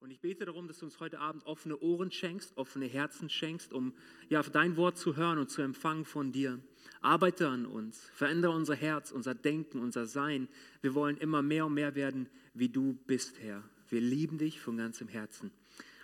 Und 0.00 0.12
ich 0.12 0.20
bete 0.20 0.44
darum, 0.44 0.68
dass 0.68 0.78
du 0.78 0.84
uns 0.84 1.00
heute 1.00 1.18
Abend 1.18 1.44
offene 1.44 1.76
Ohren 1.80 2.12
schenkst, 2.12 2.56
offene 2.56 2.86
Herzen 2.86 3.28
schenkst, 3.28 3.72
um 3.72 3.92
ja, 4.28 4.40
dein 4.44 4.76
Wort 4.76 4.96
zu 4.96 5.16
hören 5.16 5.38
und 5.38 5.50
zu 5.50 5.60
empfangen 5.60 6.04
von 6.04 6.30
dir. 6.30 6.60
Arbeite 7.00 7.48
an 7.48 7.66
uns, 7.66 8.08
verändere 8.14 8.52
unser 8.52 8.76
Herz, 8.76 9.10
unser 9.10 9.34
Denken, 9.34 9.80
unser 9.80 10.06
Sein. 10.06 10.46
Wir 10.82 10.94
wollen 10.94 11.16
immer 11.16 11.42
mehr 11.42 11.66
und 11.66 11.74
mehr 11.74 11.96
werden, 11.96 12.28
wie 12.54 12.68
du 12.68 12.96
bist, 13.08 13.40
Herr. 13.40 13.64
Wir 13.90 14.00
lieben 14.00 14.38
dich 14.38 14.60
von 14.60 14.76
ganzem 14.76 15.08
Herzen. 15.08 15.50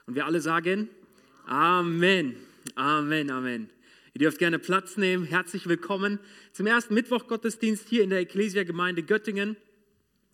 Und 0.06 0.16
wir 0.16 0.26
alle 0.26 0.40
sagen 0.40 0.88
Amen, 1.46 2.34
Amen, 2.74 3.30
Amen. 3.30 3.70
Ihr 4.12 4.18
dürft 4.18 4.38
gerne 4.38 4.58
Platz 4.58 4.96
nehmen. 4.96 5.24
Herzlich 5.24 5.68
willkommen 5.68 6.18
zum 6.52 6.66
ersten 6.66 6.94
Mittwoch-Gottesdienst 6.94 7.88
hier 7.88 8.02
in 8.02 8.10
der 8.10 8.18
Ecclesia-Gemeinde 8.18 9.04
Göttingen. 9.04 9.56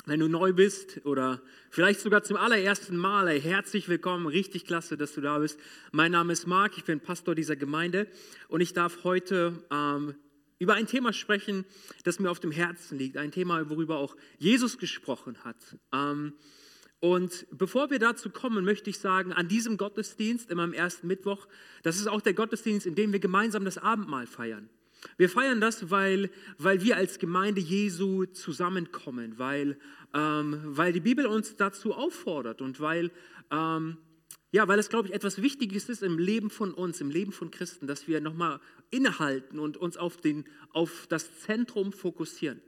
Wenn 0.07 0.21
du 0.21 0.29
neu 0.29 0.55
bist 0.55 1.05
oder 1.05 1.43
vielleicht 1.71 2.01
sogar 2.01 2.23
zum 2.23 2.39
allerersten 2.39 2.97
Mal, 2.97 3.29
ey, 3.29 3.41
herzlich 3.41 3.89
willkommen, 3.89 4.27
richtig 4.27 4.65
klasse, 4.65 4.97
dass 4.97 5.13
du 5.13 5.21
da 5.21 5.39
bist. 5.39 5.61
Mein 5.93 6.13
Name 6.13 6.33
ist 6.33 6.47
Marc, 6.47 6.79
ich 6.79 6.85
bin 6.85 7.01
Pastor 7.01 7.35
dieser 7.35 7.55
Gemeinde 7.55 8.09
und 8.49 8.63
ich 8.63 8.73
darf 8.73 9.05
heute 9.05 9.63
ähm, 9.71 10.15
über 10.59 10.73
ein 10.73 10.87
Thema 10.87 11.13
sprechen, 11.13 11.67
das 12.05 12.19
mir 12.19 12.31
auf 12.31 12.41
dem 12.41 12.51
Herzen 12.51 12.97
liegt, 12.97 13.19
ein 13.19 13.31
Thema, 13.31 13.69
worüber 13.69 13.99
auch 13.99 14.17
Jesus 14.39 14.79
gesprochen 14.79 15.37
hat. 15.45 15.77
Ähm, 15.93 16.33
und 17.01 17.47
bevor 17.51 17.91
wir 17.91 17.99
dazu 17.99 18.31
kommen, 18.31 18.65
möchte 18.65 18.89
ich 18.89 18.99
sagen, 18.99 19.35
an 19.35 19.49
diesem 19.49 19.77
Gottesdienst, 19.77 20.51
immer 20.51 20.63
am 20.63 20.73
ersten 20.73 21.09
Mittwoch, 21.09 21.47
das 21.83 21.97
ist 21.97 22.09
auch 22.09 22.23
der 22.23 22.35
Gottesdienst, 22.35 22.87
in 22.87 22.95
dem 22.95 23.13
wir 23.13 23.21
gemeinsam 23.21 23.67
das 23.67 23.77
Abendmahl 23.77 24.27
feiern. 24.27 24.71
Wir 25.17 25.29
feiern 25.29 25.61
das, 25.61 25.91
weil, 25.91 26.31
weil 26.59 26.83
wir 26.83 26.97
als 26.97 27.19
Gemeinde 27.19 27.61
Jesu 27.61 28.27
zusammenkommen, 28.27 29.39
weil, 29.39 29.79
ähm, 30.15 30.61
weil 30.65 30.93
die 30.93 31.01
Bibel 31.01 31.27
uns 31.27 31.57
dazu 31.57 31.95
auffordert 31.95 32.61
und 32.61 32.81
weil, 32.81 33.11
ähm, 33.51 33.97
ja, 34.53 34.67
weil 34.67 34.79
es, 34.79 34.89
glaube 34.89 35.09
ich, 35.09 35.15
etwas 35.15 35.41
Wichtiges 35.43 35.89
ist 35.89 36.03
im 36.03 36.19
Leben 36.19 36.51
von 36.51 36.75
uns, 36.75 37.01
im 37.01 37.11
Leben 37.11 37.33
von 37.33 37.51
Christen, 37.51 37.87
dass 37.87 38.09
wir 38.09 38.21
nochmal 38.21 38.61
innehalten 38.91 39.59
und 39.59 39.77
uns 39.77 39.97
auf, 39.97 40.17
den, 40.17 40.45
auf 40.73 41.07
das 41.09 41.41
Zentrum 41.41 41.93
fokussieren. 41.93 42.61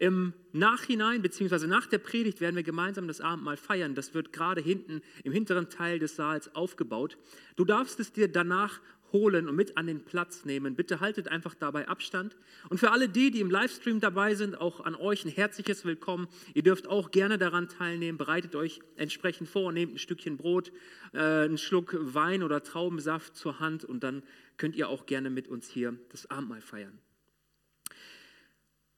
Im 0.00 0.32
Nachhinein, 0.52 1.22
beziehungsweise 1.22 1.66
nach 1.66 1.86
der 1.86 1.98
Predigt, 1.98 2.40
werden 2.40 2.54
wir 2.54 2.62
gemeinsam 2.62 3.08
das 3.08 3.20
Abendmahl 3.20 3.56
feiern. 3.56 3.96
Das 3.96 4.14
wird 4.14 4.32
gerade 4.32 4.60
hinten 4.60 5.02
im 5.24 5.32
hinteren 5.32 5.70
Teil 5.70 5.98
des 5.98 6.14
Saals 6.14 6.54
aufgebaut. 6.54 7.18
Du 7.56 7.64
darfst 7.64 7.98
es 7.98 8.12
dir 8.12 8.28
danach 8.28 8.80
holen 9.12 9.48
und 9.48 9.56
mit 9.56 9.76
an 9.76 9.86
den 9.86 10.04
Platz 10.04 10.44
nehmen. 10.44 10.74
Bitte 10.74 11.00
haltet 11.00 11.28
einfach 11.28 11.54
dabei 11.54 11.88
Abstand. 11.88 12.36
Und 12.68 12.78
für 12.78 12.90
alle 12.90 13.08
die, 13.08 13.30
die 13.30 13.40
im 13.40 13.50
Livestream 13.50 14.00
dabei 14.00 14.34
sind, 14.34 14.60
auch 14.60 14.80
an 14.80 14.94
euch 14.94 15.24
ein 15.24 15.30
herzliches 15.30 15.84
Willkommen. 15.84 16.28
Ihr 16.54 16.62
dürft 16.62 16.86
auch 16.88 17.10
gerne 17.10 17.38
daran 17.38 17.68
teilnehmen. 17.68 18.18
Bereitet 18.18 18.54
euch 18.54 18.80
entsprechend 18.96 19.48
vor, 19.48 19.72
nehmt 19.72 19.94
ein 19.94 19.98
Stückchen 19.98 20.36
Brot, 20.36 20.72
äh, 21.12 21.18
einen 21.18 21.58
Schluck 21.58 21.96
Wein 21.98 22.42
oder 22.42 22.62
Traubensaft 22.62 23.36
zur 23.36 23.60
Hand 23.60 23.84
und 23.84 24.02
dann 24.02 24.22
könnt 24.56 24.76
ihr 24.76 24.88
auch 24.88 25.06
gerne 25.06 25.30
mit 25.30 25.48
uns 25.48 25.68
hier 25.68 25.96
das 26.10 26.30
Abendmahl 26.30 26.60
feiern. 26.60 26.98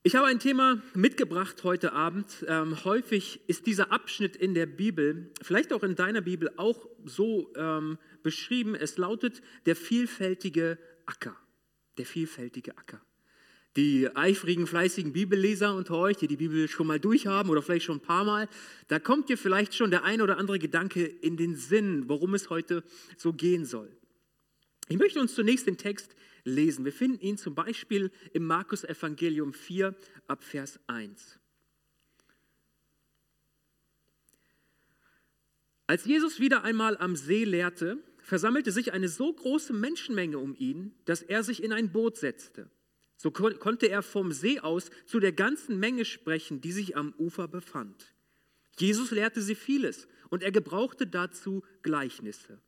Ich 0.03 0.17
habe 0.17 0.29
ein 0.29 0.39
Thema 0.39 0.81
mitgebracht 0.95 1.63
heute 1.63 1.93
Abend. 1.93 2.47
Ähm, 2.49 2.87
häufig 2.87 3.39
ist 3.49 3.67
dieser 3.67 3.93
Abschnitt 3.93 4.35
in 4.35 4.55
der 4.55 4.65
Bibel, 4.65 5.31
vielleicht 5.43 5.75
auch 5.75 5.83
in 5.83 5.95
deiner 5.95 6.23
Bibel, 6.23 6.51
auch 6.57 6.89
so 7.05 7.53
ähm, 7.55 7.99
beschrieben. 8.23 8.75
Es 8.75 8.97
lautet 8.97 9.43
der 9.67 9.77
vielfältige 9.77 10.79
Acker. 11.07 11.37
Der 11.99 12.07
vielfältige 12.07 12.77
Acker. 12.77 13.01
Die 13.77 14.15
eifrigen, 14.17 14.67
fleißigen 14.67 15.13
Bibelleser 15.13 15.75
unter 15.75 15.97
euch, 15.97 16.17
die 16.17 16.27
die 16.27 16.37
Bibel 16.37 16.67
schon 16.69 16.89
mal 16.89 16.99
durchhaben 16.99 17.51
oder 17.51 17.63
vielleicht 17.63 17.85
schon 17.85 17.99
ein 17.99 18.03
paar 18.03 18.25
Mal, 18.25 18.49
da 18.89 18.99
kommt 18.99 19.29
dir 19.29 19.39
vielleicht 19.39 19.75
schon 19.75 19.91
der 19.91 20.03
ein 20.03 20.21
oder 20.21 20.39
andere 20.39 20.59
Gedanke 20.59 21.05
in 21.05 21.37
den 21.37 21.55
Sinn, 21.55 22.09
worum 22.09 22.35
es 22.35 22.51
heute 22.51 22.83
so 23.17 23.33
gehen 23.33 23.65
soll. 23.65 23.97
Ich 24.89 24.99
möchte 24.99 25.21
uns 25.21 25.37
zunächst 25.37 25.69
den 25.69 25.79
Text 25.79 26.17
lesen. 26.45 26.85
Wir 26.85 26.93
finden 26.93 27.21
ihn 27.21 27.39
zum 27.39 27.55
Beispiel 27.55 28.11
im 28.33 28.45
Markus 28.45 28.83
Evangelium 28.83 29.53
4 29.53 29.95
ab 30.27 30.43
Vers 30.43 30.81
1. 30.89 31.39
Als 35.87 36.05
Jesus 36.05 36.39
wieder 36.39 36.63
einmal 36.65 36.97
am 36.99 37.17
See 37.17 37.45
lehrte, 37.45 37.99
versammelte 38.23 38.73
sich 38.73 38.93
eine 38.93 39.09
so 39.09 39.33
große 39.33 39.73
Menschenmenge 39.73 40.39
um 40.39 40.55
ihn, 40.55 40.95
dass 41.05 41.23
er 41.23 41.43
sich 41.43 41.63
in 41.63 41.73
ein 41.73 41.93
Boot 41.93 42.17
setzte. 42.17 42.71
So 43.17 43.31
konnte 43.31 43.87
er 43.87 44.03
vom 44.03 44.33
See 44.33 44.61
aus 44.61 44.91
zu 45.05 45.21
der 45.21 45.33
ganzen 45.33 45.79
Menge 45.79 46.05
sprechen, 46.05 46.61
die 46.61 46.73
sich 46.73 46.97
am 46.97 47.13
Ufer 47.19 47.49
befand. 47.49 48.15
Jesus 48.79 49.11
lehrte 49.11 49.43
sie 49.43 49.55
vieles 49.55 50.09
und 50.31 50.43
er 50.43 50.53
gebrauchte 50.53 51.07
dazu 51.07 51.63
Gleichnisse. 51.83 52.59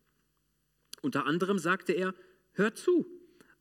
Unter 1.00 1.24
anderem 1.24 1.58
sagte 1.58 1.92
er, 1.92 2.14
hört 2.52 2.76
zu, 2.76 3.06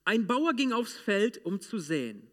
ein 0.04 0.28
Bauer 0.28 0.54
ging 0.54 0.74
aufs 0.74 0.98
Feld, 0.98 1.46
um 1.46 1.62
zu 1.62 1.80
säen. 1.80 2.28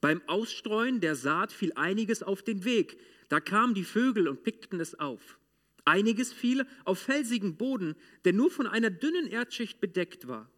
Beim 0.00 0.22
Ausstreuen 0.28 1.00
der 1.00 1.16
Saat 1.16 1.52
fiel 1.52 1.72
einiges 1.74 2.22
auf 2.22 2.42
den 2.42 2.64
Weg, 2.64 3.00
da 3.28 3.40
kamen 3.40 3.74
die 3.74 3.84
Vögel 3.84 4.28
und 4.28 4.42
pickten 4.42 4.78
es 4.78 4.98
auf. 4.98 5.38
Einiges 5.84 6.32
fiel 6.32 6.66
auf 6.84 6.98
felsigen 6.98 7.56
Boden, 7.56 7.94
der 8.24 8.32
nur 8.32 8.50
von 8.50 8.66
einer 8.66 8.90
dünnen 8.90 9.26
Erdschicht 9.26 9.80
bedeckt 9.80 10.26
war. 10.26 10.50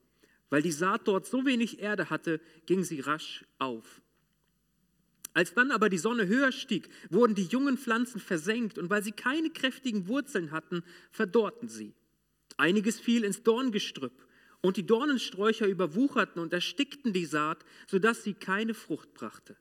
Weil 0.50 0.62
die 0.62 0.72
Saat 0.72 1.08
dort 1.08 1.26
so 1.26 1.44
wenig 1.44 1.80
Erde 1.80 2.10
hatte, 2.10 2.40
ging 2.66 2.84
sie 2.84 3.00
rasch 3.00 3.44
auf. 3.58 4.00
Als 5.34 5.52
dann 5.52 5.70
aber 5.70 5.90
die 5.90 5.98
Sonne 5.98 6.28
höher 6.28 6.52
stieg, 6.52 6.88
wurden 7.10 7.34
die 7.34 7.44
jungen 7.44 7.76
Pflanzen 7.76 8.20
versenkt 8.20 8.78
und 8.78 8.88
weil 8.88 9.02
sie 9.02 9.12
keine 9.12 9.50
kräftigen 9.50 10.08
Wurzeln 10.08 10.50
hatten, 10.50 10.82
verdorrten 11.10 11.68
sie. 11.68 11.92
Einiges 12.56 13.00
fiel 13.00 13.22
ins 13.22 13.42
Dorngestrüpp 13.42 14.26
und 14.62 14.76
die 14.78 14.86
Dornensträucher 14.86 15.66
überwucherten 15.66 16.40
und 16.40 16.52
erstickten 16.52 17.12
die 17.12 17.26
Saat, 17.26 17.64
sodass 17.86 18.24
sie 18.24 18.34
keine 18.34 18.72
Frucht 18.72 19.12
brachte. 19.12 19.56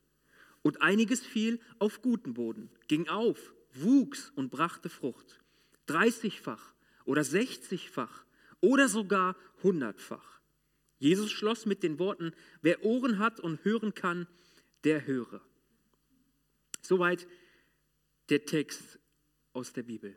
Und 0.61 0.81
einiges 0.81 1.25
fiel 1.25 1.59
auf 1.77 2.01
guten 2.01 2.35
Boden, 2.35 2.69
ging 2.87 3.09
auf, 3.09 3.53
wuchs 3.73 4.31
und 4.35 4.51
brachte 4.51 4.89
Frucht. 4.89 5.41
30-fach 5.87 6.73
oder 7.05 7.21
60-fach 7.21 8.25
oder 8.61 8.87
sogar 8.87 9.35
100-fach. 9.63 10.41
Jesus 10.99 11.31
schloss 11.31 11.65
mit 11.65 11.83
den 11.83 11.99
Worten, 11.99 12.33
wer 12.61 12.83
Ohren 12.83 13.19
hat 13.19 13.39
und 13.39 13.63
hören 13.63 13.93
kann, 13.93 14.27
der 14.83 15.05
höre. 15.05 15.41
Soweit 16.81 17.27
der 18.29 18.45
Text 18.45 18.99
aus 19.53 19.73
der 19.73 19.83
Bibel. 19.83 20.15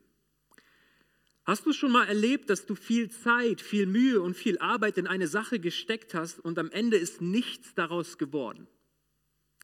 Hast 1.45 1.65
du 1.65 1.73
schon 1.73 1.93
mal 1.93 2.07
erlebt, 2.07 2.51
dass 2.51 2.67
du 2.67 2.75
viel 2.75 3.11
Zeit, 3.11 3.63
viel 3.63 3.87
Mühe 3.87 4.21
und 4.21 4.37
viel 4.37 4.59
Arbeit 4.59 4.99
in 4.99 5.07
eine 5.07 5.27
Sache 5.27 5.59
gesteckt 5.59 6.13
hast 6.15 6.39
und 6.41 6.59
am 6.59 6.71
Ende 6.71 6.99
ist 6.99 7.23
nichts 7.23 7.75
daraus 7.75 8.19
geworden? 8.19 8.67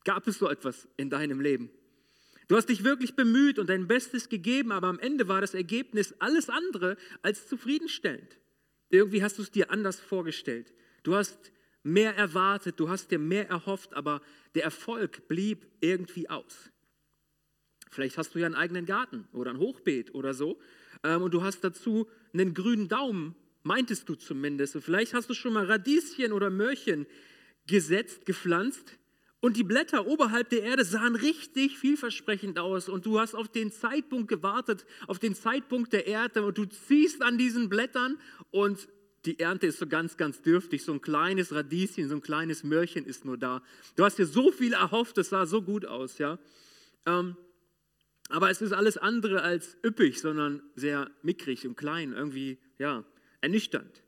Gab 0.05 0.27
es 0.27 0.39
so 0.39 0.49
etwas 0.49 0.89
in 0.97 1.11
deinem 1.11 1.41
Leben? 1.41 1.71
Du 2.49 2.57
hast 2.57 2.69
dich 2.69 2.85
wirklich 2.85 3.17
bemüht 3.17 3.59
und 3.59 3.69
dein 3.69 3.87
Bestes 3.87 4.29
gegeben, 4.29 4.73
aber 4.73 4.89
am 4.89 4.99
Ende 4.99 5.29
war 5.29 5.41
das 5.41 5.55
Ergebnis 5.55 6.15
alles 6.19 6.51
andere 6.51 6.97
als 7.23 7.49
zufriedenstellend. 7.49 8.39
Irgendwie 8.91 9.23
hast 9.23 9.39
du 9.39 9.43
es 9.43 9.51
dir 9.51 9.71
anders 9.71 9.99
vorgestellt. 9.99 10.73
Du 11.03 11.15
hast 11.15 11.53
mehr 11.83 12.17
erwartet, 12.17 12.79
du 12.79 12.89
hast 12.89 13.11
dir 13.11 13.19
mehr 13.19 13.49
erhofft, 13.49 13.95
aber 13.95 14.21
der 14.55 14.65
Erfolg 14.65 15.27
blieb 15.29 15.67
irgendwie 15.81 16.29
aus. 16.29 16.71
Vielleicht 17.91 18.19
hast 18.19 18.35
du 18.35 18.41
ja 18.41 18.47
einen 18.47 18.55
eigenen 18.55 18.87
Garten 18.87 19.29
oder 19.33 19.51
ein 19.51 19.59
Hochbeet 19.59 20.15
oder 20.15 20.35
so 20.35 20.59
ähm, 21.03 21.23
und 21.23 21.33
du 21.33 21.43
hast 21.43 21.63
dazu 21.63 22.09
einen 22.33 22.53
grünen 22.53 22.89
Daumen, 22.89 23.37
meintest 23.63 24.09
du 24.09 24.17
zumindest. 24.17 24.75
Und 24.75 24.83
vielleicht 24.83 25.15
hast 25.15 25.31
du 25.31 25.35
schon 25.35 25.53
mal 25.53 25.67
Radieschen 25.67 26.33
oder 26.33 26.51
Möhrchen 26.51 27.07
gesetzt, 27.67 28.27
gepflanzt 28.27 28.99
und 29.45 29.59
die 29.59 29.63
Blätter 29.63 30.07
oberhalb 30.07 30.49
der 30.49 30.63
Erde 30.63 30.87
sahen 30.87 31.17
richtig 31.17 31.79
vielversprechend 31.79 32.59
aus. 32.59 32.89
Und 32.89 33.05
du 33.05 33.21
hast 33.21 33.35
auf 33.35 33.47
den 33.49 33.71
Zeitpunkt 33.71 34.29
gewartet, 34.29 34.87
auf 35.07 35.19
den 35.19 35.35
Zeitpunkt 35.35 35.93
der 35.93 36.07
Erde. 36.07 36.47
Und 36.47 36.57
du 36.57 36.65
ziehst 36.65 37.21
an 37.21 37.37
diesen 37.37 37.69
Blättern 37.69 38.19
und 38.53 38.89
die 39.27 39.39
Ernte 39.39 39.67
ist 39.67 39.81
so 39.81 39.87
ganz, 39.87 40.17
ganz 40.17 40.41
dürftig. 40.41 40.83
So 40.83 40.95
ein 40.95 41.03
kleines 41.03 41.55
Radieschen, 41.55 42.09
so 42.09 42.15
ein 42.15 42.23
kleines 42.23 42.65
Möhrchen 42.65 43.05
ist 43.05 43.27
nur 43.27 43.37
da. 43.37 43.63
Du 43.97 44.07
hast 44.07 44.19
dir 44.19 44.25
so 44.25 44.51
viel 44.51 44.73
erhofft, 44.73 45.19
es 45.19 45.29
sah 45.29 45.45
so 45.45 45.61
gut 45.61 45.85
aus. 45.85 46.17
ja. 46.17 46.39
Ähm, 47.05 47.37
aber 48.31 48.49
es 48.49 48.63
ist 48.63 48.73
alles 48.73 48.97
andere 48.97 49.43
als 49.43 49.77
üppig, 49.85 50.23
sondern 50.23 50.63
sehr 50.75 51.11
mickrig 51.21 51.67
und 51.67 51.77
klein, 51.77 52.15
irgendwie, 52.15 52.57
ja, 52.79 53.05
ernüchternd. 53.43 54.03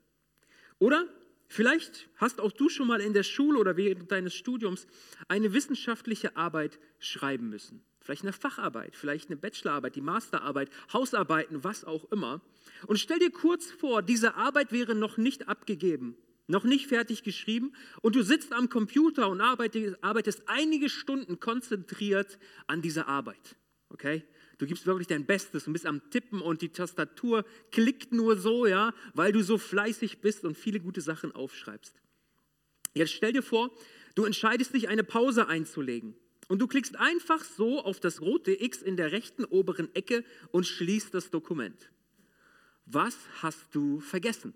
Oder 0.79 1.07
Vielleicht 1.47 2.09
hast 2.17 2.41
auch 2.41 2.51
du 2.51 2.67
schon 2.69 2.87
mal 2.87 2.99
in 2.99 3.13
der 3.13 3.23
Schule 3.23 3.57
oder 3.57 3.77
während 3.77 4.11
deines 4.11 4.33
Studiums 4.33 4.85
eine 5.27 5.53
wissenschaftliche 5.53 6.35
Arbeit 6.35 6.77
schreiben 6.99 7.49
müssen. 7.49 7.81
Vielleicht 8.01 8.23
eine 8.23 8.33
Facharbeit, 8.33 8.95
vielleicht 8.95 9.29
eine 9.29 9.37
Bachelorarbeit, 9.37 9.95
die 9.95 10.01
Masterarbeit, 10.01 10.69
Hausarbeiten, 10.93 11.63
was 11.63 11.83
auch 11.83 12.09
immer. 12.11 12.41
Und 12.85 12.99
stell 12.99 13.19
dir 13.19 13.31
kurz 13.31 13.71
vor, 13.71 14.01
diese 14.01 14.35
Arbeit 14.35 14.71
wäre 14.71 14.95
noch 14.95 15.17
nicht 15.17 15.47
abgegeben, 15.47 16.17
noch 16.47 16.63
nicht 16.63 16.87
fertig 16.87 17.23
geschrieben 17.23 17.73
und 18.01 18.15
du 18.15 18.23
sitzt 18.23 18.53
am 18.53 18.69
Computer 18.69 19.29
und 19.29 19.41
arbeitest, 19.41 20.43
einige 20.47 20.89
Stunden 20.89 21.39
konzentriert 21.39 22.39
an 22.67 22.81
dieser 22.81 23.07
Arbeit. 23.07 23.57
Okay? 23.89 24.23
Du 24.57 24.65
gibst 24.65 24.85
wirklich 24.85 25.07
dein 25.07 25.25
Bestes 25.25 25.67
und 25.67 25.73
bist 25.73 25.85
am 25.85 26.09
Tippen 26.09 26.41
und 26.41 26.61
die 26.61 26.69
Tastatur 26.69 27.45
klickt 27.71 28.11
nur 28.11 28.37
so, 28.37 28.65
ja, 28.65 28.93
weil 29.13 29.31
du 29.31 29.43
so 29.43 29.57
fleißig 29.57 30.19
bist 30.19 30.45
und 30.45 30.57
viele 30.57 30.79
gute 30.79 31.01
Sachen 31.01 31.31
aufschreibst. 31.31 32.01
Jetzt 32.93 33.13
stell 33.13 33.33
dir 33.33 33.43
vor, 33.43 33.71
du 34.15 34.25
entscheidest 34.25 34.73
dich, 34.73 34.89
eine 34.89 35.03
Pause 35.03 35.47
einzulegen. 35.47 36.15
Und 36.47 36.59
du 36.59 36.67
klickst 36.67 36.95
einfach 36.95 37.43
so 37.43 37.83
auf 37.83 37.99
das 37.99 38.21
rote 38.21 38.51
X 38.63 38.81
in 38.81 38.95
der 38.95 39.11
rechten 39.11 39.43
oberen 39.43 39.93
Ecke 39.93 40.23
und 40.51 40.65
schließt 40.65 41.13
das 41.13 41.29
Dokument. 41.29 41.91
Was 42.85 43.17
hast 43.41 43.75
du 43.75 43.99
vergessen? 43.99 44.53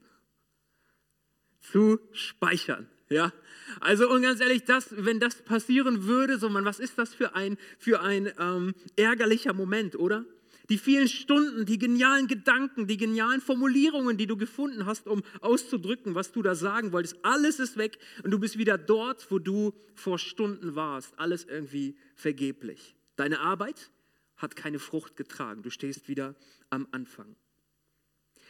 Zu 1.59 1.99
speichern. 2.13 2.89
Ja, 3.11 3.33
also 3.81 4.09
und 4.09 4.21
ganz 4.21 4.39
ehrlich, 4.39 4.63
das, 4.63 4.87
wenn 4.91 5.19
das 5.19 5.35
passieren 5.35 6.05
würde, 6.05 6.39
so 6.39 6.47
man, 6.47 6.63
was 6.63 6.79
ist 6.79 6.97
das 6.97 7.13
für 7.13 7.35
ein, 7.35 7.57
für 7.77 7.99
ein 8.01 8.31
ähm, 8.39 8.73
ärgerlicher 8.95 9.51
Moment, 9.53 9.97
oder? 9.97 10.23
Die 10.69 10.77
vielen 10.77 11.09
Stunden, 11.09 11.65
die 11.65 11.77
genialen 11.77 12.27
Gedanken, 12.27 12.87
die 12.87 12.95
genialen 12.95 13.41
Formulierungen, 13.41 14.15
die 14.15 14.27
du 14.27 14.37
gefunden 14.37 14.85
hast, 14.85 15.07
um 15.07 15.23
auszudrücken, 15.41 16.15
was 16.15 16.31
du 16.31 16.41
da 16.41 16.55
sagen 16.55 16.93
wolltest, 16.93 17.17
alles 17.23 17.59
ist 17.59 17.75
weg 17.75 17.99
und 18.23 18.31
du 18.31 18.39
bist 18.39 18.57
wieder 18.57 18.77
dort, 18.77 19.29
wo 19.29 19.39
du 19.39 19.73
vor 19.93 20.17
Stunden 20.17 20.75
warst. 20.75 21.19
Alles 21.19 21.43
irgendwie 21.43 21.97
vergeblich. 22.15 22.95
Deine 23.17 23.41
Arbeit 23.41 23.91
hat 24.37 24.55
keine 24.55 24.79
Frucht 24.79 25.17
getragen. 25.17 25.63
Du 25.63 25.69
stehst 25.69 26.07
wieder 26.07 26.35
am 26.69 26.87
Anfang. 26.91 27.35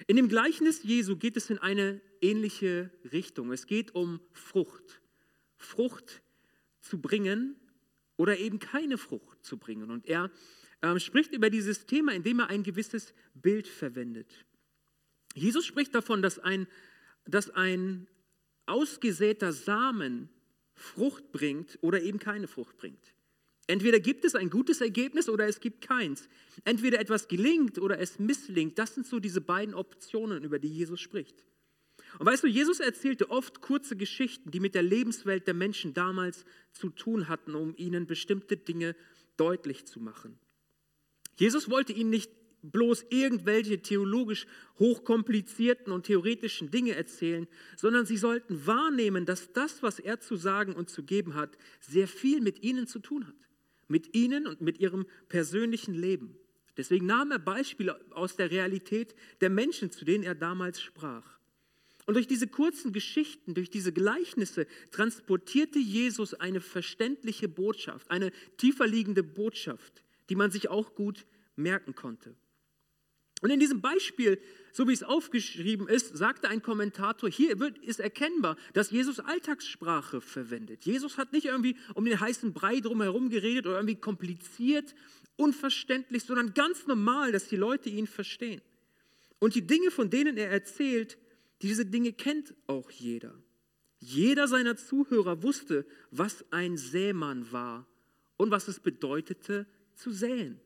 In 0.07 0.15
dem 0.15 0.27
Gleichnis 0.27 0.83
Jesu 0.83 1.17
geht 1.17 1.37
es 1.37 1.49
in 1.49 1.57
eine 1.59 2.01
ähnliche 2.21 2.91
Richtung. 3.11 3.51
Es 3.51 3.67
geht 3.67 3.93
um 3.93 4.19
Frucht. 4.31 5.01
Frucht 5.57 6.21
zu 6.79 6.99
bringen 6.99 7.55
oder 8.17 8.37
eben 8.37 8.59
keine 8.59 8.97
Frucht 8.97 9.43
zu 9.43 9.57
bringen. 9.57 9.91
Und 9.91 10.07
er 10.07 10.31
ähm, 10.81 10.99
spricht 10.99 11.33
über 11.33 11.49
dieses 11.49 11.85
Thema, 11.85 12.13
indem 12.13 12.39
er 12.39 12.49
ein 12.49 12.63
gewisses 12.63 13.13
Bild 13.33 13.67
verwendet. 13.67 14.45
Jesus 15.33 15.65
spricht 15.65 15.93
davon, 15.95 16.21
dass 16.21 16.39
ein, 16.39 16.67
dass 17.25 17.49
ein 17.49 18.07
ausgesäter 18.65 19.53
Samen 19.53 20.29
Frucht 20.73 21.31
bringt 21.31 21.77
oder 21.81 22.01
eben 22.01 22.19
keine 22.19 22.47
Frucht 22.47 22.77
bringt. 22.77 23.13
Entweder 23.71 24.01
gibt 24.01 24.25
es 24.25 24.35
ein 24.35 24.49
gutes 24.49 24.81
Ergebnis 24.81 25.29
oder 25.29 25.47
es 25.47 25.61
gibt 25.61 25.79
keins. 25.79 26.27
Entweder 26.65 26.99
etwas 26.99 27.29
gelingt 27.29 27.79
oder 27.79 27.99
es 27.99 28.19
misslingt. 28.19 28.77
Das 28.77 28.95
sind 28.95 29.07
so 29.07 29.21
diese 29.21 29.39
beiden 29.39 29.73
Optionen, 29.73 30.43
über 30.43 30.59
die 30.59 30.67
Jesus 30.67 30.99
spricht. 30.99 31.45
Und 32.19 32.25
weißt 32.25 32.43
du, 32.43 32.47
Jesus 32.47 32.81
erzählte 32.81 33.29
oft 33.29 33.61
kurze 33.61 33.95
Geschichten, 33.95 34.51
die 34.51 34.59
mit 34.59 34.75
der 34.75 34.83
Lebenswelt 34.83 35.47
der 35.47 35.53
Menschen 35.53 35.93
damals 35.93 36.43
zu 36.73 36.89
tun 36.89 37.29
hatten, 37.29 37.55
um 37.55 37.73
ihnen 37.77 38.07
bestimmte 38.07 38.57
Dinge 38.57 38.93
deutlich 39.37 39.85
zu 39.85 40.01
machen. 40.01 40.37
Jesus 41.37 41.69
wollte 41.69 41.93
ihnen 41.93 42.09
nicht 42.09 42.29
bloß 42.63 43.05
irgendwelche 43.09 43.81
theologisch 43.81 44.47
hochkomplizierten 44.79 45.93
und 45.93 46.07
theoretischen 46.07 46.71
Dinge 46.71 46.95
erzählen, 46.95 47.47
sondern 47.77 48.05
sie 48.05 48.17
sollten 48.17 48.67
wahrnehmen, 48.67 49.25
dass 49.25 49.53
das, 49.53 49.81
was 49.81 49.97
er 49.97 50.19
zu 50.19 50.35
sagen 50.35 50.73
und 50.73 50.89
zu 50.89 51.03
geben 51.03 51.35
hat, 51.35 51.57
sehr 51.79 52.09
viel 52.09 52.41
mit 52.41 52.63
ihnen 52.63 52.85
zu 52.85 52.99
tun 52.99 53.25
hat 53.25 53.35
mit 53.91 54.15
ihnen 54.15 54.47
und 54.47 54.61
mit 54.61 54.79
ihrem 54.79 55.05
persönlichen 55.29 55.93
Leben. 55.93 56.37
Deswegen 56.77 57.05
nahm 57.05 57.31
er 57.31 57.39
Beispiele 57.39 57.99
aus 58.11 58.35
der 58.37 58.49
Realität 58.49 59.13
der 59.41 59.49
Menschen, 59.49 59.91
zu 59.91 60.05
denen 60.05 60.23
er 60.23 60.35
damals 60.35 60.81
sprach. 60.81 61.39
Und 62.07 62.15
durch 62.15 62.27
diese 62.27 62.47
kurzen 62.47 62.93
Geschichten, 62.93 63.53
durch 63.53 63.69
diese 63.69 63.93
Gleichnisse 63.93 64.65
transportierte 64.89 65.79
Jesus 65.79 66.33
eine 66.33 66.61
verständliche 66.61 67.47
Botschaft, 67.47 68.09
eine 68.09 68.31
tiefer 68.57 68.87
liegende 68.87 69.23
Botschaft, 69.23 70.03
die 70.29 70.35
man 70.35 70.49
sich 70.49 70.69
auch 70.69 70.95
gut 70.95 71.27
merken 71.55 71.93
konnte. 71.93 72.35
Und 73.41 73.49
in 73.49 73.59
diesem 73.59 73.81
Beispiel, 73.81 74.39
so 74.71 74.87
wie 74.87 74.93
es 74.93 75.03
aufgeschrieben 75.03 75.87
ist, 75.87 76.15
sagte 76.15 76.47
ein 76.47 76.61
Kommentator, 76.61 77.29
hier 77.29 77.59
wird, 77.59 77.79
ist 77.79 77.99
erkennbar, 77.99 78.55
dass 78.73 78.91
Jesus 78.91 79.19
Alltagssprache 79.19 80.21
verwendet. 80.21 80.85
Jesus 80.85 81.17
hat 81.17 81.33
nicht 81.33 81.45
irgendwie 81.45 81.75
um 81.95 82.05
den 82.05 82.19
heißen 82.19 82.53
Brei 82.53 82.79
drumherum 82.79 83.29
geredet 83.29 83.65
oder 83.65 83.77
irgendwie 83.77 83.99
kompliziert, 83.99 84.93
unverständlich, 85.37 86.23
sondern 86.23 86.53
ganz 86.53 86.85
normal, 86.85 87.31
dass 87.31 87.47
die 87.47 87.55
Leute 87.55 87.89
ihn 87.89 88.07
verstehen. 88.07 88.61
Und 89.39 89.55
die 89.55 89.65
Dinge, 89.65 89.89
von 89.89 90.11
denen 90.11 90.37
er 90.37 90.51
erzählt, 90.51 91.17
diese 91.63 91.85
Dinge 91.85 92.13
kennt 92.13 92.53
auch 92.67 92.91
jeder. 92.91 93.33
Jeder 93.97 94.47
seiner 94.47 94.77
Zuhörer 94.77 95.41
wusste, 95.41 95.85
was 96.11 96.45
ein 96.51 96.77
Sämann 96.77 97.51
war 97.51 97.87
und 98.37 98.51
was 98.51 98.67
es 98.67 98.79
bedeutete 98.79 99.65
zu 99.95 100.11
säen. 100.11 100.59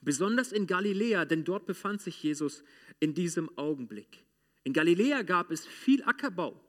Besonders 0.00 0.52
in 0.52 0.66
Galiläa, 0.66 1.24
denn 1.24 1.44
dort 1.44 1.66
befand 1.66 2.00
sich 2.00 2.22
Jesus 2.22 2.64
in 3.00 3.14
diesem 3.14 3.56
Augenblick. 3.58 4.24
In 4.64 4.72
Galiläa 4.72 5.22
gab 5.22 5.50
es 5.50 5.66
viel 5.66 6.02
Ackerbau. 6.04 6.60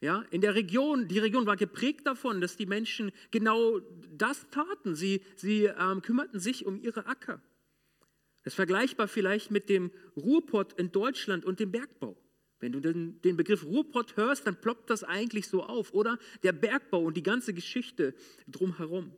Ja, 0.00 0.22
in 0.30 0.42
der 0.42 0.54
Region, 0.54 1.08
die 1.08 1.18
Region 1.18 1.46
war 1.46 1.56
geprägt 1.56 2.06
davon, 2.06 2.42
dass 2.42 2.58
die 2.58 2.66
Menschen 2.66 3.10
genau 3.30 3.80
das 4.12 4.46
taten. 4.50 4.94
Sie, 4.94 5.22
sie 5.34 5.64
ähm, 5.64 6.02
kümmerten 6.02 6.40
sich 6.40 6.66
um 6.66 6.78
ihre 6.78 7.06
Acker. 7.06 7.40
Das 8.42 8.52
ist 8.52 8.56
vergleichbar 8.56 9.08
vielleicht 9.08 9.50
mit 9.50 9.70
dem 9.70 9.90
Ruhrpott 10.14 10.74
in 10.74 10.92
Deutschland 10.92 11.46
und 11.46 11.58
dem 11.58 11.72
Bergbau. 11.72 12.18
Wenn 12.60 12.72
du 12.72 12.80
den, 12.80 13.20
den 13.22 13.38
Begriff 13.38 13.64
Ruhrpott 13.64 14.16
hörst, 14.18 14.46
dann 14.46 14.60
ploppt 14.60 14.90
das 14.90 15.04
eigentlich 15.04 15.48
so 15.48 15.62
auf, 15.62 15.94
oder? 15.94 16.18
Der 16.42 16.52
Bergbau 16.52 17.04
und 17.04 17.16
die 17.16 17.22
ganze 17.22 17.54
Geschichte 17.54 18.14
drumherum. 18.46 19.16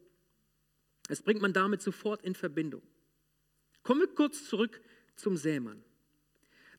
Das 1.09 1.23
bringt 1.23 1.43
man 1.43 1.53
damit 1.53 1.83
sofort 1.83 2.23
in 2.23 2.37
Verbindung. 2.37 2.83
Kommen 3.87 4.01
wir 4.01 4.09
kurz 4.09 4.49
zurück 4.49 4.81
zum 5.15 5.37
Sämann. 5.37 5.81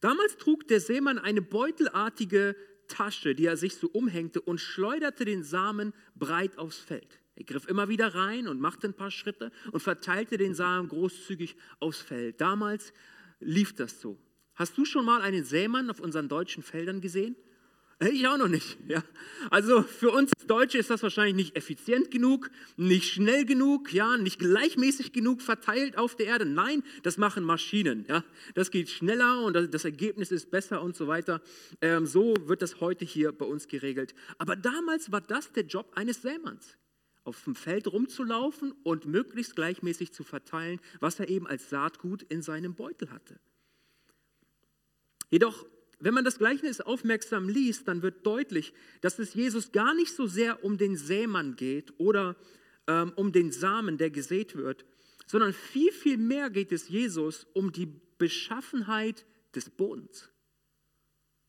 Damals 0.02 0.36
trug 0.36 0.68
der 0.68 0.82
Sämann 0.82 1.18
eine 1.18 1.42
beutelartige 1.42 2.54
Tasche, 2.90 3.34
die 3.34 3.46
er 3.46 3.56
sich 3.56 3.76
so 3.76 3.88
umhängte 3.88 4.42
und 4.42 4.60
schleuderte 4.60 5.24
den 5.24 5.42
Samen 5.42 5.94
breit 6.16 6.58
aufs 6.58 6.80
Feld. 6.80 7.08
Er 7.36 7.46
griff 7.46 7.66
immer 7.70 7.88
wieder 7.88 8.14
rein 8.14 8.50
und 8.50 8.60
machte 8.60 8.88
ein 8.88 8.94
paar 8.94 9.10
Schritte 9.10 9.54
und 9.72 9.80
verteilte 9.80 10.36
den 10.36 10.54
Samen 10.54 10.90
großzügig 10.90 11.56
aufs 11.80 12.02
Feld. 12.02 12.42
Damals 12.42 12.92
lief 13.40 13.74
das 13.74 14.02
so. 14.02 14.20
Hast 14.56 14.78
du 14.78 14.84
schon 14.84 15.06
mal 15.06 15.22
einen 15.22 15.46
Sämann 15.46 15.90
auf 15.90 16.02
unseren 16.02 16.28
deutschen 16.28 16.62
Feldern 16.62 17.00
gesehen? 17.00 17.38
Ich 18.00 18.28
auch 18.28 18.38
noch 18.38 18.48
nicht. 18.48 18.78
Ja. 18.88 19.04
Also 19.50 19.82
für 19.84 20.12
uns 20.12 20.32
Deutsche 20.48 20.78
ist 20.78 20.90
das 20.90 21.04
wahrscheinlich 21.04 21.36
nicht 21.36 21.56
effizient 21.56 22.10
genug, 22.10 22.50
nicht 22.78 23.12
schnell 23.14 23.46
genug, 23.46 23.94
ja, 23.94 24.18
nicht 24.18 24.40
gleichmäßig 24.40 25.14
genug 25.14 25.42
verteilt 25.42 25.98
auf 25.98 26.16
der 26.16 26.28
Erde. 26.28 26.46
Nein, 26.46 26.84
das 27.04 27.18
machen 27.18 27.44
Maschinen. 27.44 28.06
Ja. 28.08 28.24
Das 28.56 28.72
geht 28.72 28.90
schneller 28.90 29.44
und 29.44 29.54
das, 29.54 29.86
Ergebnis 29.86 30.32
ist 30.32 30.50
besser 30.50 30.82
und 30.82 30.96
so 30.96 31.08
weiter. 31.08 31.42
Ähm, 31.82 32.06
so 32.06 32.36
wird 32.46 32.62
das 32.62 32.80
heute 32.80 33.04
hier 33.04 33.32
bei 33.32 33.46
uns 33.46 33.68
geregelt. 33.68 34.16
Aber 34.38 34.56
damals 34.56 35.12
war 35.12 35.22
das 35.22 35.52
der 35.52 35.66
Job 35.66 35.92
eines 35.96 36.22
Sämanns. 36.22 36.78
Auf 37.24 37.44
dem 37.44 37.56
Feld 37.56 37.92
rumzulaufen 37.92 38.74
und 38.84 39.06
möglichst 39.06 39.56
gleichmäßig 39.56 40.14
zu 40.14 40.24
verteilen, 40.24 40.80
was 41.00 41.20
er 41.20 41.30
eben 41.30 41.46
als 41.46 41.70
Saatgut 41.70 42.24
in 42.24 42.42
seinem 42.42 42.74
Beutel 42.74 43.12
hatte. 43.12 43.40
Jedoch 45.30 45.66
wenn 46.00 46.14
man 46.14 46.26
das 46.26 46.38
Gleichnis 46.38 46.80
aufmerksam 46.80 47.50
liest, 47.50 47.88
dann 47.88 48.02
wird 48.02 48.26
deutlich, 48.26 48.74
dass 49.02 49.18
es 49.20 49.34
Jesus 49.34 49.72
gar 49.72 49.96
nicht 49.96 50.14
so 50.16 50.28
sehr 50.28 50.64
um 50.64 50.78
den 50.78 50.96
Sämann 50.96 51.56
geht 51.56 51.94
oder 52.00 52.36
ähm, 52.88 53.14
um 53.16 53.32
den 53.32 53.52
Samen, 53.52 53.98
der 53.98 54.12
gesät 54.12 54.56
wird, 54.56 54.86
sondern 55.26 55.54
viel, 55.54 55.92
viel 55.92 56.18
mehr 56.18 56.50
geht 56.50 56.72
es 56.72 56.88
Jesus 56.88 57.48
um 57.54 57.72
die 57.72 57.92
Beschaffenheit 58.18 59.26
des 59.56 59.70
Bodens. 59.70 60.30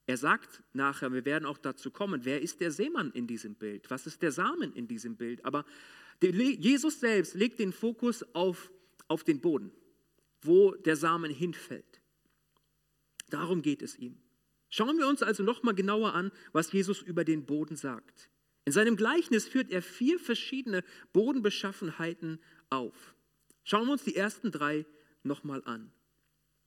Er 0.07 0.17
sagt 0.17 0.63
nachher, 0.73 1.13
wir 1.13 1.27
werden 1.27 1.45
auch 1.45 1.59
dazu 1.59 1.91
kommen, 1.91 2.25
wer 2.25 2.41
ist 2.41 2.61
der 2.61 2.71
Seemann 2.71 3.13
in 3.13 3.27
diesem 3.27 3.55
Bild? 3.55 3.91
Was 3.91 4.07
ist 4.07 4.23
der 4.23 4.33
Samen 4.33 4.73
in 4.73 4.89
diesem 4.89 5.17
Bild? 5.17 5.45
Aber 5.45 5.67
Jesus 6.23 6.99
selbst 6.99 7.35
legt 7.35 7.59
den 7.59 7.73
Fokus 7.73 8.25
auf, 8.35 8.71
auf 9.07 9.23
den 9.23 9.41
Boden, 9.41 9.71
wo 10.41 10.73
der 10.73 10.97
Samen 10.97 11.31
hinfällt. 11.31 12.01
Darum 13.29 13.61
geht 13.61 13.83
es 13.83 13.97
ihm. 13.97 14.17
Schauen 14.71 14.99
wir 14.99 15.09
uns 15.09 15.23
also 15.23 15.43
nochmal 15.43 15.75
genauer 15.75 16.15
an, 16.15 16.31
was 16.53 16.73
Jesus 16.73 17.03
über 17.03 17.25
den 17.25 17.47
Boden 17.47 17.77
sagt. 17.77 18.29
In 18.65 18.73
seinem 18.73 18.97
Gleichnis 18.97 19.49
führt 19.49 19.71
er 19.71 19.81
vier 19.81 20.19
verschiedene 20.19 20.85
Bodenbeschaffenheiten 21.13 22.39
auf. 22.69 23.15
Schauen 23.65 23.87
wir 23.87 23.93
uns 23.93 24.05
die 24.05 24.17
ersten 24.17 24.51
drei 24.51 24.85
nochmal 25.23 25.63
an. 25.65 25.91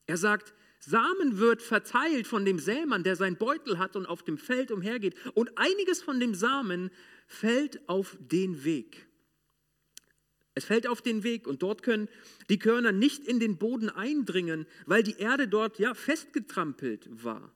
Er 0.08 0.18
sagt, 0.18 0.54
Samen 0.80 1.38
wird 1.38 1.62
verteilt 1.62 2.26
von 2.26 2.44
dem 2.44 2.58
Sämann, 2.58 3.04
der 3.04 3.16
sein 3.16 3.38
Beutel 3.38 3.78
hat 3.78 3.96
und 3.96 4.08
auf 4.08 4.24
dem 4.24 4.40
Feld 4.40 4.72
umhergeht. 4.72 5.16
Und 5.36 5.56
einiges 5.60 6.02
von 6.02 6.20
dem 6.20 6.34
Samen 6.34 6.90
fällt 7.28 7.88
auf 7.88 8.18
den 8.20 8.64
Weg. 8.64 9.08
Es 10.56 10.66
fällt 10.66 10.88
auf 10.88 11.02
den 11.02 11.24
Weg 11.24 11.48
und 11.48 11.62
dort 11.62 11.84
können 11.84 12.10
die 12.50 12.58
Körner 12.58 12.92
nicht 12.92 13.26
in 13.28 13.40
den 13.40 13.58
Boden 13.58 13.90
eindringen, 13.90 14.66
weil 14.86 15.04
die 15.04 15.18
Erde 15.18 15.48
dort 15.48 15.78
ja 15.78 15.94
festgetrampelt 15.94 17.08
war. 17.12 17.54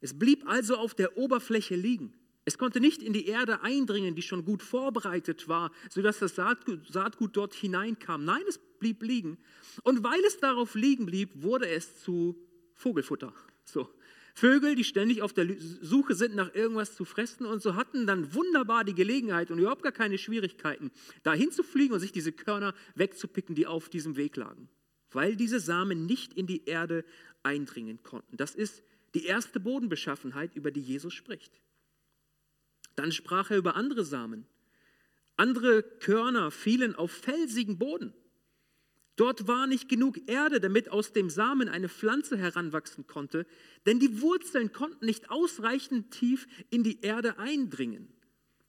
Es 0.00 0.18
blieb 0.18 0.48
also 0.48 0.76
auf 0.76 0.94
der 0.94 1.16
Oberfläche 1.16 1.76
liegen. 1.76 2.14
Es 2.44 2.58
konnte 2.58 2.80
nicht 2.80 3.02
in 3.02 3.12
die 3.12 3.26
Erde 3.26 3.62
eindringen, 3.62 4.14
die 4.14 4.22
schon 4.22 4.44
gut 4.44 4.62
vorbereitet 4.62 5.46
war, 5.46 5.70
sodass 5.90 6.18
das 6.18 6.34
Saatgut, 6.34 6.90
Saatgut 6.90 7.36
dort 7.36 7.54
hineinkam. 7.54 8.24
Nein, 8.24 8.42
es 8.48 8.58
blieb 8.58 9.02
liegen. 9.02 9.38
Und 9.82 10.02
weil 10.02 10.20
es 10.26 10.38
darauf 10.38 10.74
liegen 10.74 11.06
blieb, 11.06 11.42
wurde 11.42 11.68
es 11.68 12.02
zu 12.02 12.36
Vogelfutter. 12.74 13.34
So. 13.64 13.88
Vögel, 14.34 14.74
die 14.74 14.84
ständig 14.84 15.22
auf 15.22 15.32
der 15.32 15.54
Suche 15.58 16.14
sind 16.14 16.34
nach 16.34 16.54
irgendwas 16.54 16.94
zu 16.94 17.04
fressen 17.04 17.46
und 17.46 17.60
so 17.60 17.74
hatten 17.74 18.06
dann 18.06 18.32
wunderbar 18.32 18.84
die 18.84 18.94
Gelegenheit 18.94 19.50
und 19.50 19.58
überhaupt 19.58 19.82
gar 19.82 19.92
keine 19.92 20.18
Schwierigkeiten, 20.18 20.90
dahin 21.24 21.50
zu 21.50 21.62
fliegen 21.62 21.92
und 21.92 22.00
sich 22.00 22.12
diese 22.12 22.32
Körner 22.32 22.74
wegzupicken, 22.94 23.54
die 23.54 23.66
auf 23.66 23.88
diesem 23.88 24.16
Weg 24.16 24.36
lagen. 24.36 24.68
Weil 25.10 25.36
diese 25.36 25.60
Samen 25.60 26.06
nicht 26.06 26.32
in 26.32 26.46
die 26.46 26.64
Erde 26.64 27.04
eindringen 27.42 28.02
konnten. 28.02 28.36
Das 28.36 28.54
ist 28.54 28.82
die 29.14 29.24
erste 29.24 29.60
Bodenbeschaffenheit, 29.60 30.54
über 30.54 30.70
die 30.70 30.80
Jesus 30.80 31.12
spricht. 31.14 31.60
Dann 32.96 33.12
sprach 33.12 33.50
er 33.50 33.58
über 33.58 33.76
andere 33.76 34.04
Samen. 34.04 34.46
Andere 35.36 35.82
Körner 35.82 36.50
fielen 36.50 36.94
auf 36.94 37.10
felsigen 37.10 37.78
Boden. 37.78 38.12
Dort 39.16 39.46
war 39.46 39.66
nicht 39.66 39.88
genug 39.88 40.28
Erde, 40.28 40.60
damit 40.60 40.90
aus 40.90 41.12
dem 41.12 41.28
Samen 41.28 41.68
eine 41.68 41.88
Pflanze 41.88 42.38
heranwachsen 42.38 43.06
konnte, 43.06 43.46
denn 43.84 43.98
die 43.98 44.20
Wurzeln 44.22 44.72
konnten 44.72 45.04
nicht 45.04 45.30
ausreichend 45.30 46.10
tief 46.10 46.46
in 46.70 46.82
die 46.82 47.00
Erde 47.02 47.38
eindringen. 47.38 48.08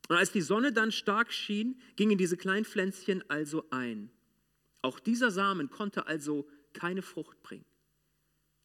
Und 0.10 0.18
als 0.18 0.32
die 0.32 0.42
Sonne 0.42 0.74
dann 0.74 0.92
stark 0.92 1.32
schien, 1.32 1.80
gingen 1.96 2.18
diese 2.18 2.36
kleinen 2.36 2.66
Pflänzchen 2.66 3.24
also 3.30 3.66
ein. 3.70 4.12
Auch 4.82 5.00
dieser 5.00 5.32
Samen 5.32 5.70
konnte 5.70 6.08
also 6.08 6.50
keine 6.74 7.02
Frucht 7.02 7.42
bringen. 7.44 7.66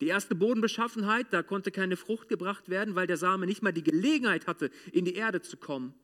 Die 0.01 0.09
erste 0.09 0.35
Bodenbeschaffenheit, 0.35 1.29
da 1.31 1.43
konnte 1.43 1.71
keine 1.71 1.97
Frucht 1.97 2.29
gebracht 2.29 2.69
werden, 2.69 2.95
weil 2.95 3.07
der 3.07 3.17
Same 3.17 3.47
nicht 3.47 3.63
mal 3.63 3.73
die 3.73 3.83
Gelegenheit 3.83 4.47
hatte, 4.47 4.71
in 4.93 5.05
die 5.05 5.15
Erde 5.15 5.41
zu 5.41 5.57
kommen. 5.57 5.95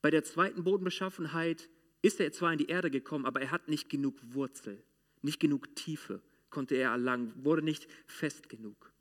Bei 0.00 0.10
der 0.10 0.24
zweiten 0.24 0.64
Bodenbeschaffenheit 0.64 1.68
ist 2.02 2.20
er 2.20 2.32
zwar 2.32 2.52
in 2.52 2.58
die 2.58 2.68
Erde 2.68 2.90
gekommen, 2.90 3.26
aber 3.26 3.40
er 3.40 3.50
hat 3.50 3.68
nicht 3.68 3.88
genug 3.88 4.18
Wurzel. 4.22 4.82
Nicht 5.22 5.40
genug 5.40 5.74
Tiefe 5.76 6.22
konnte 6.50 6.74
er 6.76 6.90
erlangen, 6.90 7.32
wurde 7.36 7.62
nicht 7.62 7.88
fest 8.06 8.48
genug. 8.48 8.92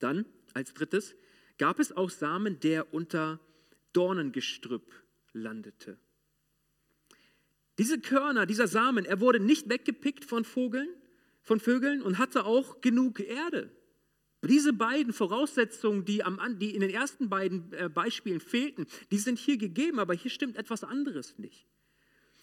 Dann, 0.00 0.26
als 0.52 0.74
drittes, 0.74 1.14
gab 1.58 1.78
es 1.78 1.96
auch 1.96 2.10
Samen, 2.10 2.58
der 2.60 2.92
unter 2.92 3.38
Dornengestrüpp 3.92 4.92
landete. 5.32 5.98
Diese 7.78 8.00
Körner, 8.00 8.46
dieser 8.46 8.66
Samen, 8.66 9.04
er 9.04 9.20
wurde 9.20 9.40
nicht 9.40 9.68
weggepickt 9.68 10.24
von 10.24 10.44
Vogeln, 10.44 10.88
von 11.42 11.60
Vögeln 11.60 12.02
und 12.02 12.18
hatte 12.18 12.44
auch 12.44 12.80
genug 12.80 13.20
Erde. 13.20 13.70
Diese 14.42 14.72
beiden 14.72 15.12
Voraussetzungen, 15.12 16.04
die, 16.04 16.24
am, 16.24 16.38
die 16.58 16.74
in 16.74 16.80
den 16.80 16.90
ersten 16.90 17.28
beiden 17.28 17.72
äh, 17.72 17.90
Beispielen 17.90 18.40
fehlten, 18.40 18.86
die 19.10 19.18
sind 19.18 19.38
hier 19.38 19.58
gegeben, 19.58 19.98
aber 19.98 20.14
hier 20.14 20.30
stimmt 20.30 20.56
etwas 20.56 20.82
anderes 20.82 21.38
nicht. 21.38 21.66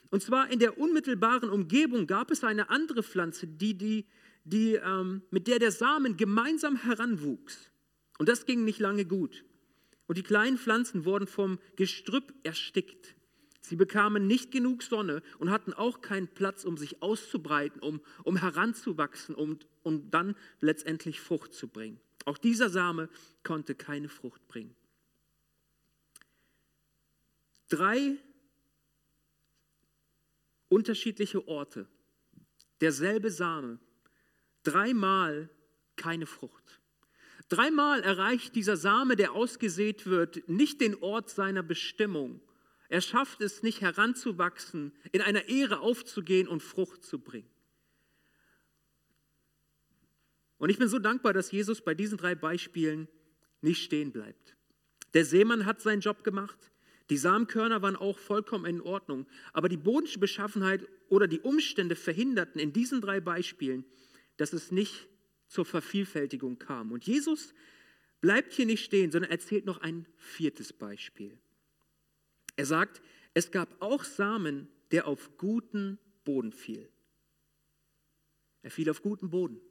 Und 0.10 0.22
zwar 0.22 0.52
in 0.52 0.60
der 0.60 0.78
unmittelbaren 0.78 1.50
Umgebung 1.50 2.08
gab 2.08 2.32
es 2.32 2.44
eine 2.44 2.70
andere 2.70 3.04
Pflanze, 3.04 3.48
die, 3.48 3.74
die, 3.74 4.06
die, 4.44 4.76
ähm, 4.76 5.24
mit 5.32 5.48
der 5.48 5.60
der 5.60 5.72
Samen 5.72 6.18
gemeinsam 6.18 6.78
heranwuchs. 6.78 7.72
Und 8.20 8.30
das 8.30 8.46
ging 8.46 8.64
nicht 8.64 8.80
lange 8.80 9.06
gut. 9.06 9.44
Und 10.06 10.18
die 10.18 10.24
kleinen 10.24 10.58
Pflanzen 10.58 11.04
wurden 11.04 11.28
vom 11.28 11.60
Gestrüpp 11.76 12.34
erstickt. 12.44 13.17
Sie 13.68 13.76
bekamen 13.76 14.28
nicht 14.28 14.52
genug 14.52 14.82
Sonne 14.82 15.22
und 15.40 15.52
hatten 15.52 15.74
auch 15.74 16.00
keinen 16.00 16.30
Platz, 16.30 16.64
um 16.64 16.78
sich 16.78 17.02
auszubreiten, 17.02 17.82
um, 17.82 18.00
um 18.24 18.38
heranzuwachsen, 18.38 19.36
um, 19.36 19.60
um 19.84 20.10
dann 20.10 20.38
letztendlich 20.62 21.20
Frucht 21.20 21.54
zu 21.54 21.68
bringen. 21.68 22.00
Auch 22.24 22.38
dieser 22.38 22.70
Same 22.70 23.10
konnte 23.44 23.76
keine 23.76 24.08
Frucht 24.08 24.48
bringen. 24.48 24.74
Drei 27.68 28.16
unterschiedliche 30.70 31.46
Orte, 31.46 31.90
derselbe 32.80 33.32
Same, 33.32 33.80
dreimal 34.64 35.50
keine 35.98 36.26
Frucht. 36.26 36.80
Dreimal 37.50 38.02
erreicht 38.02 38.56
dieser 38.56 38.78
Same, 38.78 39.18
der 39.18 39.34
ausgesät 39.34 40.06
wird, 40.06 40.48
nicht 40.48 40.80
den 40.80 40.96
Ort 41.02 41.30
seiner 41.30 41.64
Bestimmung. 41.64 42.40
Er 42.90 43.02
schafft 43.02 43.42
es 43.42 43.64
nicht 43.64 43.82
heranzuwachsen, 43.82 44.94
in 45.12 45.22
einer 45.22 45.50
Ehre 45.50 45.82
aufzugehen 45.82 46.48
und 46.48 46.64
Frucht 46.64 47.04
zu 47.04 47.20
bringen. 47.20 47.50
Und 50.58 50.70
ich 50.70 50.80
bin 50.80 50.88
so 50.88 50.98
dankbar, 50.98 51.34
dass 51.34 51.52
Jesus 51.52 51.82
bei 51.82 51.94
diesen 51.94 52.18
drei 52.18 52.34
Beispielen 52.34 53.08
nicht 53.62 53.84
stehen 53.84 54.12
bleibt. 54.12 54.56
Der 55.14 55.26
Seemann 55.26 55.66
hat 55.66 55.82
seinen 55.82 56.02
Job 56.02 56.24
gemacht, 56.24 56.72
die 57.10 57.18
Samenkörner 57.18 57.82
waren 57.82 57.96
auch 57.96 58.20
vollkommen 58.20 58.66
in 58.66 58.82
Ordnung, 58.82 59.28
aber 59.54 59.70
die 59.70 59.78
bodische 59.78 60.20
Beschaffenheit 60.20 60.86
oder 61.10 61.28
die 61.28 61.40
Umstände 61.40 61.96
verhinderten 61.96 62.60
in 62.60 62.74
diesen 62.74 63.00
drei 63.00 63.22
Beispielen, 63.22 63.86
dass 64.36 64.52
es 64.52 64.72
nicht 64.72 65.08
zur 65.48 65.66
Vervielfältigung 65.66 66.60
kam. 66.60 66.92
Und 66.92 67.06
Jesus 67.06 67.54
bleibt 68.20 68.54
hier 68.54 68.66
nicht 68.66 68.84
stehen, 68.84 69.12
sondern 69.12 69.32
erzählt 69.32 69.66
noch 69.66 69.80
ein 69.80 70.06
viertes 70.18 70.74
Beispiel. 70.74 71.38
Er 72.58 72.66
sagt, 72.66 73.02
es 73.34 73.52
gab 73.52 73.82
auch 73.82 74.04
Samen, 74.04 74.68
der 74.92 75.08
auf 75.08 75.38
guten 75.38 76.00
Boden 76.26 76.52
fiel. 76.52 76.90
Er 78.64 78.72
fiel 78.72 78.90
auf 78.90 79.02
guten 79.02 79.30
Boden. 79.30 79.62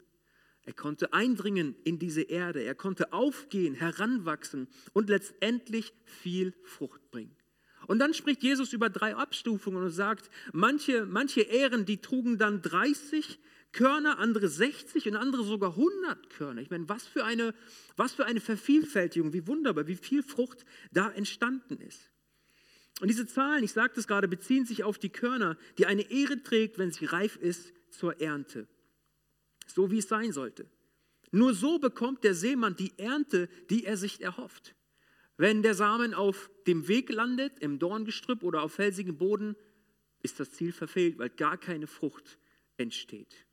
Er 0.62 0.72
konnte 0.72 1.12
eindringen 1.12 1.76
in 1.84 1.98
diese 1.98 2.22
Erde, 2.22 2.62
er 2.62 2.74
konnte 2.74 3.12
aufgehen, 3.12 3.74
heranwachsen 3.74 4.68
und 4.92 5.10
letztendlich 5.10 5.92
viel 6.04 6.54
Frucht 6.64 7.10
bringen. 7.10 7.36
Und 7.86 8.00
dann 8.00 8.14
spricht 8.14 8.42
Jesus 8.42 8.72
über 8.72 8.90
drei 8.90 9.14
Abstufungen 9.14 9.84
und 9.84 9.90
sagt, 9.90 10.28
manche, 10.52 11.06
manche 11.06 11.42
Ähren, 11.42 11.84
die 11.84 12.00
trugen 12.00 12.36
dann 12.36 12.62
30 12.62 13.38
Körner, 13.70 14.18
andere 14.18 14.48
60 14.48 15.06
und 15.08 15.16
andere 15.16 15.44
sogar 15.44 15.70
100 15.70 16.30
Körner. 16.30 16.62
Ich 16.62 16.70
meine, 16.70 16.88
was 16.88 17.06
für 17.06 17.24
eine, 17.24 17.54
was 17.96 18.14
für 18.14 18.24
eine 18.24 18.40
Vervielfältigung, 18.40 19.32
wie 19.32 19.46
wunderbar, 19.46 19.86
wie 19.86 19.96
viel 19.96 20.22
Frucht 20.22 20.64
da 20.90 21.10
entstanden 21.10 21.78
ist. 21.80 22.10
Und 23.00 23.08
diese 23.08 23.26
Zahlen, 23.26 23.62
ich 23.62 23.72
sagte 23.72 24.00
es 24.00 24.06
gerade, 24.06 24.28
beziehen 24.28 24.64
sich 24.64 24.84
auf 24.84 24.98
die 24.98 25.10
Körner, 25.10 25.56
die 25.78 25.86
eine 25.86 26.10
Ehre 26.10 26.42
trägt, 26.42 26.78
wenn 26.78 26.92
sie 26.92 27.04
reif 27.04 27.36
ist 27.36 27.72
zur 27.90 28.20
Ernte 28.20 28.66
so 29.66 29.90
wie 29.90 29.98
es 29.98 30.08
sein 30.08 30.32
sollte. 30.32 30.66
Nur 31.32 31.54
so 31.54 31.78
bekommt 31.78 32.24
der 32.24 32.34
Seemann 32.34 32.76
die 32.76 32.92
Ernte, 32.98 33.48
die 33.68 33.84
er 33.84 33.96
sich 33.96 34.20
erhofft. 34.22 34.74
Wenn 35.36 35.62
der 35.62 35.74
Samen 35.74 36.14
auf 36.14 36.50
dem 36.66 36.88
Weg 36.88 37.10
landet, 37.10 37.58
im 37.58 37.78
Dorngestrüpp 37.78 38.42
oder 38.42 38.62
auf 38.62 38.74
felsigem 38.74 39.18
Boden, 39.18 39.54
ist 40.22 40.40
das 40.40 40.52
Ziel 40.52 40.72
verfehlt, 40.72 41.18
weil 41.18 41.28
gar 41.28 41.58
keine 41.58 41.86
Frucht 41.86 42.38
entsteht. 42.78 43.44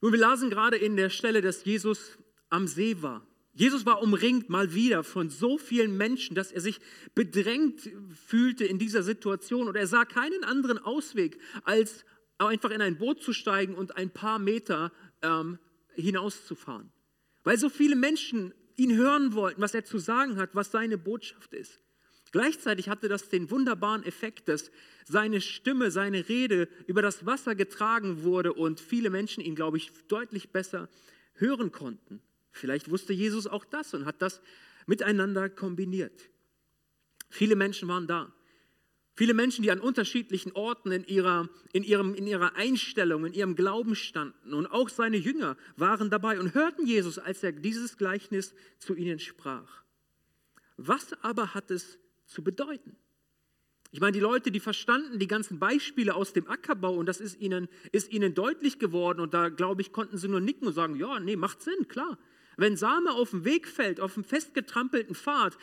Nun, 0.00 0.12
wir 0.12 0.20
lasen 0.20 0.50
gerade 0.50 0.76
in 0.76 0.96
der 0.96 1.10
Stelle, 1.10 1.40
dass 1.40 1.64
Jesus 1.64 2.18
am 2.48 2.68
See 2.68 3.02
war. 3.02 3.26
Jesus 3.56 3.86
war 3.86 4.02
umringt 4.02 4.50
mal 4.50 4.74
wieder 4.74 5.02
von 5.02 5.30
so 5.30 5.56
vielen 5.56 5.96
Menschen, 5.96 6.36
dass 6.36 6.52
er 6.52 6.60
sich 6.60 6.78
bedrängt 7.14 7.90
fühlte 8.26 8.66
in 8.66 8.78
dieser 8.78 9.02
Situation 9.02 9.66
und 9.66 9.76
er 9.76 9.86
sah 9.86 10.04
keinen 10.04 10.44
anderen 10.44 10.78
Ausweg, 10.78 11.40
als 11.64 12.04
einfach 12.36 12.70
in 12.70 12.82
ein 12.82 12.98
Boot 12.98 13.22
zu 13.22 13.32
steigen 13.32 13.74
und 13.74 13.96
ein 13.96 14.10
paar 14.10 14.38
Meter 14.38 14.92
ähm, 15.22 15.58
hinauszufahren. 15.94 16.92
Weil 17.44 17.56
so 17.56 17.70
viele 17.70 17.96
Menschen 17.96 18.52
ihn 18.76 18.94
hören 18.94 19.32
wollten, 19.32 19.62
was 19.62 19.72
er 19.72 19.86
zu 19.86 19.96
sagen 19.96 20.36
hat, 20.36 20.50
was 20.52 20.70
seine 20.70 20.98
Botschaft 20.98 21.54
ist. 21.54 21.80
Gleichzeitig 22.32 22.90
hatte 22.90 23.08
das 23.08 23.30
den 23.30 23.50
wunderbaren 23.50 24.04
Effekt, 24.04 24.48
dass 24.48 24.70
seine 25.06 25.40
Stimme, 25.40 25.90
seine 25.90 26.28
Rede 26.28 26.68
über 26.86 27.00
das 27.00 27.24
Wasser 27.24 27.54
getragen 27.54 28.22
wurde 28.22 28.52
und 28.52 28.80
viele 28.80 29.08
Menschen 29.08 29.42
ihn, 29.42 29.54
glaube 29.54 29.78
ich, 29.78 29.92
deutlich 30.08 30.50
besser 30.50 30.90
hören 31.36 31.72
konnten. 31.72 32.20
Vielleicht 32.56 32.90
wusste 32.90 33.12
Jesus 33.12 33.46
auch 33.46 33.64
das 33.64 33.94
und 33.94 34.06
hat 34.06 34.22
das 34.22 34.40
miteinander 34.86 35.48
kombiniert. 35.48 36.30
Viele 37.28 37.56
Menschen 37.56 37.88
waren 37.88 38.06
da. 38.06 38.32
Viele 39.14 39.32
Menschen, 39.32 39.62
die 39.62 39.70
an 39.70 39.80
unterschiedlichen 39.80 40.52
Orten 40.52 40.92
in 40.92 41.04
ihrer, 41.06 41.48
in, 41.72 41.82
ihrem, 41.82 42.14
in 42.14 42.26
ihrer 42.26 42.54
Einstellung, 42.54 43.24
in 43.24 43.32
ihrem 43.32 43.56
Glauben 43.56 43.94
standen. 43.94 44.52
Und 44.52 44.66
auch 44.66 44.90
seine 44.90 45.16
Jünger 45.16 45.56
waren 45.76 46.10
dabei 46.10 46.38
und 46.38 46.54
hörten 46.54 46.86
Jesus, 46.86 47.18
als 47.18 47.42
er 47.42 47.52
dieses 47.52 47.96
Gleichnis 47.96 48.54
zu 48.78 48.94
ihnen 48.94 49.18
sprach. 49.18 49.82
Was 50.76 51.14
aber 51.22 51.54
hat 51.54 51.70
es 51.70 51.98
zu 52.26 52.44
bedeuten? 52.44 52.96
Ich 53.90 54.00
meine, 54.00 54.12
die 54.12 54.20
Leute, 54.20 54.50
die 54.50 54.60
verstanden 54.60 55.18
die 55.18 55.26
ganzen 55.26 55.58
Beispiele 55.58 56.14
aus 56.14 56.34
dem 56.34 56.48
Ackerbau 56.48 56.94
und 56.94 57.06
das 57.06 57.18
ist 57.18 57.40
ihnen, 57.40 57.68
ist 57.92 58.12
ihnen 58.12 58.34
deutlich 58.34 58.78
geworden 58.78 59.20
und 59.20 59.32
da, 59.32 59.48
glaube 59.48 59.80
ich, 59.80 59.92
konnten 59.92 60.18
sie 60.18 60.28
nur 60.28 60.40
nicken 60.40 60.66
und 60.66 60.74
sagen, 60.74 60.96
ja, 60.96 61.18
nee, 61.20 61.36
macht 61.36 61.62
Sinn, 61.62 61.88
klar. 61.88 62.18
Wenn 62.56 62.76
Same 62.76 63.12
auf 63.12 63.30
dem 63.30 63.44
Weg 63.44 63.68
fällt, 63.68 64.00
auf 64.00 64.16
einem 64.16 64.24
festgetrampelten 64.24 65.14
Pfad, 65.14 65.58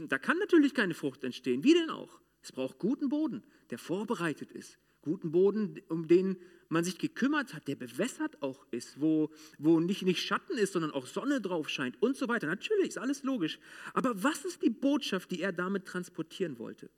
da 0.00 0.18
kann 0.18 0.38
natürlich 0.38 0.74
keine 0.74 0.94
Frucht 0.94 1.24
entstehen. 1.24 1.62
Wie 1.62 1.74
denn 1.74 1.90
auch? 1.90 2.20
Es 2.42 2.52
braucht 2.52 2.78
guten 2.78 3.08
Boden, 3.08 3.42
der 3.70 3.78
vorbereitet 3.78 4.50
ist. 4.52 4.78
Guten 5.02 5.30
Boden, 5.30 5.80
um 5.88 6.08
den 6.08 6.36
man 6.68 6.84
sich 6.84 6.98
gekümmert 6.98 7.54
hat, 7.54 7.66
der 7.68 7.76
bewässert 7.76 8.42
auch 8.42 8.66
ist, 8.70 9.00
wo, 9.00 9.30
wo 9.58 9.80
nicht, 9.80 10.02
nicht 10.02 10.22
Schatten 10.22 10.58
ist, 10.58 10.72
sondern 10.74 10.90
auch 10.90 11.06
Sonne 11.06 11.40
drauf 11.40 11.68
scheint 11.68 12.00
und 12.02 12.16
so 12.16 12.28
weiter. 12.28 12.46
Natürlich, 12.46 12.88
ist 12.88 12.98
alles 12.98 13.22
logisch. 13.22 13.58
Aber 13.94 14.22
was 14.22 14.44
ist 14.44 14.62
die 14.62 14.70
Botschaft, 14.70 15.30
die 15.30 15.40
er 15.40 15.52
damit 15.52 15.86
transportieren 15.86 16.58
wollte? 16.58 16.90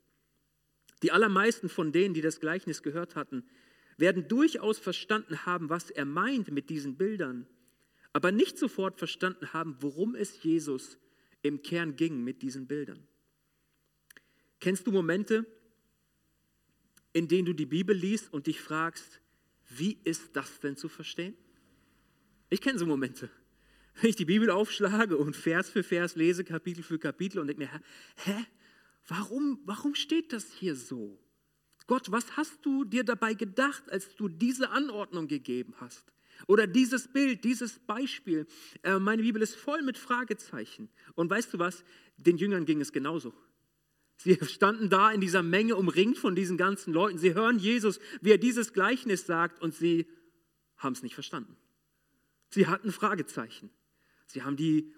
Die 1.03 1.11
allermeisten 1.11 1.69
von 1.69 1.91
denen, 1.91 2.13
die 2.13 2.21
das 2.21 2.39
Gleichnis 2.39 2.83
gehört 2.83 3.15
hatten, 3.15 3.43
werden 3.97 4.27
durchaus 4.27 4.77
verstanden 4.77 5.45
haben, 5.45 5.69
was 5.69 5.89
er 5.89 6.05
meint 6.05 6.51
mit 6.51 6.69
diesen 6.69 6.97
Bildern, 6.97 7.47
aber 8.13 8.31
nicht 8.31 8.57
sofort 8.57 8.97
verstanden 8.99 9.53
haben, 9.53 9.77
worum 9.79 10.15
es 10.15 10.43
Jesus 10.43 10.97
im 11.41 11.61
Kern 11.61 11.95
ging 11.95 12.23
mit 12.23 12.41
diesen 12.41 12.67
Bildern. 12.67 13.07
Kennst 14.59 14.85
du 14.85 14.91
Momente, 14.91 15.45
in 17.13 17.27
denen 17.27 17.45
du 17.45 17.53
die 17.53 17.65
Bibel 17.65 17.95
liest 17.95 18.31
und 18.31 18.47
dich 18.47 18.61
fragst, 18.61 19.21
wie 19.69 19.97
ist 20.03 20.35
das 20.35 20.59
denn 20.59 20.75
zu 20.75 20.89
verstehen? 20.89 21.35
Ich 22.49 22.61
kenne 22.61 22.77
so 22.77 22.85
Momente. 22.85 23.29
Wenn 23.95 24.09
ich 24.09 24.15
die 24.15 24.25
Bibel 24.25 24.49
aufschlage 24.49 25.17
und 25.17 25.35
Vers 25.35 25.69
für 25.69 25.83
Vers 25.83 26.15
lese, 26.15 26.43
Kapitel 26.43 26.83
für 26.83 26.99
Kapitel 26.99 27.39
und 27.39 27.47
denke 27.47 27.63
mir, 27.63 27.81
hä, 28.23 28.45
warum, 29.07 29.59
warum 29.65 29.95
steht 29.95 30.31
das 30.33 30.51
hier 30.53 30.75
so? 30.75 31.19
Gott, 31.87 32.11
was 32.11 32.37
hast 32.37 32.65
du 32.65 32.85
dir 32.85 33.03
dabei 33.03 33.33
gedacht, 33.33 33.89
als 33.89 34.15
du 34.15 34.29
diese 34.29 34.69
Anordnung 34.69 35.27
gegeben 35.27 35.73
hast? 35.79 36.11
Oder 36.47 36.67
dieses 36.67 37.07
Bild, 37.07 37.43
dieses 37.43 37.79
Beispiel. 37.79 38.47
Äh, 38.83 38.99
meine 38.99 39.21
Bibel 39.21 39.41
ist 39.41 39.55
voll 39.55 39.81
mit 39.81 39.97
Fragezeichen. 39.97 40.89
Und 41.15 41.29
weißt 41.29 41.53
du 41.53 41.59
was? 41.59 41.83
Den 42.17 42.37
Jüngern 42.37 42.65
ging 42.65 42.81
es 42.81 42.91
genauso. 42.91 43.33
Sie 44.17 44.37
standen 44.45 44.89
da 44.89 45.11
in 45.11 45.21
dieser 45.21 45.43
Menge 45.43 45.75
umringt 45.75 46.17
von 46.17 46.35
diesen 46.35 46.57
ganzen 46.57 46.93
Leuten. 46.93 47.17
Sie 47.17 47.33
hören 47.33 47.59
Jesus, 47.59 47.99
wie 48.21 48.31
er 48.31 48.37
dieses 48.37 48.73
Gleichnis 48.73 49.25
sagt 49.25 49.61
und 49.61 49.73
sie 49.73 50.07
haben 50.77 50.93
es 50.93 51.03
nicht 51.03 51.15
verstanden. 51.15 51.55
Sie 52.49 52.67
hatten 52.67 52.91
Fragezeichen. 52.91 53.69
Sie 54.27 54.43
haben 54.43 54.55
die, 54.55 54.93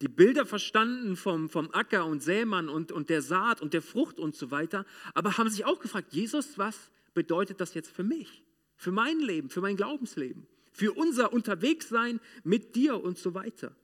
die 0.00 0.08
Bilder 0.08 0.46
verstanden 0.46 1.16
vom, 1.16 1.48
vom 1.48 1.70
Acker 1.72 2.06
und 2.06 2.22
Sämann 2.22 2.68
und, 2.68 2.92
und 2.92 3.10
der 3.10 3.22
Saat 3.22 3.60
und 3.60 3.74
der 3.74 3.82
Frucht 3.82 4.18
und 4.18 4.34
so 4.36 4.50
weiter, 4.50 4.86
aber 5.14 5.36
haben 5.38 5.50
sich 5.50 5.64
auch 5.64 5.80
gefragt, 5.80 6.12
Jesus, 6.12 6.58
was 6.58 6.90
bedeutet 7.14 7.60
das 7.60 7.74
jetzt 7.74 7.90
für 7.90 8.04
mich, 8.04 8.44
für 8.76 8.92
mein 8.92 9.18
Leben, 9.20 9.50
für 9.50 9.60
mein 9.60 9.76
Glaubensleben, 9.76 10.46
für 10.72 10.92
unser 10.92 11.32
Unterwegssein 11.32 12.20
mit 12.44 12.76
dir 12.76 13.02
und 13.02 13.18
so 13.18 13.34
weiter. 13.34 13.76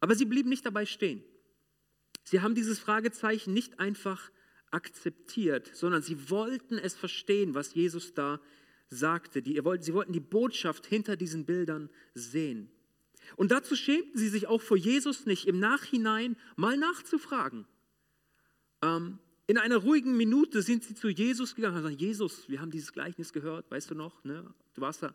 Aber 0.00 0.14
sie 0.14 0.24
blieben 0.24 0.48
nicht 0.48 0.66
dabei 0.66 0.86
stehen. 0.86 1.22
Sie 2.24 2.40
haben 2.40 2.54
dieses 2.54 2.78
Fragezeichen 2.78 3.52
nicht 3.52 3.80
einfach 3.80 4.30
akzeptiert, 4.70 5.70
sondern 5.74 6.02
sie 6.02 6.30
wollten 6.30 6.78
es 6.78 6.94
verstehen, 6.94 7.54
was 7.54 7.74
Jesus 7.74 8.14
da 8.14 8.40
sagte. 8.88 9.42
sie 9.44 9.62
wollten 9.64 10.12
die 10.12 10.20
Botschaft 10.20 10.86
hinter 10.86 11.16
diesen 11.16 11.44
Bildern 11.44 11.90
sehen. 12.14 12.70
Und 13.36 13.52
dazu 13.52 13.76
schämten 13.76 14.18
sie 14.18 14.28
sich 14.28 14.46
auch 14.46 14.62
vor 14.62 14.76
Jesus 14.76 15.26
nicht, 15.26 15.46
im 15.46 15.58
Nachhinein 15.58 16.36
mal 16.56 16.76
nachzufragen. 16.76 17.66
Ähm, 18.82 19.18
in 19.50 19.58
einer 19.58 19.78
ruhigen 19.78 20.16
Minute 20.16 20.62
sind 20.62 20.84
sie 20.84 20.94
zu 20.94 21.08
Jesus 21.08 21.56
gegangen 21.56 21.78
und 21.78 21.82
gesagt, 21.82 22.00
Jesus, 22.00 22.48
wir 22.48 22.60
haben 22.60 22.70
dieses 22.70 22.92
Gleichnis 22.92 23.32
gehört, 23.32 23.68
weißt 23.68 23.90
du 23.90 23.96
noch? 23.96 24.22
Ne? 24.22 24.44
Du 24.74 24.80
warst 24.80 25.02
da 25.02 25.12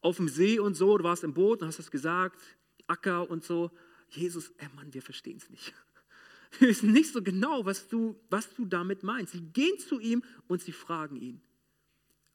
auf 0.00 0.18
dem 0.18 0.28
See 0.28 0.60
und 0.60 0.74
so, 0.74 0.96
du 0.96 1.02
warst 1.02 1.24
im 1.24 1.34
Boot 1.34 1.62
und 1.62 1.66
hast 1.66 1.80
das 1.80 1.90
gesagt, 1.90 2.38
Acker 2.86 3.28
und 3.28 3.42
so. 3.42 3.72
Jesus, 4.08 4.52
ey 4.58 4.68
Mann, 4.76 4.94
wir 4.94 5.02
verstehen 5.02 5.38
es 5.38 5.50
nicht. 5.50 5.74
Wir 6.60 6.68
wissen 6.68 6.92
nicht 6.92 7.12
so 7.12 7.22
genau, 7.22 7.66
was 7.66 7.88
du, 7.88 8.14
was 8.30 8.54
du 8.54 8.66
damit 8.66 9.02
meinst. 9.02 9.32
Sie 9.32 9.40
gehen 9.40 9.80
zu 9.80 9.98
ihm 9.98 10.22
und 10.46 10.62
sie 10.62 10.70
fragen 10.70 11.16
ihn. 11.16 11.40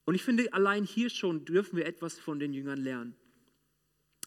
Und 0.03 0.15
ich 0.15 0.23
finde, 0.23 0.51
allein 0.51 0.83
hier 0.83 1.09
schon 1.09 1.45
dürfen 1.45 1.77
wir 1.77 1.85
etwas 1.85 2.19
von 2.19 2.37
den 2.37 2.53
Jüngern 2.53 2.77
lernen. 2.77 3.15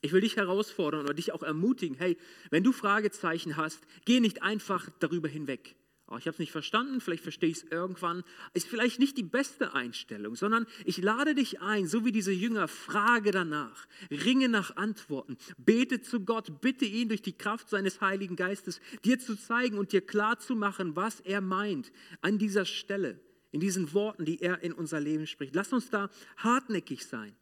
Ich 0.00 0.12
will 0.12 0.23
dich 0.23 0.37
herausfordern 0.37 1.02
oder 1.02 1.12
dich 1.12 1.32
auch 1.32 1.42
ermutigen, 1.42 1.99
hey, 1.99 2.16
wenn 2.49 2.64
du 2.64 2.73
Fragezeichen 2.73 3.58
hast, 3.58 3.87
geh 4.06 4.20
nicht 4.20 4.42
einfach 4.42 4.88
darüber 5.00 5.28
hinweg. 5.28 5.76
Oh, 6.06 6.18
ich 6.18 6.26
habe 6.26 6.34
es 6.34 6.38
nicht 6.38 6.52
verstanden, 6.52 7.00
vielleicht 7.00 7.23
verstehe 7.23 7.49
ich 7.49 7.58
es 7.58 7.64
irgendwann. 7.64 8.25
Ist 8.52 8.68
vielleicht 8.68 8.99
nicht 8.99 9.16
die 9.16 9.23
beste 9.23 9.73
Einstellung, 9.73 10.37
sondern 10.37 10.66
ich 10.84 10.99
lade 10.99 11.34
dich 11.34 11.62
ein, 11.62 11.87
so 11.87 12.04
wie 12.04 12.12
diese 12.12 12.32
Jünger, 12.32 12.68
frage 12.68 13.30
danach, 13.30 13.87
ringe 14.11 14.50
nach 14.50 14.76
Antworten, 14.76 15.38
bete 15.56 16.02
zu 16.02 16.20
Gott, 16.20 16.61
bitte 16.61 16.84
ihn 16.84 17.08
durch 17.08 17.23
die 17.23 17.32
Kraft 17.32 17.70
seines 17.70 18.02
Heiligen 18.02 18.37
Geistes, 18.37 18.82
dir 19.04 19.18
zu 19.18 19.34
zeigen 19.34 19.78
und 19.78 19.92
dir 19.92 20.02
klar 20.02 20.38
zu 20.38 20.55
machen, 20.55 20.94
was 20.94 21.20
er 21.20 21.40
meint 21.40 21.90
an 22.20 22.37
dieser 22.37 22.66
Stelle, 22.66 23.18
in 23.50 23.61
diesen 23.61 23.94
Worten, 23.94 24.26
die 24.26 24.42
er 24.42 24.62
in 24.62 24.74
unser 24.74 25.00
Leben 25.00 25.26
spricht. 25.26 25.55
Lass 25.55 25.72
uns 25.72 25.88
da 25.88 26.11
hartnäckig 26.37 27.07
sein. 27.07 27.35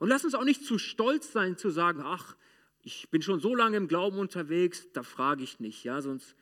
Und 0.00 0.08
lass 0.08 0.24
uns 0.24 0.34
auch 0.34 0.44
nicht 0.44 0.64
zu 0.64 0.78
stolz 0.78 1.32
sein, 1.32 1.56
zu 1.56 1.70
sagen, 1.70 2.00
ach, 2.02 2.36
ich 2.82 3.08
bin 3.10 3.22
schon 3.22 3.38
so 3.38 3.54
lange 3.54 3.76
im 3.76 3.86
Glauben 3.86 4.18
unterwegs, 4.18 4.88
da 4.92 5.02
frage 5.02 5.44
ich 5.44 5.60
nicht, 5.60 5.84
ja, 5.84 6.00
sonst 6.00 6.34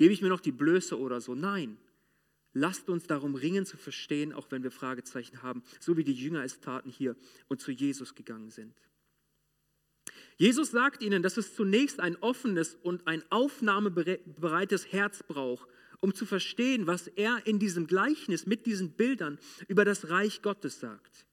Gebe 0.00 0.14
ich 0.14 0.22
mir 0.22 0.30
noch 0.30 0.40
die 0.40 0.50
Blöße 0.50 0.98
oder 0.98 1.20
so? 1.20 1.34
Nein. 1.34 1.76
Lasst 2.54 2.88
uns 2.88 3.06
darum 3.06 3.34
ringen 3.34 3.66
zu 3.66 3.76
verstehen, 3.76 4.32
auch 4.32 4.50
wenn 4.50 4.62
wir 4.62 4.70
Fragezeichen 4.70 5.42
haben, 5.42 5.62
so 5.78 5.98
wie 5.98 6.04
die 6.04 6.14
Jünger 6.14 6.42
es 6.42 6.58
taten 6.58 6.88
hier 6.88 7.16
und 7.48 7.60
zu 7.60 7.70
Jesus 7.70 8.14
gegangen 8.14 8.48
sind. 8.48 8.72
Jesus 10.38 10.70
sagt 10.70 11.02
ihnen, 11.02 11.22
dass 11.22 11.36
es 11.36 11.54
zunächst 11.54 12.00
ein 12.00 12.16
offenes 12.16 12.76
und 12.76 13.06
ein 13.06 13.22
aufnahmebereites 13.28 14.90
Herz 14.90 15.22
braucht, 15.22 15.68
um 16.00 16.14
zu 16.14 16.24
verstehen, 16.24 16.86
was 16.86 17.06
er 17.06 17.46
in 17.46 17.58
diesem 17.58 17.86
Gleichnis 17.86 18.46
mit 18.46 18.64
diesen 18.64 18.92
Bildern 18.92 19.38
über 19.68 19.84
das 19.84 20.08
Reich 20.08 20.40
Gottes 20.40 20.80
sagt. 20.80 21.26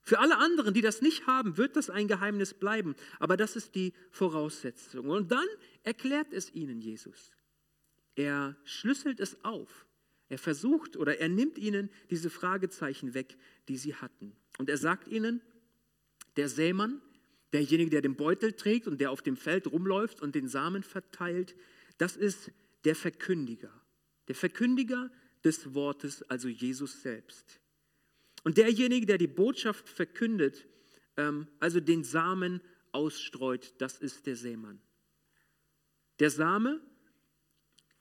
Für 0.00 0.20
alle 0.20 0.38
anderen, 0.38 0.72
die 0.72 0.80
das 0.80 1.02
nicht 1.02 1.26
haben, 1.26 1.58
wird 1.58 1.76
das 1.76 1.90
ein 1.90 2.08
Geheimnis 2.08 2.54
bleiben, 2.54 2.96
aber 3.18 3.36
das 3.36 3.56
ist 3.56 3.74
die 3.74 3.92
Voraussetzung. 4.10 5.10
Und 5.10 5.30
dann 5.32 5.46
erklärt 5.82 6.32
es 6.32 6.54
ihnen 6.54 6.80
Jesus. 6.80 7.35
Er 8.16 8.56
schlüsselt 8.64 9.20
es 9.20 9.44
auf. 9.44 9.86
Er 10.28 10.38
versucht 10.38 10.96
oder 10.96 11.18
er 11.18 11.28
nimmt 11.28 11.56
ihnen 11.58 11.90
diese 12.10 12.30
Fragezeichen 12.30 13.14
weg, 13.14 13.36
die 13.68 13.76
sie 13.76 13.94
hatten. 13.94 14.34
Und 14.58 14.68
er 14.68 14.78
sagt 14.78 15.06
ihnen, 15.06 15.40
der 16.36 16.48
Sämann, 16.48 17.00
derjenige, 17.52 17.90
der 17.90 18.02
den 18.02 18.16
Beutel 18.16 18.52
trägt 18.52 18.88
und 18.88 19.00
der 19.00 19.12
auf 19.12 19.22
dem 19.22 19.36
Feld 19.36 19.68
rumläuft 19.68 20.20
und 20.20 20.34
den 20.34 20.48
Samen 20.48 20.82
verteilt, 20.82 21.54
das 21.98 22.16
ist 22.16 22.50
der 22.84 22.96
Verkündiger. 22.96 23.72
Der 24.28 24.34
Verkündiger 24.34 25.10
des 25.44 25.74
Wortes, 25.74 26.22
also 26.24 26.48
Jesus 26.48 27.02
selbst. 27.02 27.60
Und 28.42 28.58
derjenige, 28.58 29.06
der 29.06 29.18
die 29.18 29.28
Botschaft 29.28 29.88
verkündet, 29.88 30.66
ähm, 31.16 31.46
also 31.60 31.80
den 31.80 32.02
Samen 32.02 32.60
ausstreut, 32.92 33.74
das 33.78 33.98
ist 33.98 34.26
der 34.26 34.36
Sämann. 34.36 34.80
Der 36.18 36.30
Same 36.30 36.80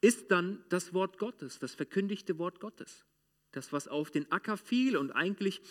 ist 0.05 0.29
dann 0.29 0.63
das 0.69 0.93
Wort 0.93 1.17
Gottes, 1.17 1.57
das 1.57 1.73
verkündigte 1.73 2.37
Wort 2.37 2.59
Gottes. 2.59 3.05
Das, 3.53 3.73
was 3.73 3.87
auf 3.87 4.11
den 4.11 4.31
Acker 4.31 4.55
fiel 4.55 4.97
und 4.97 5.11
eigentlich 5.11 5.61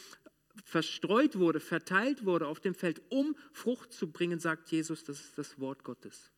verstreut 0.65 1.39
wurde, 1.39 1.61
verteilt 1.61 2.25
wurde 2.25 2.49
auf 2.49 2.59
dem 2.59 2.75
Feld, 2.75 3.01
um 3.11 3.37
Frucht 3.53 3.93
zu 3.93 4.11
bringen, 4.11 4.41
sagt 4.41 4.73
Jesus, 4.73 5.05
das 5.05 5.21
ist 5.21 5.39
das 5.39 5.61
Wort 5.61 5.85
Gottes. 5.85 6.33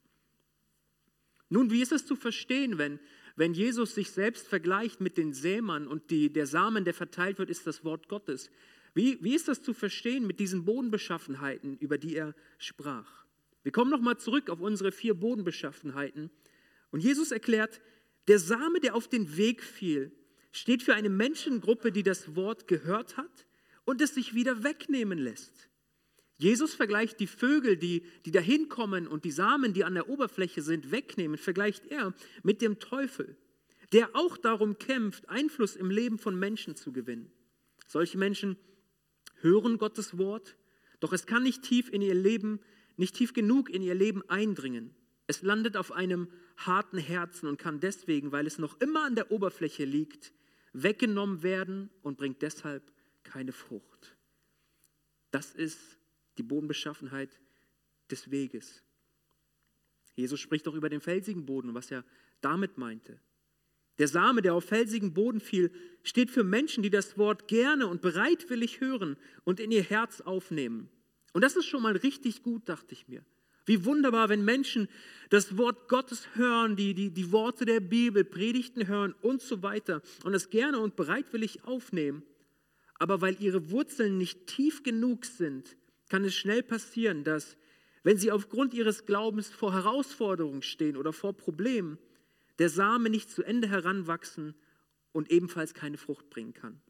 Nun, 1.49 1.71
wie 1.71 1.81
ist 1.81 1.93
es 1.93 2.05
zu 2.05 2.17
verstehen, 2.17 2.77
wenn, 2.77 3.01
wenn 3.35 3.55
Jesus 3.55 3.95
sich 3.95 4.11
selbst 4.11 4.47
vergleicht 4.47 5.01
mit 5.01 5.17
den 5.17 5.33
Sämern 5.33 5.87
und 5.87 6.11
die, 6.11 6.31
der 6.31 6.47
Samen, 6.47 6.85
der 6.85 6.93
verteilt 6.93 7.39
wird, 7.39 7.49
ist 7.49 7.67
das 7.67 7.83
Wort 7.83 8.11
Gottes? 8.11 8.51
Wie, 8.93 9.17
wie 9.23 9.35
ist 9.35 9.49
das 9.49 9.63
zu 9.63 9.73
verstehen 9.73 10.27
mit 10.27 10.39
diesen 10.39 10.67
Bodenbeschaffenheiten, 10.67 11.79
über 11.79 11.97
die 11.97 12.15
er 12.15 12.35
sprach? 12.59 13.25
Wir 13.63 13.73
kommen 13.73 13.91
nochmal 13.91 14.19
zurück 14.19 14.51
auf 14.51 14.61
unsere 14.61 14.93
vier 14.93 15.15
Bodenbeschaffenheiten 15.15 16.31
und 16.97 17.03
Jesus 17.03 17.31
erklärt, 17.31 17.83
der 18.27 18.39
Same, 18.39 18.81
der 18.81 18.95
auf 18.95 19.07
den 19.07 19.37
Weg 19.37 19.63
fiel, 19.63 20.13
steht 20.51 20.83
für 20.83 20.95
eine 20.95 21.11
Menschengruppe, 21.11 21.93
die 21.93 22.03
das 22.03 22.37
Wort 22.37 22.69
gehört 22.69 23.19
hat 23.19 23.47
und 23.85 24.01
es 24.01 24.15
sich 24.15 24.33
wieder 24.33 24.65
wegnehmen 24.65 25.19
lässt. 25.19 25.69
Jesus 26.39 26.73
vergleicht 26.73 27.21
die 27.21 27.27
Vögel, 27.27 27.77
die, 27.77 28.07
die 28.25 28.31
dahin 28.31 28.71
kommen 28.71 29.07
und 29.07 29.27
die 29.27 29.31
Samen, 29.31 29.75
die 29.75 29.85
an 29.85 29.93
der 29.93 30.09
Oberfläche 30.09 30.63
sind, 30.63 30.91
wegnehmen, 30.91 31.37
vergleicht 31.37 31.85
er 31.89 32.15
mit 32.43 32.63
dem 32.63 32.79
Teufel, 32.79 33.37
der 33.93 34.17
auch 34.17 34.39
darum 34.39 34.79
kämpft, 34.79 35.29
Einfluss 35.29 35.77
im 35.77 35.91
Leben 35.91 36.19
von 36.19 36.35
Menschen 36.39 36.77
zu 36.77 36.95
gewinnen. 36.95 37.31
Solche 37.89 38.17
Menschen 38.17 38.57
hören 39.43 39.77
Gottes 39.77 40.17
Wort, 40.17 40.57
doch 41.01 41.13
es 41.13 41.27
kann 41.27 41.43
nicht 41.43 41.61
tief 41.61 41.91
in 41.91 42.01
ihr 42.01 42.15
Leben, 42.15 42.59
nicht 42.97 43.17
tief 43.17 43.35
genug 43.35 43.69
in 43.69 43.83
ihr 43.83 43.95
Leben 43.95 44.27
eindringen. 44.31 44.95
Es 45.27 45.43
landet 45.43 45.77
auf 45.77 45.93
einem 45.93 46.29
harten 46.57 46.99
Herzen 46.99 47.49
und 47.49 47.59
kann 47.59 47.81
deswegen, 47.81 48.33
weil 48.33 48.47
es 48.47 48.59
noch 48.59 48.81
immer 48.81 49.05
an 49.05 49.15
der 49.15 49.31
Oberfläche 49.31 49.85
liegt, 49.85 50.33
weggenommen 50.73 51.43
werden 51.43 51.91
und 52.03 52.19
bringt 52.19 52.43
deshalb 52.43 52.83
keine 53.25 53.53
Frucht. 53.53 54.17
Das 55.31 55.55
ist 55.55 55.99
die 56.39 56.43
Bodenbeschaffenheit 56.43 57.41
des 58.11 58.31
Weges. 58.31 58.83
Jesus 60.15 60.41
spricht 60.41 60.67
auch 60.69 60.75
über 60.75 60.89
den 60.89 61.01
felsigen 61.01 61.45
Boden, 61.45 61.75
was 61.75 61.91
er 61.91 62.05
damit 62.41 62.79
meinte. 62.79 63.21
Der 63.99 64.09
Same, 64.09 64.43
der 64.43 64.55
auf 64.55 64.65
felsigen 64.65 65.15
Boden 65.15 65.41
fiel, 65.41 65.73
steht 66.03 66.31
für 66.31 66.45
Menschen, 66.45 66.83
die 66.83 66.91
das 66.91 67.17
Wort 67.19 67.49
gerne 67.49 67.87
und 67.87 68.03
bereitwillig 68.03 68.81
hören 68.81 69.17
und 69.45 69.59
in 69.59 69.71
ihr 69.71 69.83
Herz 69.83 70.21
aufnehmen. 70.21 70.91
Und 71.33 71.43
das 71.43 71.57
ist 71.57 71.67
schon 71.67 71.83
mal 71.83 71.97
richtig 71.97 72.43
gut, 72.43 72.69
dachte 72.69 72.93
ich 72.93 73.09
mir. 73.09 73.25
Wie 73.67 73.85
wunderbar, 73.85 74.29
wenn 74.29 74.45
Menschen 74.45 74.89
das 75.29 75.57
Wort 75.59 75.89
Gottes 75.89 76.29
hören, 76.35 76.77
die, 76.77 76.95
die, 76.95 77.11
die 77.11 77.33
Worte 77.33 77.65
der 77.65 77.81
Bibel, 77.81 78.25
Predigten 78.25 78.87
hören 78.87 79.15
und 79.23 79.43
so 79.43 79.63
weiter 79.63 80.03
und 80.25 80.35
es 80.35 80.51
gerne 80.51 80.79
und 80.79 80.97
bereitwillig 80.97 81.65
aufnehmen. 81.65 82.23
Aber 82.95 83.21
weil 83.21 83.37
ihre 83.41 83.71
Wurzeln 83.71 84.19
nicht 84.19 84.47
tief 84.47 84.83
genug 84.83 85.27
sind, 85.27 85.77
kann 86.09 86.25
es 86.25 86.35
schnell 86.35 86.63
passieren, 86.63 87.25
dass, 87.25 87.57
wenn 88.05 88.17
sie 88.17 88.31
aufgrund 88.31 88.73
ihres 88.73 89.05
Glaubens 89.05 89.49
vor 89.49 89.73
Herausforderungen 89.75 90.63
stehen 90.63 90.97
oder 90.97 91.13
vor 91.13 91.37
Problemen, 91.37 91.99
der 92.59 92.71
Same 92.71 93.11
nicht 93.11 93.31
zu 93.31 93.43
Ende 93.43 93.69
heranwachsen 93.69 94.55
und 95.13 95.31
ebenfalls 95.31 95.75
keine 95.75 95.99
Frucht 95.99 96.31
bringen 96.31 96.55
kann. 96.55 96.81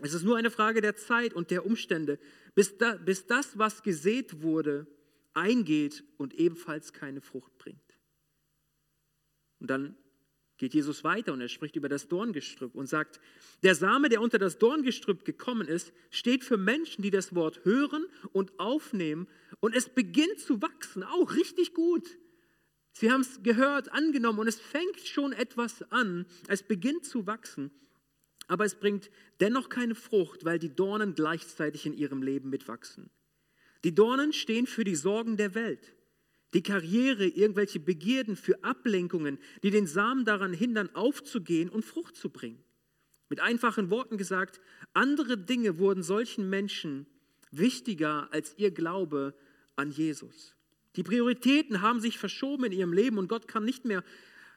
Es 0.00 0.12
ist 0.12 0.24
nur 0.24 0.36
eine 0.36 0.50
Frage 0.50 0.80
der 0.80 0.96
Zeit 0.96 1.34
und 1.34 1.52
der 1.52 1.64
Umstände, 1.64 2.18
bis, 2.54 2.76
da, 2.78 2.96
bis 2.96 3.26
das, 3.26 3.56
was 3.56 3.82
gesät 3.82 4.42
wurde, 4.42 4.86
eingeht 5.34 6.04
und 6.16 6.34
ebenfalls 6.34 6.92
keine 6.92 7.20
Frucht 7.20 7.56
bringt. 7.58 7.80
Und 9.60 9.70
dann 9.70 9.96
geht 10.56 10.74
Jesus 10.74 11.04
weiter 11.04 11.32
und 11.32 11.40
er 11.40 11.48
spricht 11.48 11.76
über 11.76 11.88
das 11.88 12.08
Dorngestrüpp 12.08 12.74
und 12.74 12.86
sagt, 12.86 13.20
der 13.62 13.74
Same, 13.74 14.08
der 14.08 14.20
unter 14.20 14.38
das 14.38 14.58
Dorngestrüpp 14.58 15.24
gekommen 15.24 15.66
ist, 15.66 15.92
steht 16.10 16.44
für 16.44 16.56
Menschen, 16.56 17.02
die 17.02 17.10
das 17.10 17.34
Wort 17.34 17.64
hören 17.64 18.06
und 18.32 18.58
aufnehmen 18.58 19.28
und 19.60 19.74
es 19.74 19.88
beginnt 19.88 20.38
zu 20.38 20.62
wachsen, 20.62 21.02
auch 21.02 21.34
richtig 21.34 21.74
gut. 21.74 22.18
Sie 22.92 23.10
haben 23.10 23.22
es 23.22 23.42
gehört, 23.42 23.90
angenommen 23.92 24.38
und 24.38 24.46
es 24.46 24.60
fängt 24.60 25.00
schon 25.00 25.32
etwas 25.32 25.82
an, 25.90 26.26
es 26.46 26.62
beginnt 26.62 27.04
zu 27.04 27.26
wachsen, 27.26 27.72
aber 28.46 28.64
es 28.64 28.76
bringt 28.76 29.10
dennoch 29.40 29.68
keine 29.68 29.96
Frucht, 29.96 30.44
weil 30.44 30.60
die 30.60 30.74
Dornen 30.74 31.14
gleichzeitig 31.14 31.86
in 31.86 31.94
ihrem 31.94 32.22
Leben 32.22 32.50
mitwachsen. 32.50 33.10
Die 33.84 33.94
Dornen 33.94 34.32
stehen 34.32 34.66
für 34.66 34.82
die 34.84 34.94
Sorgen 34.94 35.36
der 35.36 35.54
Welt, 35.54 35.94
die 36.54 36.62
Karriere, 36.62 37.26
irgendwelche 37.26 37.80
Begierden 37.80 38.34
für 38.34 38.64
Ablenkungen, 38.64 39.38
die 39.62 39.70
den 39.70 39.86
Samen 39.86 40.24
daran 40.24 40.54
hindern, 40.54 40.88
aufzugehen 40.94 41.68
und 41.68 41.84
Frucht 41.84 42.16
zu 42.16 42.30
bringen. 42.30 42.62
Mit 43.28 43.40
einfachen 43.40 43.90
Worten 43.90 44.16
gesagt, 44.16 44.60
andere 44.94 45.36
Dinge 45.36 45.78
wurden 45.78 46.02
solchen 46.02 46.48
Menschen 46.48 47.06
wichtiger 47.50 48.28
als 48.32 48.54
ihr 48.56 48.70
Glaube 48.70 49.34
an 49.76 49.90
Jesus. 49.90 50.54
Die 50.96 51.02
Prioritäten 51.02 51.82
haben 51.82 52.00
sich 52.00 52.18
verschoben 52.18 52.64
in 52.64 52.72
ihrem 52.72 52.92
Leben 52.92 53.18
und 53.18 53.28
Gott 53.28 53.48
kann 53.48 53.64
nicht 53.64 53.84
mehr 53.84 54.04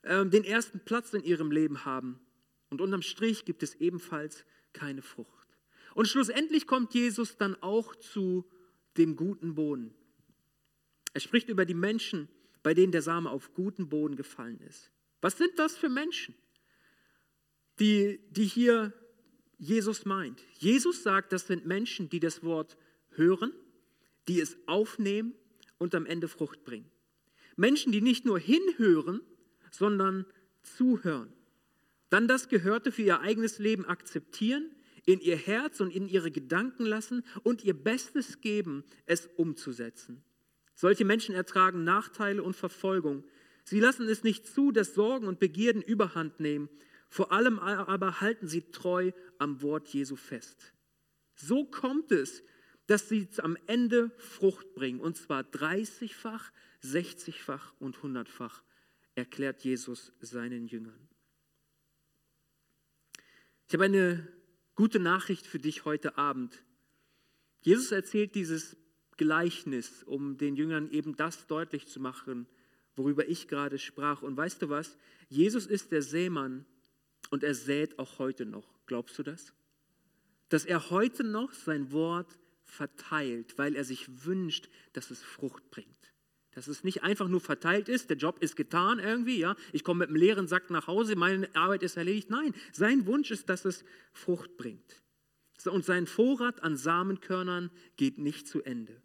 äh, 0.04 0.26
den 0.26 0.44
ersten 0.44 0.80
Platz 0.80 1.14
in 1.14 1.24
ihrem 1.24 1.52
Leben 1.52 1.86
haben. 1.86 2.20
Und 2.70 2.82
unterm 2.82 3.02
Strich 3.02 3.46
gibt 3.46 3.64
es 3.64 3.76
ebenfalls 3.76 4.46
keine 4.74 5.02
Frucht. 5.02 5.48
Und 5.96 6.08
schlussendlich 6.08 6.68
kommt 6.68 6.94
Jesus 6.94 7.38
dann 7.38 7.56
auch 7.62 7.96
zu 7.96 8.46
dem 8.98 9.16
guten 9.16 9.56
Boden. 9.56 9.94
Er 11.14 11.22
spricht 11.22 11.50
über 11.50 11.66
die 11.66 11.74
Menschen, 11.74 12.28
bei 12.64 12.74
denen 12.74 12.92
der 12.92 13.02
Same 13.02 13.30
auf 13.30 13.54
guten 13.54 13.90
Boden 13.90 14.16
gefallen 14.16 14.60
ist. 14.62 14.92
Was 15.22 15.38
sind 15.38 15.58
das 15.58 15.76
für 15.76 15.90
Menschen, 15.90 16.36
die, 17.80 18.20
die 18.30 18.46
hier 18.46 18.94
Jesus 19.58 20.06
meint? 20.06 20.42
Jesus 20.60 21.04
sagt, 21.04 21.32
das 21.32 21.48
sind 21.48 21.66
Menschen, 21.66 22.10
die 22.10 22.20
das 22.20 22.44
Wort 22.44 22.78
hören, 23.12 23.52
die 24.28 24.40
es 24.40 24.58
aufnehmen 24.68 25.34
und 25.78 25.96
am 25.96 26.06
Ende 26.06 26.28
Frucht 26.28 26.64
bringen. 26.64 26.90
Menschen, 27.56 27.92
die 27.92 28.02
nicht 28.02 28.26
nur 28.26 28.40
hinhören, 28.40 29.22
sondern 29.72 30.26
zuhören. 30.62 31.34
Dann 32.10 32.28
das 32.28 32.50
Gehörte 32.50 32.92
für 32.92 33.02
ihr 33.02 33.22
eigenes 33.22 33.60
Leben 33.60 33.86
akzeptieren 33.86 34.72
in 35.08 35.22
ihr 35.22 35.38
Herz 35.38 35.80
und 35.80 35.90
in 35.90 36.08
ihre 36.08 36.32
Gedanken 36.32 36.86
lassen 36.86 37.24
und 37.42 37.64
ihr 37.64 37.74
Bestes 37.74 38.42
geben, 38.42 38.84
es 39.06 39.26
umzusetzen. 39.26 40.22
Solche 40.76 41.06
Menschen 41.06 41.34
ertragen 41.34 41.86
Nachteile 41.86 42.44
und 42.44 42.56
Verfolgung. 42.56 43.24
Sie 43.64 43.80
lassen 43.80 44.08
es 44.10 44.24
nicht 44.24 44.46
zu, 44.46 44.72
dass 44.72 44.94
Sorgen 44.94 45.28
und 45.28 45.40
Begierden 45.40 45.82
überhand 45.82 46.42
nehmen. 46.42 46.70
Vor 47.10 47.32
allem 47.32 47.58
aber 47.58 48.20
halten 48.20 48.48
sie 48.48 48.70
treu 48.70 49.14
am 49.40 49.62
Wort 49.62 49.88
Jesu 49.88 50.18
fest. 50.18 50.74
So 51.36 51.64
kommt 51.66 52.12
es, 52.12 52.44
dass 52.88 53.08
sie 53.08 53.30
am 53.38 53.58
Ende 53.66 54.12
Frucht 54.18 54.74
bringen, 54.76 55.00
und 55.00 55.16
zwar 55.16 55.44
30-fach, 55.44 56.52
60-fach 56.84 57.74
und 57.80 57.98
100-fach, 57.98 58.62
erklärt 59.16 59.64
Jesus 59.64 60.12
seinen 60.20 60.66
Jüngern. 60.66 61.08
Ich 63.68 63.74
habe 63.74 63.86
eine 63.86 64.37
gute 64.78 65.00
Nachricht 65.00 65.48
für 65.48 65.58
dich 65.58 65.86
heute 65.86 66.18
Abend. 66.18 66.64
Jesus 67.62 67.92
erzählt 67.92 68.36
dieses 68.36 68.78
Gleichnis, 69.18 70.04
um 70.04 70.38
den 70.38 70.56
Jüngern 70.56 70.92
eben 70.92 71.18
das 71.18 71.48
deutlich 71.48 71.88
zu 71.88 72.00
machen, 72.00 72.48
worüber 72.96 73.28
ich 73.28 73.48
gerade 73.48 73.80
sprach. 73.80 74.22
Und 74.22 74.38
weißt 74.38 74.62
du 74.62 74.70
was? 74.70 74.96
Jesus 75.30 75.66
ist 75.66 75.92
der 75.92 76.04
Sämann 76.04 76.66
und 77.32 77.44
er 77.44 77.56
sät 77.56 77.98
auch 77.98 78.20
heute 78.20 78.46
noch. 78.46 78.70
Glaubst 78.86 79.18
du 79.18 79.24
das? 79.24 79.52
Dass 80.50 80.64
er 80.64 80.92
heute 80.92 81.24
noch 81.24 81.52
sein 81.54 81.92
Wort 81.92 82.38
verteilt, 82.64 83.58
weil 83.58 83.76
er 83.76 83.84
sich 83.84 84.26
wünscht, 84.26 84.70
dass 84.94 85.10
es 85.10 85.24
Frucht 85.24 85.72
bringt. 85.72 85.97
Dass 86.58 86.68
es 86.68 86.84
nicht 86.84 87.04
einfach 87.04 87.28
nur 87.28 87.40
verteilt 87.40 87.88
ist, 87.88 88.10
der 88.10 88.18
Job 88.18 88.42
ist 88.42 88.56
getan 88.56 88.98
irgendwie, 88.98 89.38
ja, 89.38 89.56
ich 89.74 89.84
komme 89.84 90.00
mit 90.00 90.10
einem 90.10 90.16
leeren 90.16 90.48
Sack 90.48 90.72
nach 90.72 90.88
Hause, 90.88 91.16
meine 91.16 91.48
Arbeit 91.56 91.84
ist 91.84 91.98
erledigt. 91.98 92.32
Nein, 92.32 92.52
sein 92.72 93.06
Wunsch 93.06 93.30
ist, 93.30 93.48
dass 93.48 93.64
es 93.64 93.86
Frucht 94.12 94.58
bringt. 94.58 95.04
Und 95.66 95.86
sein 95.86 96.08
Vorrat 96.08 96.64
an 96.64 96.76
Samenkörnern 96.76 97.70
geht 97.96 98.18
nicht 98.18 98.48
zu 98.48 98.64
Ende. 98.64 99.00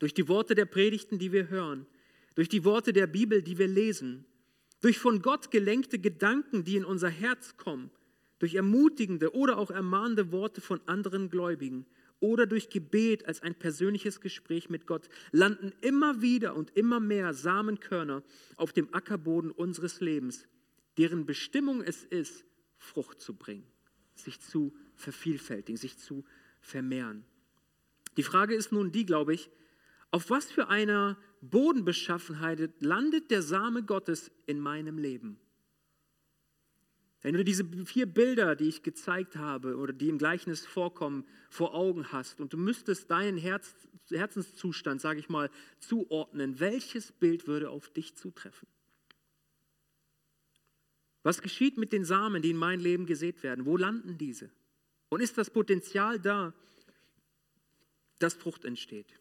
Durch 0.00 0.14
die 0.14 0.26
Worte 0.26 0.56
der 0.56 0.64
Predigten, 0.64 1.20
die 1.20 1.30
wir 1.30 1.48
hören, 1.48 1.86
durch 2.34 2.48
die 2.48 2.64
Worte 2.64 2.92
der 2.92 3.06
Bibel, 3.06 3.40
die 3.42 3.58
wir 3.58 3.68
lesen, 3.68 4.24
durch 4.80 4.98
von 4.98 5.22
Gott 5.22 5.52
gelenkte 5.52 6.00
Gedanken, 6.00 6.64
die 6.64 6.74
in 6.74 6.84
unser 6.84 7.08
Herz 7.08 7.56
kommen, 7.56 7.88
durch 8.40 8.56
ermutigende 8.56 9.32
oder 9.32 9.58
auch 9.58 9.70
ermahnende 9.70 10.32
Worte 10.32 10.60
von 10.60 10.80
anderen 10.86 11.30
Gläubigen 11.30 11.86
oder 12.22 12.46
durch 12.46 12.70
Gebet 12.70 13.26
als 13.26 13.42
ein 13.42 13.54
persönliches 13.56 14.20
Gespräch 14.20 14.70
mit 14.70 14.86
Gott 14.86 15.08
landen 15.32 15.72
immer 15.80 16.22
wieder 16.22 16.54
und 16.54 16.70
immer 16.76 17.00
mehr 17.00 17.34
Samenkörner 17.34 18.22
auf 18.56 18.72
dem 18.72 18.94
Ackerboden 18.94 19.50
unseres 19.50 20.00
Lebens, 20.00 20.46
deren 20.98 21.26
Bestimmung 21.26 21.82
es 21.82 22.04
ist, 22.04 22.44
Frucht 22.78 23.20
zu 23.20 23.34
bringen, 23.34 23.66
sich 24.14 24.40
zu 24.40 24.72
vervielfältigen, 24.94 25.76
sich 25.76 25.98
zu 25.98 26.24
vermehren. 26.60 27.24
Die 28.16 28.22
Frage 28.22 28.54
ist 28.54 28.70
nun 28.70 28.92
die, 28.92 29.04
glaube 29.04 29.34
ich, 29.34 29.50
auf 30.12 30.30
was 30.30 30.50
für 30.50 30.68
einer 30.68 31.18
Bodenbeschaffenheit 31.40 32.70
landet 32.80 33.32
der 33.32 33.42
Same 33.42 33.82
Gottes 33.82 34.30
in 34.46 34.60
meinem 34.60 34.96
Leben? 34.96 35.40
Wenn 37.22 37.34
du 37.34 37.44
diese 37.44 37.64
vier 37.84 38.06
Bilder, 38.06 38.56
die 38.56 38.68
ich 38.68 38.82
gezeigt 38.82 39.36
habe 39.36 39.76
oder 39.76 39.92
die 39.92 40.08
im 40.08 40.18
Gleichnis 40.18 40.66
vorkommen, 40.66 41.24
vor 41.50 41.72
Augen 41.74 42.10
hast 42.10 42.40
und 42.40 42.52
du 42.52 42.56
müsstest 42.56 43.10
deinen 43.10 43.38
Herz, 43.38 43.74
Herzenszustand, 44.10 45.00
sage 45.00 45.20
ich 45.20 45.28
mal, 45.28 45.48
zuordnen, 45.78 46.58
welches 46.58 47.12
Bild 47.12 47.46
würde 47.46 47.70
auf 47.70 47.90
dich 47.90 48.16
zutreffen? 48.16 48.66
Was 51.22 51.40
geschieht 51.40 51.78
mit 51.78 51.92
den 51.92 52.04
Samen, 52.04 52.42
die 52.42 52.50
in 52.50 52.56
mein 52.56 52.80
Leben 52.80 53.06
gesät 53.06 53.44
werden? 53.44 53.66
Wo 53.66 53.76
landen 53.76 54.18
diese? 54.18 54.50
Und 55.08 55.20
ist 55.20 55.38
das 55.38 55.50
Potenzial 55.50 56.18
da, 56.18 56.52
dass 58.18 58.34
Frucht 58.34 58.64
entsteht? 58.64 59.14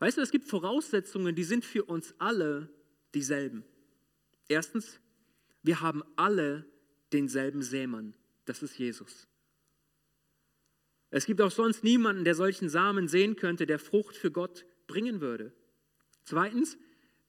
Weißt 0.00 0.18
du, 0.18 0.22
es 0.22 0.32
gibt 0.32 0.48
Voraussetzungen, 0.48 1.36
die 1.36 1.44
sind 1.44 1.64
für 1.64 1.84
uns 1.84 2.14
alle 2.18 2.68
dieselben. 3.14 3.64
Erstens, 4.48 5.00
wir 5.64 5.80
haben 5.80 6.04
alle 6.14 6.66
denselben 7.12 7.62
Sämann. 7.62 8.14
Das 8.44 8.62
ist 8.62 8.78
Jesus. 8.78 9.26
Es 11.10 11.26
gibt 11.26 11.40
auch 11.40 11.50
sonst 11.50 11.82
niemanden, 11.82 12.24
der 12.24 12.34
solchen 12.34 12.68
Samen 12.68 13.08
sehen 13.08 13.34
könnte, 13.36 13.66
der 13.66 13.78
Frucht 13.78 14.16
für 14.16 14.30
Gott 14.30 14.66
bringen 14.86 15.20
würde. 15.20 15.52
Zweitens, 16.24 16.76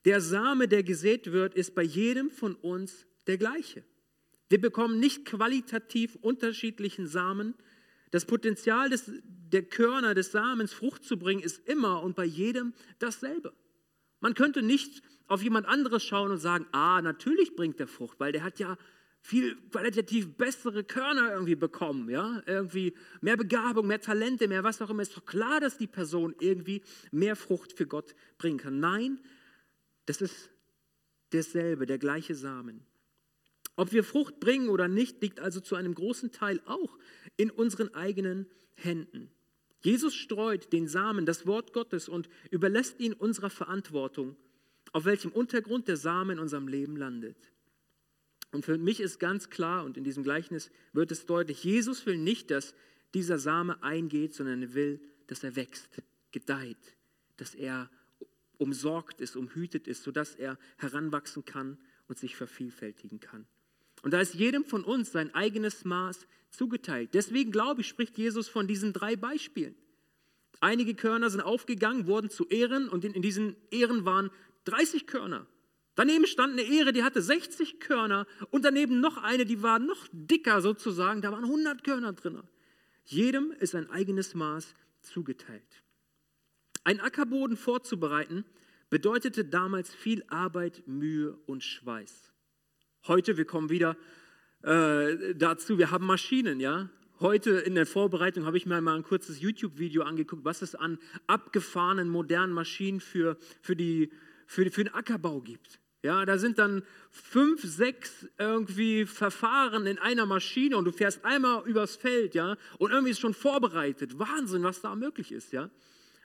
der 0.04 0.22
Same, 0.22 0.68
der 0.68 0.84
gesät 0.84 1.32
wird, 1.32 1.56
ist 1.56 1.76
bei 1.76 1.84
jedem 1.84 2.30
von 2.30 2.56
uns 2.56 3.08
der 3.26 3.38
gleiche. 3.38 3.84
Wir 4.50 4.60
bekommen 4.60 5.00
nicht 5.00 5.26
qualitativ 5.26 6.16
unterschiedlichen 6.16 7.08
Samen. 7.08 7.56
Das 8.12 8.26
Potenzial 8.26 8.90
des, 8.90 9.12
der 9.24 9.64
Körner 9.64 10.14
des 10.14 10.32
Samens 10.32 10.74
Frucht 10.74 11.04
zu 11.04 11.18
bringen, 11.18 11.42
ist 11.42 11.68
immer 11.68 12.04
und 12.04 12.16
bei 12.16 12.26
jedem 12.26 12.74
dasselbe. 13.00 13.54
Man 14.26 14.34
könnte 14.34 14.64
nicht 14.64 15.04
auf 15.28 15.44
jemand 15.44 15.68
anderes 15.68 16.04
schauen 16.04 16.32
und 16.32 16.40
sagen, 16.40 16.66
ah, 16.72 17.00
natürlich 17.00 17.56
bringt 17.56 17.78
der 17.78 17.88
Frucht, 17.88 18.20
weil 18.20 18.32
der 18.32 18.42
hat 18.44 18.58
ja 18.58 18.76
viel 19.22 19.56
qualitativ 19.70 20.36
bessere 20.36 20.84
Körner 20.84 21.32
irgendwie 21.32 21.54
bekommen, 21.54 22.10
ja, 22.10 22.42
irgendwie 22.48 22.96
mehr 23.22 23.38
Begabung, 23.38 23.86
mehr 23.86 24.02
Talente, 24.02 24.48
mehr 24.48 24.64
was 24.64 24.82
auch 24.82 24.90
immer. 24.90 25.04
Ist 25.04 25.16
doch 25.16 25.28
klar, 25.28 25.60
dass 25.60 25.78
die 25.78 25.86
Person 25.86 26.34
irgendwie 26.40 26.82
mehr 27.12 27.36
Frucht 27.36 27.74
für 27.74 27.86
Gott 27.86 28.16
bringen 28.40 28.58
kann. 28.58 28.80
Nein, 28.80 29.20
das 30.08 30.22
ist 30.22 30.50
derselbe, 31.32 31.86
der 31.86 32.00
gleiche 32.00 32.34
Samen. 32.34 32.84
Ob 33.76 33.92
wir 33.92 34.04
Frucht 34.04 34.40
bringen 34.40 34.70
oder 34.70 34.88
nicht, 34.88 35.22
liegt 35.22 35.40
also 35.40 35.60
zu 35.60 35.76
einem 35.76 35.94
großen 35.94 36.32
Teil 36.32 36.62
auch 36.66 36.98
in 37.38 37.52
unseren 37.52 37.94
eigenen 37.94 38.48
Händen. 38.74 39.35
Jesus 39.82 40.16
streut 40.16 40.74
den 40.74 40.88
Samen, 40.88 41.26
das 41.26 41.46
Wort 41.46 41.74
Gottes, 41.74 42.10
und 42.10 42.30
überlässt 42.52 43.00
ihn 43.00 43.14
unserer 43.14 43.50
Verantwortung, 43.50 44.36
auf 44.92 45.06
welchem 45.06 45.32
Untergrund 45.32 45.88
der 45.88 45.98
Samen 45.98 46.32
in 46.32 46.40
unserem 46.40 46.68
Leben 46.68 46.96
landet. 46.98 47.38
Und 48.52 48.66
für 48.66 48.78
mich 48.78 49.00
ist 49.00 49.20
ganz 49.20 49.50
klar, 49.50 49.84
und 49.84 49.98
in 49.98 50.04
diesem 50.04 50.24
Gleichnis 50.24 50.72
wird 50.94 51.12
es 51.12 51.26
deutlich, 51.26 51.64
Jesus 51.64 52.06
will 52.06 52.18
nicht, 52.18 52.52
dass 52.52 52.74
dieser 53.14 53.38
Same 53.38 53.82
eingeht, 53.84 54.34
sondern 54.34 54.62
er 54.62 54.74
will, 54.74 55.02
dass 55.28 55.44
er 55.44 55.56
wächst, 55.56 56.02
gedeiht, 56.32 56.96
dass 57.38 57.56
er 57.56 57.90
umsorgt 58.58 59.22
ist, 59.22 59.36
umhütet 59.36 59.88
ist, 59.88 60.04
sodass 60.04 60.36
er 60.36 60.58
heranwachsen 60.78 61.46
kann 61.46 61.78
und 62.08 62.18
sich 62.18 62.36
vervielfältigen 62.36 63.20
kann. 63.20 63.46
Und 64.04 64.12
da 64.12 64.20
ist 64.20 64.36
jedem 64.36 64.64
von 64.66 64.84
uns 64.84 65.12
sein 65.12 65.34
eigenes 65.34 65.84
Maß 65.84 66.28
zugeteilt. 66.58 67.14
Deswegen 67.14 67.52
glaube 67.52 67.82
ich, 67.82 67.88
spricht 67.88 68.18
Jesus 68.18 68.48
von 68.48 68.68
diesen 68.68 68.94
drei 68.94 69.16
Beispielen. 69.16 69.76
Einige 70.62 70.96
Körner 70.96 71.30
sind 71.30 71.42
aufgegangen, 71.42 72.08
wurden 72.08 72.30
zu 72.30 72.48
Ehren 72.48 72.90
und 72.90 73.04
in, 73.04 73.22
diesen 73.22 73.56
Ehren 73.72 74.06
waren 74.06 74.32
30 74.66 75.06
Körner. 75.06 75.48
Daneben 75.96 76.28
stand 76.28 76.54
eine 76.54 76.64
Ehre, 76.64 76.92
die 76.92 77.04
hatte 77.04 77.22
60 77.22 77.80
Körner 77.80 78.28
und 78.52 78.66
daneben 78.66 79.00
noch 79.00 79.18
eine, 79.18 79.46
die 79.46 79.64
war 79.64 79.80
noch 79.80 80.08
dicker 80.12 80.62
sozusagen, 80.62 81.22
da 81.22 81.32
waren 81.32 81.46
100 81.46 81.84
Körner 81.84 82.14
drin. 82.14 82.42
Jedem 83.06 83.52
ist 83.52 83.76
ein 83.76 83.90
eigenes 83.90 84.34
Maß 84.34 84.74
zugeteilt. 85.02 85.84
Ein 86.84 87.00
Ackerboden 87.00 87.58
vorzubereiten 87.58 88.46
bedeutete 88.90 89.46
damals 89.46 89.94
viel 89.94 90.24
Arbeit, 90.28 90.84
Mühe 90.86 91.38
und 91.46 91.64
Schweiß. 91.64 92.32
Heute, 93.08 93.38
wir 93.38 93.46
kommen 93.46 93.70
wieder 93.70 93.98
äh, 94.66 95.36
dazu, 95.36 95.78
wir 95.78 95.92
haben 95.92 96.06
Maschinen, 96.06 96.60
ja. 96.60 96.90
Heute 97.20 97.52
in 97.52 97.76
der 97.76 97.86
Vorbereitung 97.86 98.46
habe 98.46 98.58
ich 98.58 98.66
mir 98.66 98.82
mal 98.82 98.96
ein 98.96 99.04
kurzes 99.04 99.40
YouTube-Video 99.40 100.04
angeguckt, 100.04 100.44
was 100.44 100.62
es 100.62 100.76
an 100.76 100.98
abgefahrenen 101.28 102.10
modernen 102.10 102.52
Maschinen 102.52 103.00
für, 103.00 103.38
für, 103.62 103.76
die, 103.76 104.12
für, 104.48 104.70
für 104.70 104.84
den 104.84 104.94
Ackerbau 104.94 105.40
gibt. 105.40 105.80
Ja, 106.04 106.26
da 106.26 106.38
sind 106.38 106.60
dann 106.60 106.84
fünf, 107.12 107.64
sechs 107.64 108.28
irgendwie 108.38 109.06
Verfahren 109.06 109.88
in 109.88 109.98
einer 109.98 110.26
Maschine 110.26 110.78
und 110.78 110.86
du 110.86 110.92
fährst 110.92 111.24
einmal 111.24 111.66
übers 111.68 111.96
Feld, 111.96 112.36
ja, 112.36 112.58
und 112.80 112.92
irgendwie 112.92 113.12
ist 113.12 113.20
schon 113.20 113.34
vorbereitet. 113.34 114.20
Wahnsinn, 114.20 114.64
was 114.64 114.82
da 114.82 114.96
möglich 114.96 115.32
ist, 115.32 115.54
ja. 115.54 115.70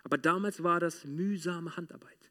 Aber 0.03 0.19
damals 0.19 0.63
war 0.63 0.81
das 0.81 1.05
mühsame 1.05 1.77
Handarbeit. 1.77 2.30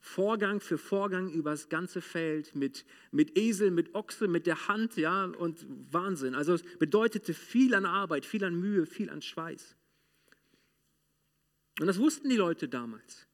Vorgang 0.00 0.60
für 0.60 0.78
Vorgang 0.78 1.30
über 1.30 1.50
das 1.50 1.68
ganze 1.68 2.00
Feld 2.00 2.54
mit, 2.54 2.84
mit 3.10 3.36
Esel, 3.36 3.70
mit 3.70 3.94
Ochse, 3.94 4.28
mit 4.28 4.46
der 4.46 4.68
Hand, 4.68 4.96
ja, 4.96 5.24
und 5.24 5.66
Wahnsinn. 5.90 6.34
Also 6.34 6.54
es 6.54 6.62
bedeutete 6.78 7.34
viel 7.34 7.74
an 7.74 7.84
Arbeit, 7.84 8.24
viel 8.24 8.44
an 8.44 8.54
Mühe, 8.54 8.86
viel 8.86 9.10
an 9.10 9.22
Schweiß. 9.22 9.76
Und 11.80 11.86
das 11.86 11.98
wussten 11.98 12.28
die 12.28 12.36
Leute 12.36 12.68
damals. 12.68 13.28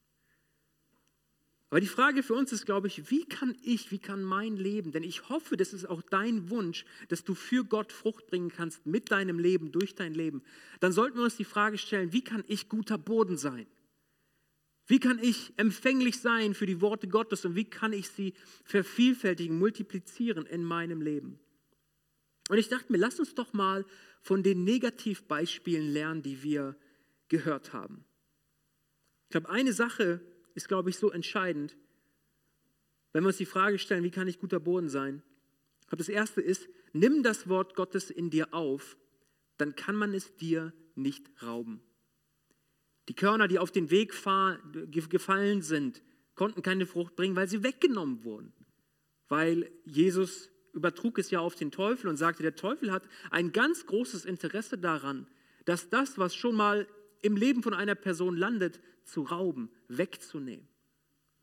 Aber 1.69 1.81
die 1.81 1.87
Frage 1.87 2.23
für 2.23 2.35
uns 2.35 2.51
ist, 2.51 2.65
glaube 2.65 2.87
ich, 2.87 3.09
wie 3.09 3.25
kann 3.25 3.55
ich, 3.63 3.91
wie 3.91 3.99
kann 3.99 4.23
mein 4.23 4.55
Leben, 4.55 4.91
denn 4.91 5.03
ich 5.03 5.29
hoffe, 5.29 5.57
das 5.57 5.73
ist 5.73 5.85
auch 5.85 6.01
dein 6.03 6.49
Wunsch, 6.49 6.85
dass 7.09 7.23
du 7.23 7.33
für 7.35 7.65
Gott 7.65 7.91
Frucht 7.91 8.27
bringen 8.27 8.49
kannst 8.49 8.85
mit 8.85 9.11
deinem 9.11 9.39
Leben, 9.39 9.71
durch 9.71 9.95
dein 9.95 10.13
Leben. 10.13 10.43
Dann 10.79 10.91
sollten 10.91 11.17
wir 11.17 11.23
uns 11.23 11.37
die 11.37 11.43
Frage 11.43 11.77
stellen, 11.77 12.13
wie 12.13 12.23
kann 12.23 12.43
ich 12.47 12.69
guter 12.69 12.97
Boden 12.97 13.37
sein? 13.37 13.65
Wie 14.87 14.99
kann 14.99 15.19
ich 15.19 15.53
empfänglich 15.57 16.19
sein 16.19 16.53
für 16.53 16.67
die 16.67 16.81
Worte 16.81 17.07
Gottes 17.07 17.43
und 17.45 17.55
wie 17.55 17.65
kann 17.65 17.91
ich 17.91 18.09
sie 18.09 18.33
vervielfältigen, 18.63 19.57
multiplizieren 19.57 20.45
in 20.45 20.63
meinem 20.63 21.01
Leben? 21.01 21.39
Und 22.49 22.57
ich 22.57 22.69
dachte 22.69 22.91
mir, 22.91 22.99
lass 22.99 23.19
uns 23.19 23.33
doch 23.33 23.53
mal 23.53 23.85
von 24.21 24.43
den 24.43 24.63
Negativbeispielen 24.63 25.91
lernen, 25.91 26.21
die 26.21 26.43
wir 26.43 26.75
gehört 27.29 27.73
haben. 27.73 28.05
Ich 29.23 29.31
glaube, 29.31 29.49
eine 29.49 29.73
Sache 29.73 30.21
ist, 30.53 30.67
glaube 30.67 30.91
ich, 30.91 30.97
so 30.97 31.11
entscheidend, 31.11 31.75
wenn 33.11 33.23
wir 33.23 33.27
uns 33.27 33.37
die 33.37 33.45
Frage 33.45 33.79
stellen, 33.79 34.03
wie 34.03 34.11
kann 34.11 34.27
ich 34.27 34.39
guter 34.39 34.59
Boden 34.59 34.89
sein? 34.89 35.23
Ich 35.81 35.87
glaube, 35.87 35.99
das 35.99 36.09
Erste 36.09 36.41
ist, 36.41 36.67
nimm 36.93 37.23
das 37.23 37.47
Wort 37.47 37.75
Gottes 37.75 38.11
in 38.11 38.29
dir 38.29 38.53
auf, 38.53 38.97
dann 39.57 39.75
kann 39.75 39.95
man 39.95 40.13
es 40.13 40.35
dir 40.35 40.73
nicht 40.95 41.29
rauben. 41.41 41.81
Die 43.07 43.13
Körner, 43.13 43.47
die 43.47 43.59
auf 43.59 43.71
den 43.71 43.91
Weg 43.91 44.13
gefallen 45.09 45.61
sind, 45.61 46.01
konnten 46.33 46.61
keine 46.61 46.85
Frucht 46.85 47.15
bringen, 47.15 47.35
weil 47.35 47.47
sie 47.47 47.63
weggenommen 47.63 48.23
wurden. 48.23 48.53
Weil 49.27 49.71
Jesus 49.85 50.49
übertrug 50.73 51.17
es 51.19 51.31
ja 51.31 51.39
auf 51.39 51.55
den 51.55 51.71
Teufel 51.71 52.09
und 52.09 52.17
sagte, 52.17 52.43
der 52.43 52.55
Teufel 52.55 52.91
hat 52.91 53.07
ein 53.31 53.51
ganz 53.51 53.85
großes 53.85 54.25
Interesse 54.25 54.77
daran, 54.77 55.27
dass 55.63 55.89
das, 55.89 56.17
was 56.17 56.35
schon 56.35 56.55
mal 56.55 56.87
im 57.21 57.37
Leben 57.37 57.63
von 57.63 57.73
einer 57.73 57.95
Person 57.95 58.35
landet, 58.35 58.79
zu 59.03 59.21
rauben, 59.21 59.69
wegzunehmen. 59.87 60.67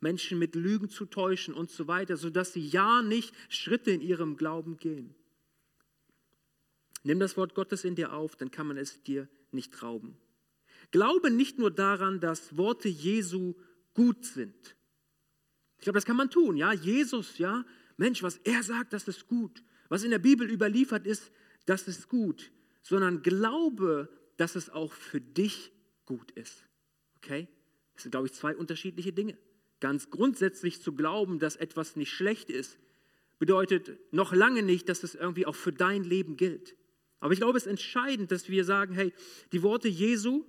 Menschen 0.00 0.38
mit 0.38 0.54
Lügen 0.56 0.90
zu 0.90 1.06
täuschen 1.06 1.54
und 1.54 1.70
so 1.70 1.86
weiter, 1.86 2.16
sodass 2.16 2.52
sie 2.52 2.66
ja 2.66 3.02
nicht 3.02 3.34
Schritte 3.48 3.92
in 3.92 4.00
ihrem 4.00 4.36
Glauben 4.36 4.76
gehen. 4.76 5.14
Nimm 7.04 7.20
das 7.20 7.36
Wort 7.36 7.54
Gottes 7.54 7.84
in 7.84 7.94
dir 7.94 8.12
auf, 8.12 8.36
dann 8.36 8.50
kann 8.50 8.66
man 8.66 8.76
es 8.76 9.02
dir 9.02 9.28
nicht 9.52 9.82
rauben. 9.82 10.16
Glaube 10.92 11.30
nicht 11.30 11.58
nur 11.58 11.70
daran, 11.70 12.20
dass 12.20 12.56
Worte 12.56 12.88
Jesu 12.88 13.54
gut 13.94 14.24
sind. 14.24 14.76
Ich 15.78 15.84
glaube, 15.84 15.96
das 15.96 16.04
kann 16.04 16.16
man 16.16 16.30
tun, 16.30 16.56
ja. 16.56 16.72
Jesus, 16.72 17.38
ja, 17.38 17.64
Mensch, 17.96 18.22
was 18.22 18.36
er 18.44 18.62
sagt, 18.62 18.92
das 18.92 19.08
ist 19.08 19.26
gut. 19.26 19.64
Was 19.88 20.04
in 20.04 20.10
der 20.10 20.18
Bibel 20.18 20.48
überliefert 20.48 21.06
ist, 21.06 21.32
das 21.66 21.88
ist 21.88 22.08
gut. 22.08 22.52
Sondern 22.82 23.22
glaube, 23.22 24.08
dass 24.36 24.54
es 24.54 24.70
auch 24.70 24.92
für 24.92 25.20
dich 25.20 25.72
gut 26.04 26.30
ist. 26.32 26.64
Okay? 27.16 27.48
Das 27.94 28.02
sind, 28.02 28.12
glaube 28.12 28.26
ich, 28.26 28.32
zwei 28.32 28.56
unterschiedliche 28.56 29.12
Dinge. 29.12 29.36
Ganz 29.80 30.10
grundsätzlich 30.10 30.80
zu 30.80 30.92
glauben, 30.92 31.38
dass 31.38 31.56
etwas 31.56 31.96
nicht 31.96 32.12
schlecht 32.12 32.50
ist, 32.50 32.78
bedeutet 33.38 33.98
noch 34.12 34.32
lange 34.32 34.62
nicht, 34.62 34.88
dass 34.88 35.02
es 35.02 35.14
irgendwie 35.14 35.46
auch 35.46 35.56
für 35.56 35.72
dein 35.72 36.04
Leben 36.04 36.36
gilt. 36.36 36.76
Aber 37.18 37.32
ich 37.32 37.40
glaube, 37.40 37.58
es 37.58 37.64
ist 37.64 37.70
entscheidend, 37.70 38.30
dass 38.30 38.48
wir 38.48 38.64
sagen, 38.64 38.94
hey, 38.94 39.12
die 39.52 39.62
Worte 39.62 39.88
Jesu, 39.88 40.44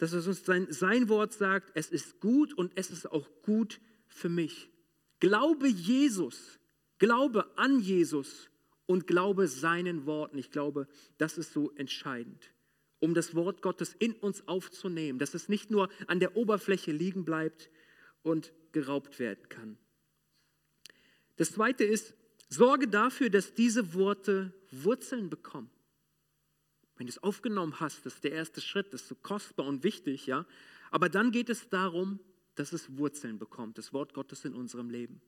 dass 0.00 0.14
es 0.14 0.26
uns 0.26 0.46
sein, 0.46 0.66
sein 0.70 1.10
Wort 1.10 1.34
sagt, 1.34 1.72
es 1.74 1.90
ist 1.90 2.20
gut 2.20 2.54
und 2.54 2.72
es 2.74 2.90
ist 2.90 3.12
auch 3.12 3.28
gut 3.42 3.82
für 4.08 4.30
mich. 4.30 4.70
Glaube 5.20 5.68
Jesus, 5.68 6.58
glaube 6.98 7.46
an 7.58 7.80
Jesus 7.80 8.48
und 8.86 9.06
glaube 9.06 9.46
seinen 9.46 10.06
Worten. 10.06 10.38
Ich 10.38 10.50
glaube, 10.50 10.88
das 11.18 11.36
ist 11.36 11.52
so 11.52 11.70
entscheidend, 11.72 12.50
um 12.98 13.12
das 13.12 13.34
Wort 13.34 13.60
Gottes 13.60 13.94
in 13.98 14.14
uns 14.14 14.48
aufzunehmen, 14.48 15.18
dass 15.18 15.34
es 15.34 15.50
nicht 15.50 15.70
nur 15.70 15.90
an 16.06 16.18
der 16.18 16.34
Oberfläche 16.34 16.92
liegen 16.92 17.26
bleibt 17.26 17.68
und 18.22 18.54
geraubt 18.72 19.18
werden 19.18 19.50
kann. 19.50 19.76
Das 21.36 21.52
zweite 21.52 21.84
ist, 21.84 22.14
sorge 22.48 22.88
dafür, 22.88 23.28
dass 23.28 23.52
diese 23.52 23.92
Worte 23.92 24.54
Wurzeln 24.70 25.28
bekommen. 25.28 25.70
Wenn 27.00 27.06
du 27.06 27.12
es 27.12 27.22
aufgenommen 27.22 27.80
hast, 27.80 28.04
das 28.04 28.16
ist 28.16 28.24
der 28.24 28.32
erste 28.32 28.60
Schritt, 28.60 28.92
das 28.92 29.00
ist 29.00 29.08
so 29.08 29.14
kostbar 29.14 29.64
und 29.64 29.84
wichtig, 29.84 30.26
ja. 30.26 30.44
Aber 30.90 31.08
dann 31.08 31.30
geht 31.30 31.48
es 31.48 31.70
darum, 31.70 32.20
dass 32.56 32.74
es 32.74 32.94
Wurzeln 32.98 33.38
bekommt, 33.38 33.78
das 33.78 33.94
Wort 33.94 34.12
Gottes 34.12 34.44
in 34.44 34.52
unserem 34.52 34.90
Leben. 34.90 35.22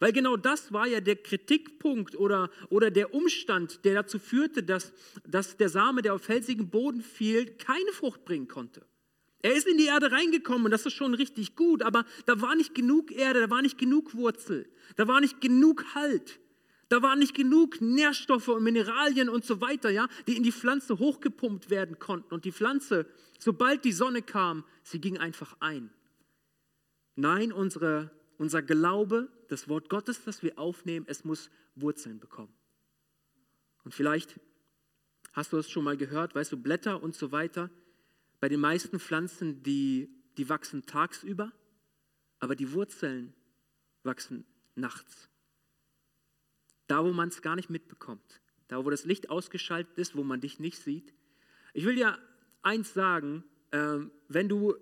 Weil 0.00 0.12
genau 0.12 0.36
das 0.36 0.70
war 0.70 0.86
ja 0.86 1.00
der 1.00 1.16
Kritikpunkt 1.16 2.14
oder, 2.14 2.50
oder 2.68 2.90
der 2.90 3.14
Umstand, 3.14 3.86
der 3.86 3.94
dazu 3.94 4.18
führte, 4.18 4.62
dass, 4.62 4.92
dass 5.26 5.56
der 5.56 5.70
Same, 5.70 6.02
der 6.02 6.12
auf 6.12 6.24
felsigen 6.24 6.68
Boden 6.68 7.00
fiel, 7.00 7.46
keine 7.56 7.92
Frucht 7.92 8.26
bringen 8.26 8.46
konnte. 8.46 8.84
Er 9.40 9.54
ist 9.54 9.66
in 9.66 9.78
die 9.78 9.86
Erde 9.86 10.12
reingekommen 10.12 10.66
und 10.66 10.72
das 10.72 10.84
ist 10.84 10.92
schon 10.92 11.14
richtig 11.14 11.56
gut, 11.56 11.82
aber 11.82 12.04
da 12.26 12.42
war 12.42 12.54
nicht 12.54 12.74
genug 12.74 13.10
Erde, 13.10 13.40
da 13.40 13.48
war 13.48 13.62
nicht 13.62 13.78
genug 13.78 14.14
Wurzel, 14.14 14.68
da 14.96 15.08
war 15.08 15.22
nicht 15.22 15.40
genug 15.40 15.86
Halt. 15.94 16.38
Da 16.88 17.02
waren 17.02 17.18
nicht 17.18 17.34
genug 17.34 17.80
Nährstoffe 17.80 18.48
und 18.48 18.62
Mineralien 18.62 19.28
und 19.28 19.44
so 19.44 19.60
weiter, 19.60 19.90
ja, 19.90 20.08
die 20.26 20.36
in 20.36 20.42
die 20.42 20.52
Pflanze 20.52 20.98
hochgepumpt 20.98 21.70
werden 21.70 21.98
konnten. 21.98 22.34
Und 22.34 22.44
die 22.44 22.52
Pflanze, 22.52 23.06
sobald 23.38 23.84
die 23.84 23.92
Sonne 23.92 24.22
kam, 24.22 24.64
sie 24.82 25.00
ging 25.00 25.18
einfach 25.18 25.56
ein. 25.60 25.90
Nein, 27.16 27.52
unsere, 27.52 28.10
unser 28.38 28.62
Glaube, 28.62 29.28
das 29.48 29.68
Wort 29.68 29.88
Gottes, 29.88 30.24
das 30.24 30.42
wir 30.42 30.58
aufnehmen, 30.58 31.06
es 31.08 31.24
muss 31.24 31.50
Wurzeln 31.74 32.20
bekommen. 32.20 32.52
Und 33.84 33.94
vielleicht 33.94 34.40
hast 35.32 35.52
du 35.52 35.58
es 35.58 35.70
schon 35.70 35.84
mal 35.84 35.96
gehört, 35.96 36.34
weißt 36.34 36.52
du, 36.52 36.56
Blätter 36.56 37.02
und 37.02 37.14
so 37.14 37.32
weiter. 37.32 37.70
Bei 38.40 38.48
den 38.48 38.60
meisten 38.60 38.98
Pflanzen, 38.98 39.62
die, 39.62 40.10
die 40.36 40.48
wachsen 40.48 40.86
tagsüber, 40.86 41.52
aber 42.40 42.56
die 42.56 42.72
Wurzeln 42.72 43.34
wachsen 44.02 44.44
nachts. 44.74 45.28
Da, 46.86 47.04
wo 47.04 47.12
man 47.12 47.28
es 47.28 47.42
gar 47.42 47.56
nicht 47.56 47.70
mitbekommt. 47.70 48.40
Da, 48.68 48.84
wo 48.84 48.90
das 48.90 49.04
Licht 49.04 49.30
ausgeschaltet 49.30 49.98
ist, 49.98 50.16
wo 50.16 50.24
man 50.24 50.40
dich 50.40 50.58
nicht 50.58 50.78
sieht. 50.78 51.14
Ich 51.72 51.84
will 51.84 51.94
dir 51.94 52.18
eins 52.62 52.94
sagen, 52.94 53.44
ähm, 53.72 54.10
wenn 54.28 54.48
du 54.48 54.74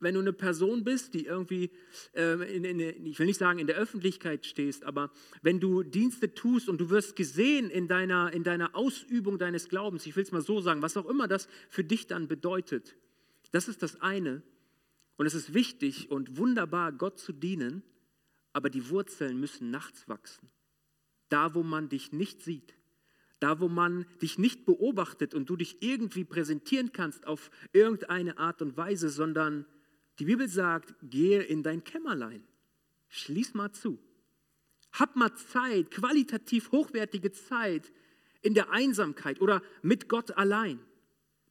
wenn 0.00 0.14
du 0.14 0.20
eine 0.20 0.32
Person 0.32 0.82
bist, 0.82 1.14
die 1.14 1.26
irgendwie, 1.26 1.70
äh, 2.14 2.56
in, 2.56 2.64
in, 2.64 2.80
ich 3.06 3.18
will 3.18 3.26
nicht 3.26 3.38
sagen 3.38 3.58
in 3.58 3.66
der 3.66 3.76
Öffentlichkeit 3.76 4.46
stehst, 4.46 4.84
aber 4.84 5.10
wenn 5.42 5.60
du 5.60 5.82
Dienste 5.82 6.34
tust 6.34 6.68
und 6.68 6.78
du 6.78 6.90
wirst 6.90 7.16
gesehen 7.16 7.70
in 7.70 7.86
deiner, 7.86 8.32
in 8.32 8.42
deiner 8.42 8.74
Ausübung 8.74 9.38
deines 9.38 9.68
Glaubens, 9.68 10.06
ich 10.06 10.16
will 10.16 10.22
es 10.22 10.32
mal 10.32 10.40
so 10.40 10.60
sagen, 10.60 10.82
was 10.82 10.96
auch 10.96 11.06
immer 11.06 11.28
das 11.28 11.48
für 11.68 11.84
dich 11.84 12.06
dann 12.06 12.28
bedeutet, 12.28 12.96
das 13.52 13.68
ist 13.68 13.82
das 13.82 14.00
eine. 14.00 14.42
Und 15.16 15.26
es 15.26 15.34
ist 15.34 15.52
wichtig 15.52 16.10
und 16.10 16.38
wunderbar, 16.38 16.92
Gott 16.92 17.18
zu 17.18 17.32
dienen, 17.32 17.82
aber 18.54 18.70
die 18.70 18.88
Wurzeln 18.88 19.38
müssen 19.38 19.70
nachts 19.70 20.08
wachsen. 20.08 20.50
Da, 21.30 21.54
wo 21.54 21.62
man 21.62 21.88
dich 21.88 22.12
nicht 22.12 22.42
sieht 22.42 22.74
da 23.40 23.58
wo 23.58 23.68
man 23.68 24.06
dich 24.20 24.38
nicht 24.38 24.66
beobachtet 24.66 25.34
und 25.34 25.48
du 25.48 25.56
dich 25.56 25.82
irgendwie 25.82 26.24
präsentieren 26.24 26.92
kannst 26.92 27.26
auf 27.26 27.50
irgendeine 27.72 28.38
Art 28.38 28.62
und 28.62 28.76
Weise, 28.76 29.08
sondern 29.08 29.64
die 30.18 30.26
Bibel 30.26 30.46
sagt, 30.48 30.94
gehe 31.02 31.42
in 31.42 31.62
dein 31.62 31.82
Kämmerlein, 31.82 32.44
schließ 33.08 33.54
mal 33.54 33.72
zu. 33.72 33.98
Hab 34.92 35.16
mal 35.16 35.34
Zeit, 35.34 35.90
qualitativ 35.90 36.70
hochwertige 36.70 37.32
Zeit 37.32 37.90
in 38.42 38.54
der 38.54 38.70
Einsamkeit 38.70 39.40
oder 39.40 39.62
mit 39.82 40.08
Gott 40.08 40.36
allein. 40.36 40.78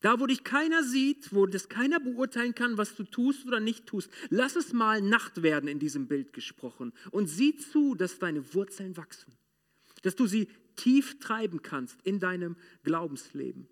Da, 0.02 0.20
wo 0.20 0.28
dich 0.28 0.44
keiner 0.44 0.84
sieht, 0.84 1.34
wo 1.34 1.46
das 1.46 1.68
keiner 1.68 2.00
beurteilen 2.00 2.54
kann, 2.54 2.78
was 2.78 2.96
du 2.96 3.04
tust 3.04 3.46
oder 3.46 3.60
nicht 3.60 3.86
tust. 3.86 4.12
Lass 4.30 4.56
es 4.56 4.72
mal 4.72 5.02
Nacht 5.02 5.42
werden 5.42 5.68
in 5.68 5.80
diesem 5.80 6.08
Bild 6.08 6.34
gesprochen 6.34 6.94
und 7.12 7.28
sieh 7.28 7.58
zu, 7.58 7.96
dass 7.96 8.20
deine 8.20 8.54
Wurzeln 8.54 8.96
wachsen. 8.96 9.38
Dass 10.01 10.15
du 10.15 10.27
sie 10.27 10.47
tief 10.75 11.19
treiben 11.19 11.62
kannst 11.62 12.01
in 12.03 12.19
deinem 12.19 12.55
Glaubensleben. 12.83 13.67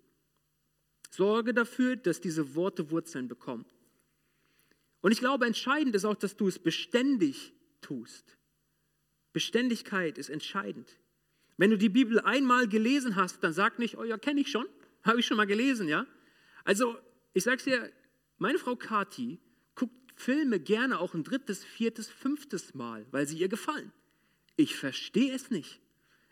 Sorge 1.10 1.54
dafür, 1.54 1.96
dass 1.96 2.20
diese 2.20 2.54
Worte 2.54 2.90
Wurzeln 2.90 3.28
bekommen. 3.28 3.64
Und 5.00 5.12
ich 5.12 5.20
glaube, 5.20 5.46
entscheidend 5.46 5.94
ist 5.94 6.04
auch, 6.04 6.16
dass 6.16 6.36
du 6.36 6.48
es 6.48 6.58
beständig 6.58 7.54
tust. 7.80 8.36
Beständigkeit 9.32 10.18
ist 10.18 10.28
entscheidend. 10.28 10.98
Wenn 11.56 11.70
du 11.70 11.78
die 11.78 11.88
Bibel 11.88 12.20
einmal 12.20 12.68
gelesen 12.68 13.16
hast, 13.16 13.42
dann 13.42 13.52
sag 13.52 13.78
nicht, 13.78 13.96
oh 13.96 14.04
ja, 14.04 14.18
kenne 14.18 14.40
ich 14.40 14.50
schon, 14.50 14.66
habe 15.02 15.20
ich 15.20 15.26
schon 15.26 15.36
mal 15.36 15.46
gelesen, 15.46 15.88
ja? 15.88 16.06
Also, 16.64 16.98
ich 17.34 17.44
sage 17.44 17.56
es 17.56 17.64
dir, 17.64 17.92
meine 18.38 18.58
Frau 18.58 18.76
Kati 18.76 19.40
guckt 19.74 19.94
Filme 20.14 20.60
gerne 20.60 20.98
auch 20.98 21.14
ein 21.14 21.24
drittes, 21.24 21.64
viertes, 21.64 22.08
fünftes 22.08 22.74
Mal, 22.74 23.06
weil 23.10 23.26
sie 23.26 23.38
ihr 23.38 23.48
gefallen. 23.48 23.92
Ich 24.56 24.76
verstehe 24.76 25.34
es 25.34 25.50
nicht. 25.50 25.80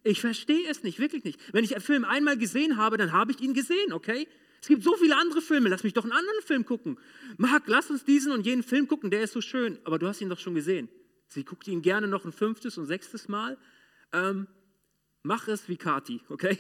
Ich 0.07 0.21
verstehe 0.21 0.71
es 0.71 0.85
nicht, 0.85 1.01
wirklich 1.01 1.25
nicht. 1.25 1.40
Wenn 1.53 1.64
ich 1.64 1.75
einen 1.75 1.83
Film 1.83 2.05
einmal 2.05 2.38
gesehen 2.38 2.77
habe, 2.77 2.97
dann 2.97 3.11
habe 3.11 3.33
ich 3.33 3.40
ihn 3.40 3.55
gesehen, 3.55 3.92
okay? 3.92 4.29
Es 4.62 4.69
gibt 4.69 4.85
so 4.85 4.95
viele 4.95 5.16
andere 5.16 5.42
Filme, 5.42 5.69
lass 5.69 5.83
mich 5.83 5.95
doch 5.95 6.05
einen 6.05 6.12
anderen 6.12 6.42
Film 6.42 6.64
gucken. 6.64 6.97
Marc, 7.38 7.64
lass 7.66 7.90
uns 7.90 8.05
diesen 8.05 8.31
und 8.31 8.47
jenen 8.47 8.62
Film 8.62 8.87
gucken, 8.87 9.11
der 9.11 9.23
ist 9.23 9.33
so 9.33 9.40
schön, 9.40 9.79
aber 9.83 9.99
du 9.99 10.07
hast 10.07 10.21
ihn 10.21 10.29
doch 10.29 10.38
schon 10.38 10.55
gesehen. 10.55 10.88
Sie 11.27 11.45
guckt 11.45 11.66
ihn 11.66 11.83
gerne 11.83 12.07
noch 12.07 12.25
ein 12.25 12.31
fünftes 12.31 12.79
und 12.79 12.87
sechstes 12.87 13.27
Mal. 13.27 13.59
Ähm, 14.12 14.47
mach 15.25 15.49
es 15.49 15.69
wie 15.69 15.77
Kati, 15.77 16.21
okay? 16.29 16.57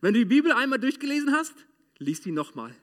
Wenn 0.00 0.14
du 0.14 0.20
die 0.20 0.24
Bibel 0.24 0.50
einmal 0.52 0.78
durchgelesen 0.78 1.32
hast, 1.32 1.54
lies 1.98 2.22
sie 2.22 2.32
nochmal 2.32 2.74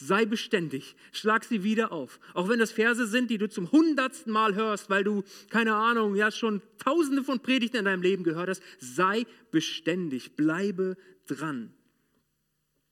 sei 0.00 0.24
beständig, 0.26 0.94
schlag 1.12 1.44
sie 1.44 1.64
wieder 1.64 1.90
auf. 1.92 2.20
Auch 2.34 2.48
wenn 2.48 2.60
das 2.60 2.72
Verse 2.72 3.06
sind, 3.06 3.30
die 3.30 3.38
du 3.38 3.48
zum 3.48 3.70
hundertsten 3.72 4.32
Mal 4.32 4.54
hörst, 4.54 4.88
weil 4.90 5.02
du, 5.02 5.24
keine 5.50 5.74
Ahnung, 5.74 6.14
ja 6.14 6.30
schon 6.30 6.62
tausende 6.78 7.24
von 7.24 7.40
Predigten 7.40 7.78
in 7.78 7.84
deinem 7.84 8.02
Leben 8.02 8.22
gehört 8.22 8.48
hast, 8.48 8.62
sei 8.78 9.26
beständig, 9.50 10.36
bleibe 10.36 10.96
dran. 11.26 11.74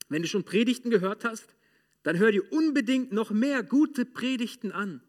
Wenn 0.09 0.23
du 0.23 0.29
schon 0.29 0.45
Predigten 0.45 0.91
gehört 0.91 1.25
hast, 1.25 1.55
dann 2.03 2.19
hör 2.19 2.33
dir 2.33 2.53
unbedingt 2.53 3.13
noch 3.13 3.31
mehr 3.31 3.63
gute 3.63 4.05
Predigten 4.05 4.73
an. 4.73 5.01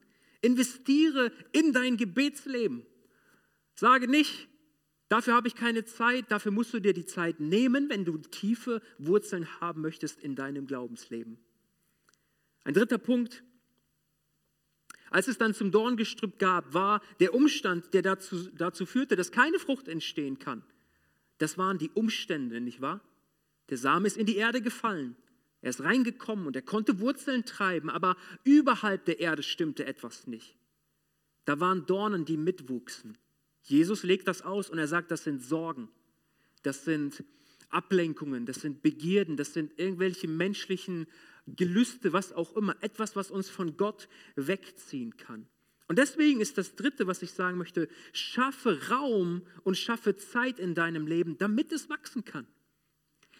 Investiere 0.41 1.31
in 1.51 1.73
dein 1.73 1.97
Gebetsleben. 1.97 2.85
Sage 3.73 4.07
nicht, 4.07 4.47
dafür 5.09 5.33
habe 5.33 5.47
ich 5.47 5.55
keine 5.55 5.85
Zeit, 5.85 6.25
dafür 6.31 6.51
musst 6.51 6.73
du 6.73 6.79
dir 6.79 6.93
die 6.93 7.05
Zeit 7.05 7.39
nehmen, 7.39 7.89
wenn 7.89 8.05
du 8.05 8.17
tiefe 8.17 8.81
Wurzeln 8.99 9.59
haben 9.59 9.81
möchtest 9.81 10.19
in 10.19 10.35
deinem 10.35 10.67
Glaubensleben. 10.67 11.39
Ein 12.67 12.73
dritter 12.73 12.97
Punkt. 12.97 13.45
Als 15.09 15.29
es 15.29 15.37
dann 15.37 15.53
zum 15.53 15.71
Dorngestrüpp 15.71 16.37
gab, 16.37 16.73
war 16.73 17.01
der 17.21 17.33
Umstand, 17.33 17.93
der 17.93 18.01
dazu, 18.01 18.49
dazu 18.49 18.85
führte, 18.85 19.15
dass 19.15 19.31
keine 19.31 19.57
Frucht 19.57 19.87
entstehen 19.87 20.37
kann. 20.37 20.63
Das 21.37 21.57
waren 21.57 21.77
die 21.77 21.89
Umstände, 21.91 22.59
nicht 22.59 22.81
wahr? 22.81 22.99
Der 23.69 23.77
Same 23.77 24.05
ist 24.05 24.17
in 24.17 24.25
die 24.25 24.35
Erde 24.35 24.61
gefallen. 24.61 25.15
Er 25.61 25.69
ist 25.69 25.81
reingekommen 25.81 26.45
und 26.45 26.57
er 26.57 26.61
konnte 26.61 26.99
Wurzeln 26.99 27.45
treiben, 27.45 27.89
aber 27.89 28.17
überhalb 28.43 29.05
der 29.05 29.21
Erde 29.21 29.43
stimmte 29.43 29.85
etwas 29.85 30.27
nicht. 30.27 30.57
Da 31.45 31.61
waren 31.61 31.85
Dornen, 31.85 32.25
die 32.25 32.35
mitwuchsen. 32.35 33.17
Jesus 33.61 34.03
legt 34.03 34.27
das 34.27 34.41
aus 34.41 34.69
und 34.69 34.77
er 34.77 34.89
sagt, 34.89 35.09
das 35.09 35.23
sind 35.23 35.41
Sorgen, 35.41 35.87
das 36.63 36.83
sind 36.83 37.23
Ablenkungen, 37.69 38.45
das 38.45 38.61
sind 38.61 38.81
Begierden, 38.81 39.37
das 39.37 39.53
sind 39.53 39.77
irgendwelche 39.77 40.27
menschlichen 40.27 41.07
Gelüste, 41.47 42.13
was 42.13 42.33
auch 42.33 42.55
immer, 42.55 42.75
etwas, 42.81 43.15
was 43.15 43.31
uns 43.31 43.49
von 43.49 43.77
Gott 43.77 44.09
wegziehen 44.35 45.17
kann. 45.17 45.47
Und 45.87 45.97
deswegen 45.97 46.41
ist 46.41 46.57
das 46.57 46.75
Dritte, 46.75 47.07
was 47.07 47.21
ich 47.21 47.31
sagen 47.31 47.57
möchte, 47.57 47.87
schaffe 48.11 48.89
Raum 48.89 49.43
und 49.63 49.77
schaffe 49.77 50.17
Zeit 50.17 50.59
in 50.59 50.75
deinem 50.75 51.07
Leben, 51.07 51.37
damit 51.37 51.71
es 51.71 51.89
wachsen 51.89 52.25
kann. 52.25 52.45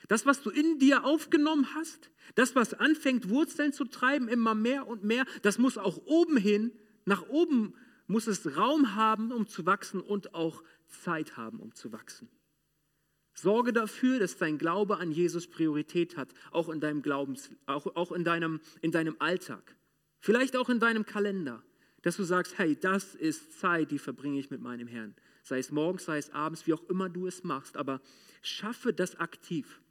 Das, 0.08 0.26
was 0.26 0.42
du 0.42 0.50
in 0.50 0.80
dir 0.80 1.04
aufgenommen 1.04 1.74
hast, 1.76 2.10
das, 2.36 2.56
was 2.56 2.74
anfängt, 2.74 3.28
Wurzeln 3.28 3.74
zu 3.74 3.84
treiben, 3.84 4.30
immer 4.30 4.56
mehr 4.56 4.88
und 4.88 5.04
mehr, 5.04 5.26
das 5.42 5.58
muss 5.58 5.78
auch 5.78 5.98
oben 6.06 6.38
hin, 6.38 6.72
nach 7.04 7.28
oben 7.28 7.74
muss 8.08 8.28
es 8.28 8.56
Raum 8.56 8.96
haben, 8.96 9.34
um 9.34 9.48
zu 9.48 9.66
wachsen 9.66 10.00
und 10.00 10.34
auch 10.34 10.63
Zeit 10.88 11.36
haben, 11.36 11.60
um 11.60 11.76
zu 11.76 11.92
wachsen. 11.92 12.30
Sorge 13.39 13.71
dafür, 13.71 14.19
dass 14.19 14.38
dein 14.38 14.58
Glaube 14.58 14.97
an 14.97 15.12
Jesus 15.12 15.47
Priorität 15.47 16.17
hat, 16.17 16.30
auch 16.52 16.69
in 16.69 16.80
deinem 16.80 17.04
Glaubens, 17.04 17.52
auch, 17.67 17.86
auch 17.95 18.12
in, 18.12 18.23
deinem, 18.23 18.60
in 18.82 18.91
deinem 18.91 19.15
Alltag. 19.19 19.76
Vielleicht 20.19 20.58
auch 20.58 20.69
in 20.69 20.80
deinem 20.80 21.06
Kalender, 21.06 21.63
dass 22.02 22.17
du 22.17 22.23
sagst, 22.23 22.58
hey, 22.58 22.76
das 22.76 23.13
ist 23.13 23.60
Zeit, 23.60 23.91
die 23.91 24.00
verbringe 24.00 24.39
ich 24.39 24.50
mit 24.50 24.62
meinem 24.62 24.88
Herrn. 24.88 25.13
Sei 25.43 25.60
es 25.60 25.71
morgens, 25.71 26.06
sei 26.06 26.17
es 26.17 26.32
abends, 26.32 26.65
wie 26.65 26.73
auch 26.73 26.84
immer 26.89 27.10
du 27.10 27.28
es 27.28 27.43
machst, 27.43 27.78
aber 27.78 28.02
schaffe 28.41 28.91
das 28.91 29.19
aktiv. 29.19 29.82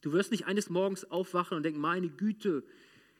Du 0.00 0.12
wirst 0.12 0.32
nicht 0.32 0.46
eines 0.46 0.68
Morgens 0.68 1.04
aufwachen 1.04 1.56
und 1.56 1.62
denken, 1.62 1.80
meine 1.80 2.08
Güte, 2.08 2.64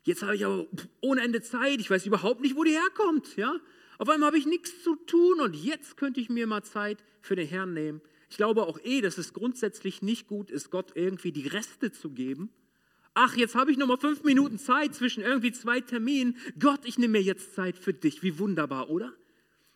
jetzt 0.02 0.22
habe 0.22 0.34
ich 0.34 0.44
aber 0.44 0.66
ohne 1.00 1.20
Ende 1.20 1.42
Zeit, 1.42 1.78
ich 1.78 1.88
weiß 1.88 2.06
überhaupt 2.06 2.40
nicht, 2.40 2.56
wo 2.56 2.64
die 2.64 2.72
herkommt. 2.72 3.36
Ja? 3.36 3.54
Auf 3.98 4.08
einmal 4.08 4.26
habe 4.26 4.38
ich 4.38 4.46
nichts 4.46 4.82
zu 4.82 4.96
tun 4.96 5.40
und 5.40 5.54
jetzt 5.54 5.96
könnte 5.96 6.20
ich 6.20 6.28
mir 6.28 6.48
mal 6.48 6.64
Zeit 6.64 7.04
für 7.20 7.36
den 7.36 7.46
Herrn 7.46 7.72
nehmen. 7.72 8.00
Ich 8.32 8.38
glaube 8.38 8.66
auch 8.66 8.80
eh, 8.82 9.02
dass 9.02 9.18
es 9.18 9.34
grundsätzlich 9.34 10.00
nicht 10.00 10.26
gut 10.26 10.50
ist, 10.50 10.70
Gott 10.70 10.92
irgendwie 10.94 11.32
die 11.32 11.48
Reste 11.48 11.92
zu 11.92 12.08
geben. 12.08 12.48
Ach, 13.12 13.36
jetzt 13.36 13.54
habe 13.54 13.70
ich 13.70 13.76
noch 13.76 13.86
mal 13.86 13.98
fünf 13.98 14.24
Minuten 14.24 14.58
Zeit 14.58 14.94
zwischen 14.94 15.22
irgendwie 15.22 15.52
zwei 15.52 15.82
Terminen. 15.82 16.38
Gott, 16.58 16.86
ich 16.86 16.96
nehme 16.96 17.18
mir 17.18 17.22
jetzt 17.22 17.54
Zeit 17.54 17.76
für 17.76 17.92
dich. 17.92 18.22
Wie 18.22 18.38
wunderbar, 18.38 18.88
oder? 18.88 19.12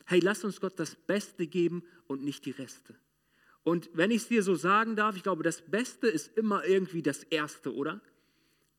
Hey, 0.07 0.21
lass 0.21 0.43
uns 0.43 0.59
Gott 0.59 0.73
das 0.81 0.95
Beste 0.95 1.47
geben 1.47 1.85
und 2.07 2.25
nicht 2.25 2.47
die 2.47 2.53
Reste. 2.53 2.95
Und 3.63 3.91
wenn 3.93 4.11
ich 4.11 4.23
es 4.23 4.29
dir 4.29 4.43
so 4.43 4.55
sagen 4.55 4.97
darf, 4.97 5.17
ich 5.17 5.23
glaube, 5.23 5.43
das 5.43 5.61
Beste 5.61 6.07
ist 6.07 6.35
immer 6.39 6.65
irgendwie 6.65 7.03
das 7.03 7.25
Erste, 7.25 7.75
oder? 7.75 8.01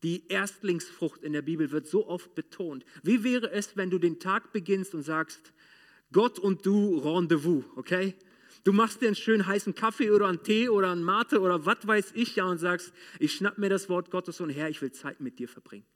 Die 0.02 0.26
Erstlingsfrucht 0.26 1.22
in 1.22 1.34
der 1.34 1.42
Bibel 1.42 1.70
wird 1.70 1.86
so 1.86 2.08
oft 2.08 2.34
betont. 2.34 2.84
Wie 3.04 3.22
wäre 3.22 3.52
es, 3.52 3.76
wenn 3.76 3.90
du 3.90 4.00
den 4.00 4.18
Tag 4.18 4.52
beginnst 4.52 4.92
und 4.96 5.04
sagst, 5.04 5.52
Gott 6.10 6.40
und 6.40 6.66
du 6.66 6.98
Rendezvous, 6.98 7.62
okay? 7.76 8.16
Du 8.64 8.72
machst 8.72 9.00
dir 9.00 9.06
einen 9.06 9.16
schönen 9.16 9.46
heißen 9.46 9.74
Kaffee 9.74 10.10
oder 10.10 10.26
einen 10.26 10.42
Tee 10.42 10.68
oder 10.68 10.92
einen 10.92 11.02
Mate 11.02 11.40
oder 11.40 11.64
was 11.64 11.86
weiß 11.86 12.12
ich 12.14 12.36
ja 12.36 12.44
und 12.44 12.58
sagst, 12.58 12.92
ich 13.18 13.32
schnapp 13.32 13.58
mir 13.58 13.70
das 13.70 13.88
Wort 13.88 14.10
Gottes 14.10 14.40
und 14.40 14.50
Herr, 14.50 14.68
ich 14.68 14.82
will 14.82 14.92
Zeit 14.92 15.20
mit 15.20 15.38
dir 15.38 15.48
verbringen. 15.48 15.86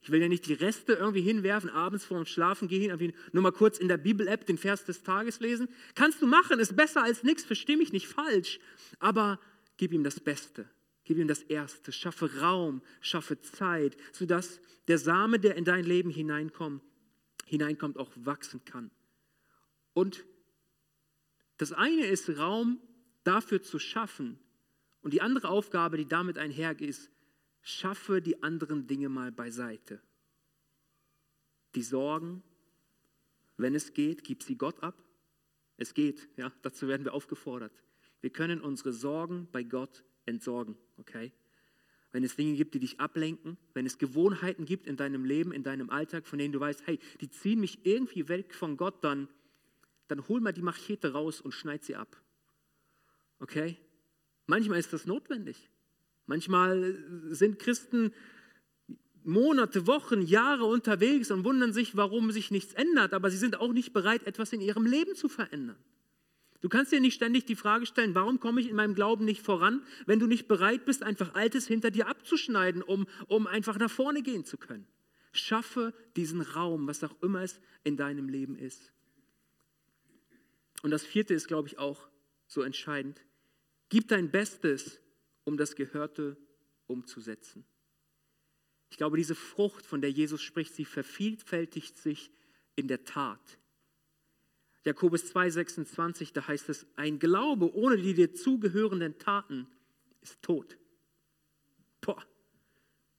Ich 0.00 0.10
will 0.10 0.22
ja 0.22 0.28
nicht 0.28 0.46
die 0.46 0.52
Reste 0.52 0.92
irgendwie 0.92 1.20
hinwerfen, 1.20 1.68
abends 1.68 2.04
vor 2.04 2.18
dem 2.18 2.26
Schlafen 2.26 2.68
gehen, 2.68 3.12
nur 3.32 3.42
mal 3.42 3.50
kurz 3.50 3.78
in 3.78 3.88
der 3.88 3.96
Bibel-App 3.96 4.46
den 4.46 4.56
Vers 4.56 4.84
des 4.84 5.02
Tages 5.02 5.40
lesen. 5.40 5.68
Kannst 5.94 6.22
du 6.22 6.26
machen, 6.26 6.60
ist 6.60 6.76
besser 6.76 7.02
als 7.02 7.24
nichts, 7.24 7.44
verstehe 7.44 7.76
mich 7.76 7.92
nicht 7.92 8.06
falsch, 8.06 8.60
aber 9.00 9.40
gib 9.76 9.92
ihm 9.92 10.04
das 10.04 10.20
Beste. 10.20 10.68
Gib 11.06 11.18
ihm 11.18 11.28
das 11.28 11.42
Erste, 11.42 11.92
schaffe 11.92 12.40
Raum, 12.40 12.82
schaffe 13.00 13.40
Zeit, 13.40 13.96
sodass 14.12 14.60
der 14.88 14.98
Same, 14.98 15.38
der 15.38 15.54
in 15.54 15.64
dein 15.64 15.84
Leben 15.84 16.10
hineinkommt, 16.10 16.82
hineinkommt, 17.44 17.96
auch 17.96 18.10
wachsen 18.16 18.64
kann. 18.64 18.90
Und 19.92 20.24
das 21.56 21.72
eine 21.72 22.06
ist 22.06 22.38
Raum 22.38 22.80
dafür 23.24 23.62
zu 23.62 23.78
schaffen 23.78 24.38
und 25.02 25.12
die 25.12 25.22
andere 25.22 25.48
Aufgabe, 25.48 25.96
die 25.96 26.06
damit 26.06 26.38
einhergeht, 26.38 26.88
ist, 26.88 27.10
schaffe 27.62 28.20
die 28.22 28.42
anderen 28.42 28.86
Dinge 28.86 29.08
mal 29.08 29.32
beiseite. 29.32 30.00
Die 31.74 31.82
Sorgen, 31.82 32.42
wenn 33.56 33.74
es 33.74 33.92
geht, 33.92 34.24
gib 34.24 34.42
sie 34.42 34.56
Gott 34.56 34.82
ab. 34.82 35.02
Es 35.76 35.94
geht, 35.94 36.28
ja, 36.36 36.52
dazu 36.62 36.88
werden 36.88 37.04
wir 37.04 37.14
aufgefordert. 37.14 37.72
Wir 38.20 38.30
können 38.30 38.60
unsere 38.60 38.92
Sorgen 38.92 39.48
bei 39.52 39.62
Gott 39.62 40.04
entsorgen, 40.24 40.76
okay? 40.96 41.32
wenn 42.16 42.24
es 42.24 42.34
Dinge 42.34 42.56
gibt, 42.56 42.72
die 42.72 42.80
dich 42.80 42.98
ablenken, 42.98 43.58
wenn 43.74 43.84
es 43.84 43.98
Gewohnheiten 43.98 44.64
gibt 44.64 44.86
in 44.86 44.96
deinem 44.96 45.26
Leben, 45.26 45.52
in 45.52 45.62
deinem 45.62 45.90
Alltag, 45.90 46.26
von 46.26 46.38
denen 46.38 46.50
du 46.50 46.58
weißt, 46.58 46.86
hey, 46.86 46.98
die 47.20 47.28
ziehen 47.28 47.60
mich 47.60 47.84
irgendwie 47.84 48.26
weg 48.30 48.54
von 48.54 48.78
Gott, 48.78 49.04
dann, 49.04 49.28
dann 50.08 50.26
hol 50.28 50.40
mal 50.40 50.52
die 50.52 50.62
Machete 50.62 51.12
raus 51.12 51.40
und 51.40 51.52
schneid 51.52 51.84
sie 51.84 51.96
ab. 51.96 52.20
Okay? 53.40 53.76
Manchmal 54.46 54.78
ist 54.78 54.92
das 54.92 55.06
notwendig. 55.06 55.68
Manchmal 56.26 56.96
sind 57.30 57.58
Christen 57.58 58.12
Monate, 59.24 59.88
Wochen, 59.88 60.22
Jahre 60.22 60.64
unterwegs 60.64 61.32
und 61.32 61.44
wundern 61.44 61.72
sich, 61.72 61.96
warum 61.96 62.30
sich 62.30 62.52
nichts 62.52 62.74
ändert, 62.74 63.12
aber 63.12 63.28
sie 63.30 63.36
sind 63.36 63.58
auch 63.58 63.72
nicht 63.72 63.92
bereit, 63.92 64.24
etwas 64.24 64.52
in 64.52 64.60
ihrem 64.60 64.86
Leben 64.86 65.16
zu 65.16 65.28
verändern. 65.28 65.76
Du 66.60 66.68
kannst 66.68 66.92
dir 66.92 67.00
nicht 67.00 67.14
ständig 67.14 67.44
die 67.44 67.56
Frage 67.56 67.86
stellen, 67.86 68.14
warum 68.14 68.40
komme 68.40 68.60
ich 68.60 68.68
in 68.68 68.76
meinem 68.76 68.94
Glauben 68.94 69.24
nicht 69.24 69.42
voran, 69.42 69.82
wenn 70.06 70.20
du 70.20 70.26
nicht 70.26 70.48
bereit 70.48 70.84
bist, 70.84 71.02
einfach 71.02 71.34
Altes 71.34 71.66
hinter 71.66 71.90
dir 71.90 72.08
abzuschneiden, 72.08 72.82
um, 72.82 73.06
um 73.26 73.46
einfach 73.46 73.78
nach 73.78 73.90
vorne 73.90 74.22
gehen 74.22 74.44
zu 74.44 74.56
können. 74.56 74.86
Schaffe 75.32 75.92
diesen 76.16 76.40
Raum, 76.40 76.86
was 76.86 77.02
auch 77.04 77.14
immer 77.20 77.42
es 77.42 77.60
in 77.84 77.96
deinem 77.96 78.28
Leben 78.28 78.56
ist. 78.56 78.92
Und 80.86 80.92
das 80.92 81.04
vierte 81.04 81.34
ist, 81.34 81.48
glaube 81.48 81.66
ich, 81.66 81.78
auch 81.78 82.08
so 82.46 82.62
entscheidend. 82.62 83.20
Gib 83.88 84.06
dein 84.06 84.30
Bestes, 84.30 85.00
um 85.42 85.56
das 85.56 85.74
Gehörte 85.74 86.36
umzusetzen. 86.86 87.64
Ich 88.90 88.96
glaube, 88.96 89.16
diese 89.16 89.34
Frucht, 89.34 89.84
von 89.84 90.00
der 90.00 90.12
Jesus 90.12 90.42
spricht, 90.42 90.72
sie 90.76 90.84
vervielfältigt 90.84 91.98
sich 91.98 92.30
in 92.76 92.86
der 92.86 93.02
Tat. 93.02 93.58
Jakobus 94.84 95.24
2,26, 95.34 96.32
da 96.32 96.46
heißt 96.46 96.68
es, 96.68 96.86
ein 96.94 97.18
Glaube 97.18 97.74
ohne 97.74 97.96
die 97.96 98.14
dir 98.14 98.32
zugehörenden 98.32 99.18
Taten 99.18 99.66
ist 100.22 100.40
tot. 100.40 100.78
Boah, 102.00 102.24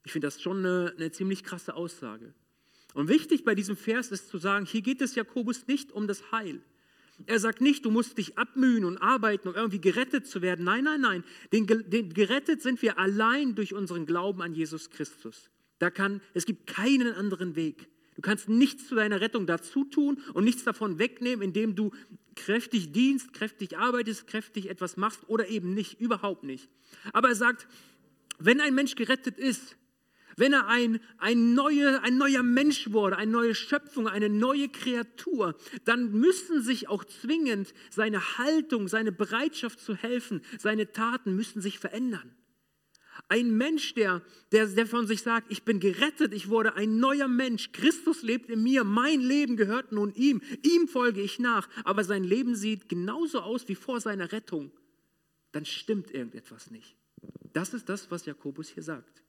ich 0.05 0.13
finde 0.13 0.27
das 0.27 0.41
schon 0.41 0.59
eine, 0.59 0.93
eine 0.95 1.11
ziemlich 1.11 1.43
krasse 1.43 1.75
Aussage. 1.75 2.33
Und 2.93 3.09
wichtig 3.09 3.43
bei 3.43 3.55
diesem 3.55 3.75
Vers 3.75 4.13
ist 4.13 4.29
zu 4.29 4.37
sagen, 4.37 4.65
hier 4.65 4.81
geht 4.81 5.01
es 5.01 5.15
Jakobus 5.15 5.67
nicht 5.67 5.91
um 5.91 6.07
das 6.07 6.31
Heil. 6.31 6.61
Er 7.25 7.39
sagt 7.39 7.61
nicht, 7.61 7.83
du 7.83 7.91
musst 7.91 8.17
dich 8.17 8.37
abmühen 8.37 8.85
und 8.85 8.97
arbeiten, 8.99 9.47
um 9.47 9.55
irgendwie 9.55 9.81
gerettet 9.81 10.27
zu 10.27 10.41
werden. 10.41 10.63
Nein, 10.63 10.83
nein, 10.83 11.01
nein. 11.01 11.23
Den, 11.51 11.65
den, 11.65 12.13
gerettet 12.13 12.61
sind 12.61 12.81
wir 12.81 12.99
allein 12.99 13.55
durch 13.55 13.73
unseren 13.73 14.05
Glauben 14.05 14.41
an 14.41 14.53
Jesus 14.53 14.89
Christus. 14.91 15.49
Da 15.79 15.89
kann, 15.89 16.21
es 16.33 16.45
gibt 16.45 16.67
keinen 16.67 17.13
anderen 17.13 17.55
Weg. 17.55 17.87
Du 18.15 18.21
kannst 18.21 18.49
nichts 18.49 18.87
zu 18.87 18.95
deiner 18.95 19.21
Rettung 19.21 19.45
dazu 19.45 19.83
tun 19.83 20.21
und 20.33 20.43
nichts 20.43 20.63
davon 20.63 20.99
wegnehmen, 20.99 21.43
indem 21.43 21.75
du 21.75 21.91
kräftig 22.35 22.91
dienst, 22.91 23.33
kräftig 23.33 23.77
arbeitest, 23.77 24.27
kräftig 24.27 24.69
etwas 24.69 24.97
machst 24.97 25.27
oder 25.27 25.47
eben 25.49 25.73
nicht, 25.73 25.99
überhaupt 25.99 26.43
nicht. 26.43 26.69
Aber 27.13 27.29
er 27.29 27.35
sagt, 27.35 27.67
wenn 28.39 28.61
ein 28.61 28.75
Mensch 28.75 28.95
gerettet 28.95 29.37
ist, 29.37 29.75
wenn 30.37 30.53
er 30.53 30.67
ein, 30.67 31.01
ein, 31.17 31.55
neue, 31.55 32.01
ein 32.03 32.17
neuer 32.17 32.43
Mensch 32.43 32.91
wurde, 32.91 33.17
eine 33.17 33.31
neue 33.31 33.55
Schöpfung, 33.55 34.07
eine 34.07 34.29
neue 34.29 34.69
Kreatur, 34.69 35.55
dann 35.83 36.11
müssen 36.11 36.61
sich 36.61 36.87
auch 36.87 37.03
zwingend 37.03 37.73
seine 37.89 38.37
Haltung, 38.37 38.87
seine 38.87 39.11
Bereitschaft 39.11 39.79
zu 39.79 39.95
helfen, 39.95 40.41
seine 40.59 40.91
Taten 40.91 41.35
müssen 41.35 41.61
sich 41.61 41.79
verändern. 41.79 42.35
Ein 43.29 43.57
Mensch, 43.57 43.95
der, 43.95 44.21
der, 44.51 44.67
der 44.67 44.85
von 44.85 45.07
sich 45.07 45.23
sagt, 45.23 45.51
ich 45.51 45.63
bin 45.63 45.79
gerettet, 45.79 46.33
ich 46.33 46.49
wurde 46.49 46.75
ein 46.75 46.99
neuer 46.99 47.27
Mensch, 47.27 47.71
Christus 47.71 48.21
lebt 48.21 48.49
in 48.49 48.61
mir, 48.61 48.83
mein 48.83 49.19
Leben 49.19 49.57
gehört 49.57 49.91
nun 49.91 50.13
ihm, 50.13 50.41
ihm 50.61 50.87
folge 50.87 51.21
ich 51.21 51.39
nach, 51.39 51.67
aber 51.83 52.03
sein 52.03 52.23
Leben 52.23 52.55
sieht 52.55 52.89
genauso 52.89 53.41
aus 53.41 53.67
wie 53.67 53.75
vor 53.75 53.99
seiner 53.99 54.31
Rettung, 54.31 54.71
dann 55.51 55.65
stimmt 55.65 56.11
irgendetwas 56.11 56.69
nicht. 56.69 56.95
Das 57.53 57.73
ist 57.73 57.89
das, 57.89 58.11
was 58.11 58.27
Jakobus 58.27 58.69
hier 58.69 58.83
sagt. 58.83 59.23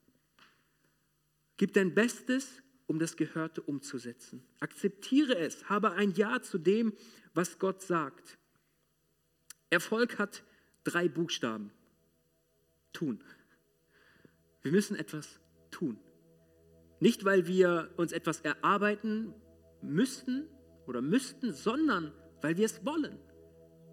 Gib 1.58 1.74
dein 1.74 1.94
Bestes, 1.94 2.62
um 2.86 2.98
das 2.98 3.16
Gehörte 3.16 3.60
umzusetzen. 3.60 4.42
Akzeptiere 4.60 5.36
es, 5.36 5.68
habe 5.68 5.92
ein 5.92 6.12
Ja 6.12 6.40
zu 6.40 6.56
dem, 6.56 6.94
was 7.34 7.58
Gott 7.58 7.82
sagt. 7.82 8.38
Erfolg 9.68 10.18
hat 10.18 10.42
drei 10.84 11.08
Buchstaben. 11.08 11.70
Tun. 12.94 13.22
Wir 14.62 14.72
müssen 14.72 14.96
etwas 14.96 15.40
tun. 15.70 15.98
Nicht, 17.00 17.24
weil 17.24 17.46
wir 17.46 17.92
uns 17.96 18.12
etwas 18.12 18.40
erarbeiten 18.40 19.34
müssten 19.82 20.48
oder 20.86 21.02
müssten, 21.02 21.52
sondern 21.52 22.12
weil 22.40 22.56
wir 22.56 22.66
es 22.66 22.84
wollen. 22.84 23.18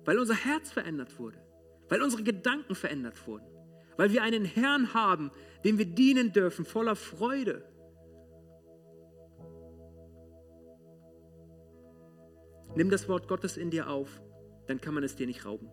Weil 0.05 0.19
unser 0.19 0.35
Herz 0.35 0.71
verändert 0.71 1.19
wurde. 1.19 1.43
Weil 1.89 2.01
unsere 2.01 2.23
Gedanken 2.23 2.75
verändert 2.75 3.27
wurden. 3.27 3.45
Weil 3.97 4.11
wir 4.11 4.23
einen 4.23 4.45
Herrn 4.45 4.93
haben, 4.93 5.31
dem 5.65 5.79
wir 5.79 5.85
dienen 5.85 6.31
dürfen, 6.31 6.63
voller 6.63 6.95
Freude. 6.95 7.63
Nimm 12.75 12.91
das 12.91 13.09
Wort 13.09 13.27
Gottes 13.27 13.57
in 13.57 13.71
dir 13.71 13.89
auf, 13.89 14.21
dann 14.67 14.79
kann 14.79 14.93
man 14.93 15.03
es 15.03 15.15
dir 15.15 15.25
nicht 15.25 15.43
rauben. 15.43 15.69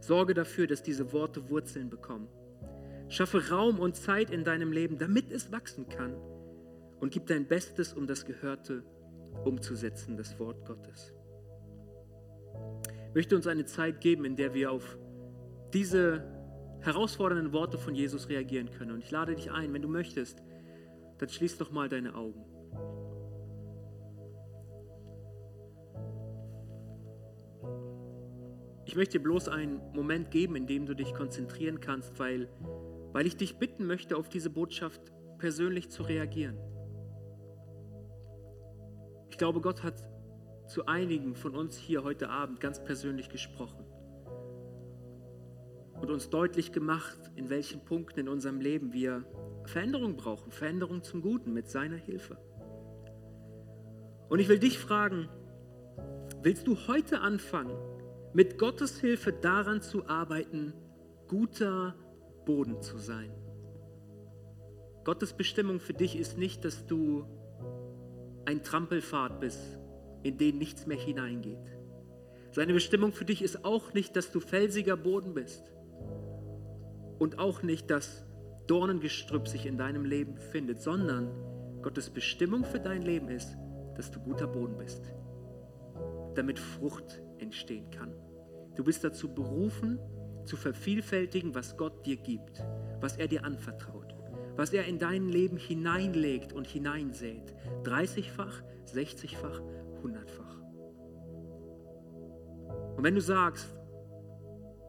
Sorge 0.00 0.32
dafür, 0.34 0.68
dass 0.68 0.82
diese 0.82 1.12
Worte 1.12 1.50
Wurzeln 1.50 1.90
bekommen. 1.90 2.28
Schaffe 3.08 3.50
Raum 3.50 3.80
und 3.80 3.96
Zeit 3.96 4.30
in 4.30 4.44
deinem 4.44 4.70
Leben, 4.70 4.96
damit 4.98 5.32
es 5.32 5.50
wachsen 5.50 5.88
kann. 5.88 6.14
Und 7.00 7.10
gib 7.10 7.26
dein 7.26 7.48
Bestes, 7.48 7.94
um 7.94 8.06
das 8.06 8.24
Gehörte 8.24 8.84
umzusetzen, 9.44 10.16
das 10.16 10.38
Wort 10.38 10.64
Gottes. 10.66 11.12
Ich 13.08 13.14
möchte 13.14 13.34
uns 13.34 13.46
eine 13.46 13.64
Zeit 13.64 14.00
geben, 14.00 14.24
in 14.24 14.36
der 14.36 14.54
wir 14.54 14.70
auf 14.70 14.98
diese 15.72 16.33
herausfordernden 16.84 17.52
Worte 17.52 17.78
von 17.78 17.94
Jesus 17.94 18.28
reagieren 18.28 18.70
können. 18.70 18.92
Und 18.92 19.02
ich 19.02 19.10
lade 19.10 19.34
dich 19.34 19.50
ein, 19.50 19.72
wenn 19.72 19.82
du 19.82 19.88
möchtest, 19.88 20.42
dann 21.18 21.28
schließ 21.28 21.58
doch 21.58 21.70
mal 21.70 21.88
deine 21.88 22.14
Augen. 22.14 22.44
Ich 28.86 28.96
möchte 28.96 29.18
bloß 29.18 29.48
einen 29.48 29.80
Moment 29.92 30.30
geben, 30.30 30.56
in 30.56 30.66
dem 30.66 30.86
du 30.86 30.94
dich 30.94 31.14
konzentrieren 31.14 31.80
kannst, 31.80 32.18
weil 32.18 32.48
weil 33.14 33.28
ich 33.28 33.36
dich 33.36 33.58
bitten 33.58 33.86
möchte, 33.86 34.16
auf 34.16 34.28
diese 34.28 34.50
Botschaft 34.50 35.00
persönlich 35.38 35.88
zu 35.88 36.02
reagieren. 36.02 36.58
Ich 39.30 39.38
glaube, 39.38 39.60
Gott 39.60 39.84
hat 39.84 40.02
zu 40.66 40.86
einigen 40.86 41.36
von 41.36 41.54
uns 41.54 41.76
hier 41.76 42.02
heute 42.02 42.28
Abend 42.28 42.58
ganz 42.58 42.82
persönlich 42.82 43.28
gesprochen 43.28 43.83
und 46.00 46.10
uns 46.10 46.30
deutlich 46.30 46.72
gemacht, 46.72 47.18
in 47.36 47.50
welchen 47.50 47.84
Punkten 47.84 48.20
in 48.20 48.28
unserem 48.28 48.60
Leben 48.60 48.92
wir 48.92 49.24
Veränderung 49.64 50.16
brauchen, 50.16 50.52
Veränderung 50.52 51.02
zum 51.02 51.22
Guten 51.22 51.52
mit 51.52 51.68
seiner 51.68 51.96
Hilfe. 51.96 52.36
Und 54.28 54.38
ich 54.38 54.48
will 54.48 54.58
dich 54.58 54.78
fragen, 54.78 55.28
willst 56.42 56.66
du 56.66 56.76
heute 56.88 57.20
anfangen, 57.20 57.76
mit 58.32 58.58
Gottes 58.58 59.00
Hilfe 59.00 59.32
daran 59.32 59.80
zu 59.80 60.06
arbeiten, 60.08 60.74
guter 61.28 61.94
Boden 62.44 62.82
zu 62.82 62.98
sein. 62.98 63.32
Gottes 65.04 65.34
Bestimmung 65.34 65.80
für 65.80 65.94
dich 65.94 66.18
ist 66.18 66.36
nicht, 66.36 66.64
dass 66.64 66.86
du 66.86 67.24
ein 68.44 68.62
Trampelpfad 68.62 69.40
bist, 69.40 69.78
in 70.22 70.38
den 70.38 70.58
nichts 70.58 70.86
mehr 70.86 70.96
hineingeht. 70.96 71.76
Seine 72.52 72.72
Bestimmung 72.72 73.12
für 73.12 73.24
dich 73.24 73.42
ist 73.42 73.64
auch 73.64 73.94
nicht, 73.94 74.16
dass 74.16 74.30
du 74.30 74.40
felsiger 74.40 74.96
Boden 74.96 75.34
bist 75.34 75.74
und 77.18 77.38
auch 77.38 77.62
nicht, 77.62 77.90
dass 77.90 78.24
Dornengestrüpp 78.66 79.48
sich 79.48 79.66
in 79.66 79.76
deinem 79.76 80.04
Leben 80.04 80.34
befindet, 80.34 80.80
sondern 80.80 81.30
Gottes 81.82 82.10
Bestimmung 82.10 82.64
für 82.64 82.80
dein 82.80 83.02
Leben 83.02 83.28
ist, 83.28 83.56
dass 83.96 84.10
du 84.10 84.20
guter 84.20 84.46
Boden 84.46 84.76
bist, 84.78 85.12
damit 86.34 86.58
Frucht 86.58 87.22
entstehen 87.38 87.90
kann. 87.90 88.14
Du 88.74 88.84
bist 88.84 89.04
dazu 89.04 89.32
berufen, 89.32 89.98
zu 90.44 90.56
vervielfältigen, 90.56 91.54
was 91.54 91.76
Gott 91.76 92.04
dir 92.06 92.16
gibt, 92.16 92.62
was 93.00 93.16
er 93.16 93.28
dir 93.28 93.44
anvertraut, 93.44 94.14
was 94.56 94.72
er 94.72 94.86
in 94.86 94.98
dein 94.98 95.28
Leben 95.28 95.56
hineinlegt 95.56 96.52
und 96.52 96.66
hineinsät. 96.66 97.54
30-fach, 97.84 98.62
60-fach, 98.92 99.60
100-fach. 100.02 100.60
Und 102.96 103.04
wenn 103.04 103.14
du 103.14 103.20
sagst, 103.20 103.68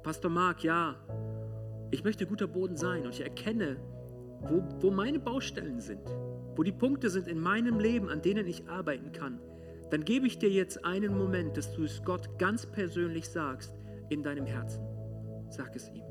Pastor 0.03 0.29
Mark, 0.29 0.63
ja, 0.63 0.95
ich 1.91 2.03
möchte 2.03 2.25
guter 2.25 2.47
Boden 2.47 2.75
sein 2.75 3.05
und 3.05 3.13
ich 3.13 3.21
erkenne, 3.21 3.77
wo, 4.41 4.63
wo 4.79 4.91
meine 4.91 5.19
Baustellen 5.19 5.79
sind, 5.79 6.01
wo 6.55 6.63
die 6.63 6.71
Punkte 6.71 7.09
sind 7.09 7.27
in 7.27 7.39
meinem 7.39 7.79
Leben, 7.79 8.09
an 8.09 8.21
denen 8.21 8.47
ich 8.47 8.67
arbeiten 8.67 9.11
kann, 9.11 9.39
dann 9.91 10.03
gebe 10.03 10.27
ich 10.27 10.39
dir 10.39 10.49
jetzt 10.49 10.83
einen 10.83 11.17
Moment, 11.17 11.57
dass 11.57 11.71
du 11.73 11.83
es 11.83 12.03
Gott 12.03 12.39
ganz 12.39 12.65
persönlich 12.65 13.29
sagst 13.29 13.73
in 14.09 14.23
deinem 14.23 14.45
Herzen. 14.45 14.83
Sag 15.49 15.75
es 15.75 15.89
ihm. 15.89 16.03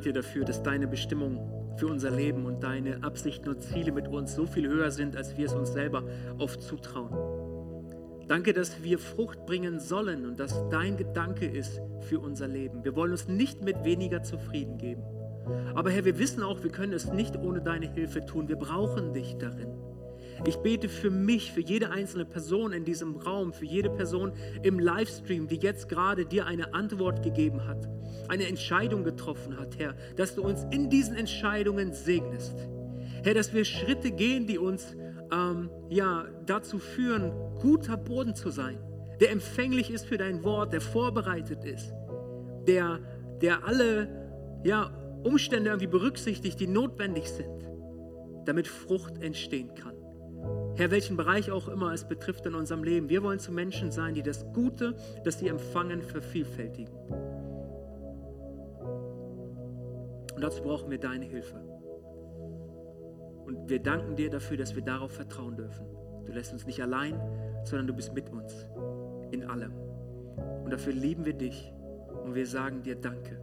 Danke 0.00 0.14
dir 0.14 0.22
dafür, 0.22 0.46
dass 0.46 0.62
deine 0.62 0.86
Bestimmung 0.86 1.76
für 1.76 1.86
unser 1.86 2.10
Leben 2.10 2.46
und 2.46 2.62
deine 2.62 3.04
Absichten 3.04 3.50
und 3.50 3.60
Ziele 3.60 3.92
mit 3.92 4.08
uns 4.08 4.34
so 4.34 4.46
viel 4.46 4.66
höher 4.66 4.90
sind, 4.90 5.14
als 5.14 5.36
wir 5.36 5.44
es 5.44 5.52
uns 5.52 5.74
selber 5.74 6.04
oft 6.38 6.62
zutrauen. 6.62 7.12
Danke, 8.26 8.54
dass 8.54 8.82
wir 8.82 8.98
Frucht 8.98 9.44
bringen 9.44 9.78
sollen 9.78 10.24
und 10.24 10.40
dass 10.40 10.66
dein 10.70 10.96
Gedanke 10.96 11.44
ist 11.44 11.82
für 12.08 12.18
unser 12.18 12.48
Leben. 12.48 12.82
Wir 12.82 12.96
wollen 12.96 13.12
uns 13.12 13.28
nicht 13.28 13.62
mit 13.62 13.84
weniger 13.84 14.22
zufrieden 14.22 14.78
geben. 14.78 15.02
Aber 15.74 15.90
Herr, 15.90 16.06
wir 16.06 16.18
wissen 16.18 16.42
auch, 16.42 16.62
wir 16.62 16.70
können 16.70 16.94
es 16.94 17.12
nicht 17.12 17.36
ohne 17.36 17.60
deine 17.60 17.92
Hilfe 17.92 18.24
tun. 18.24 18.48
Wir 18.48 18.56
brauchen 18.56 19.12
dich 19.12 19.36
darin. 19.36 19.68
Ich 20.46 20.56
bete 20.56 20.88
für 20.88 21.10
mich, 21.10 21.52
für 21.52 21.60
jede 21.60 21.90
einzelne 21.90 22.24
Person 22.24 22.72
in 22.72 22.84
diesem 22.84 23.16
Raum, 23.16 23.52
für 23.52 23.66
jede 23.66 23.90
Person 23.90 24.32
im 24.62 24.78
Livestream, 24.78 25.48
die 25.48 25.56
jetzt 25.56 25.88
gerade 25.88 26.24
dir 26.24 26.46
eine 26.46 26.72
Antwort 26.72 27.22
gegeben 27.22 27.66
hat, 27.66 27.88
eine 28.28 28.46
Entscheidung 28.46 29.04
getroffen 29.04 29.58
hat, 29.58 29.78
Herr, 29.78 29.94
dass 30.16 30.34
du 30.34 30.42
uns 30.42 30.64
in 30.70 30.88
diesen 30.88 31.14
Entscheidungen 31.14 31.92
segnest. 31.92 32.54
Herr, 33.22 33.34
dass 33.34 33.52
wir 33.52 33.64
Schritte 33.66 34.10
gehen, 34.12 34.46
die 34.46 34.58
uns 34.58 34.96
ähm, 35.30 35.68
ja, 35.90 36.26
dazu 36.46 36.78
führen, 36.78 37.32
guter 37.60 37.98
Boden 37.98 38.34
zu 38.34 38.50
sein, 38.50 38.78
der 39.20 39.30
empfänglich 39.32 39.90
ist 39.90 40.06
für 40.06 40.16
dein 40.16 40.42
Wort, 40.42 40.72
der 40.72 40.80
vorbereitet 40.80 41.64
ist, 41.64 41.92
der, 42.66 42.98
der 43.42 43.64
alle 43.64 44.08
ja, 44.64 44.90
Umstände 45.22 45.68
irgendwie 45.68 45.86
berücksichtigt, 45.86 46.58
die 46.60 46.66
notwendig 46.66 47.28
sind, 47.28 47.68
damit 48.46 48.66
Frucht 48.66 49.22
entstehen 49.22 49.74
kann. 49.74 49.89
Herr, 50.76 50.90
welchen 50.90 51.16
Bereich 51.16 51.50
auch 51.50 51.68
immer 51.68 51.92
es 51.92 52.04
betrifft 52.04 52.46
in 52.46 52.54
unserem 52.54 52.84
Leben, 52.84 53.08
wir 53.08 53.22
wollen 53.22 53.38
zu 53.38 53.52
Menschen 53.52 53.90
sein, 53.90 54.14
die 54.14 54.22
das 54.22 54.44
Gute, 54.52 54.94
das 55.24 55.38
sie 55.38 55.48
empfangen, 55.48 56.02
vervielfältigen. 56.02 56.94
Und 60.34 60.40
dazu 60.40 60.62
brauchen 60.62 60.90
wir 60.90 60.98
deine 60.98 61.26
Hilfe. 61.26 61.60
Und 63.44 63.68
wir 63.68 63.80
danken 63.80 64.16
dir 64.16 64.30
dafür, 64.30 64.56
dass 64.56 64.74
wir 64.74 64.82
darauf 64.82 65.12
vertrauen 65.12 65.56
dürfen. 65.56 65.86
Du 66.24 66.32
lässt 66.32 66.52
uns 66.52 66.66
nicht 66.66 66.80
allein, 66.80 67.20
sondern 67.64 67.88
du 67.88 67.94
bist 67.94 68.14
mit 68.14 68.30
uns 68.30 68.66
in 69.32 69.44
allem. 69.44 69.72
Und 70.64 70.72
dafür 70.72 70.92
lieben 70.92 71.24
wir 71.24 71.34
dich 71.34 71.72
und 72.24 72.34
wir 72.34 72.46
sagen 72.46 72.82
dir 72.82 72.96
Danke. 72.96 73.38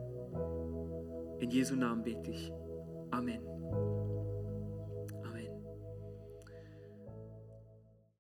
In 1.40 1.52
Jesu 1.52 1.76
Namen 1.76 2.04
bete 2.04 2.32
ich. 2.32 2.52
Amen. 3.12 3.57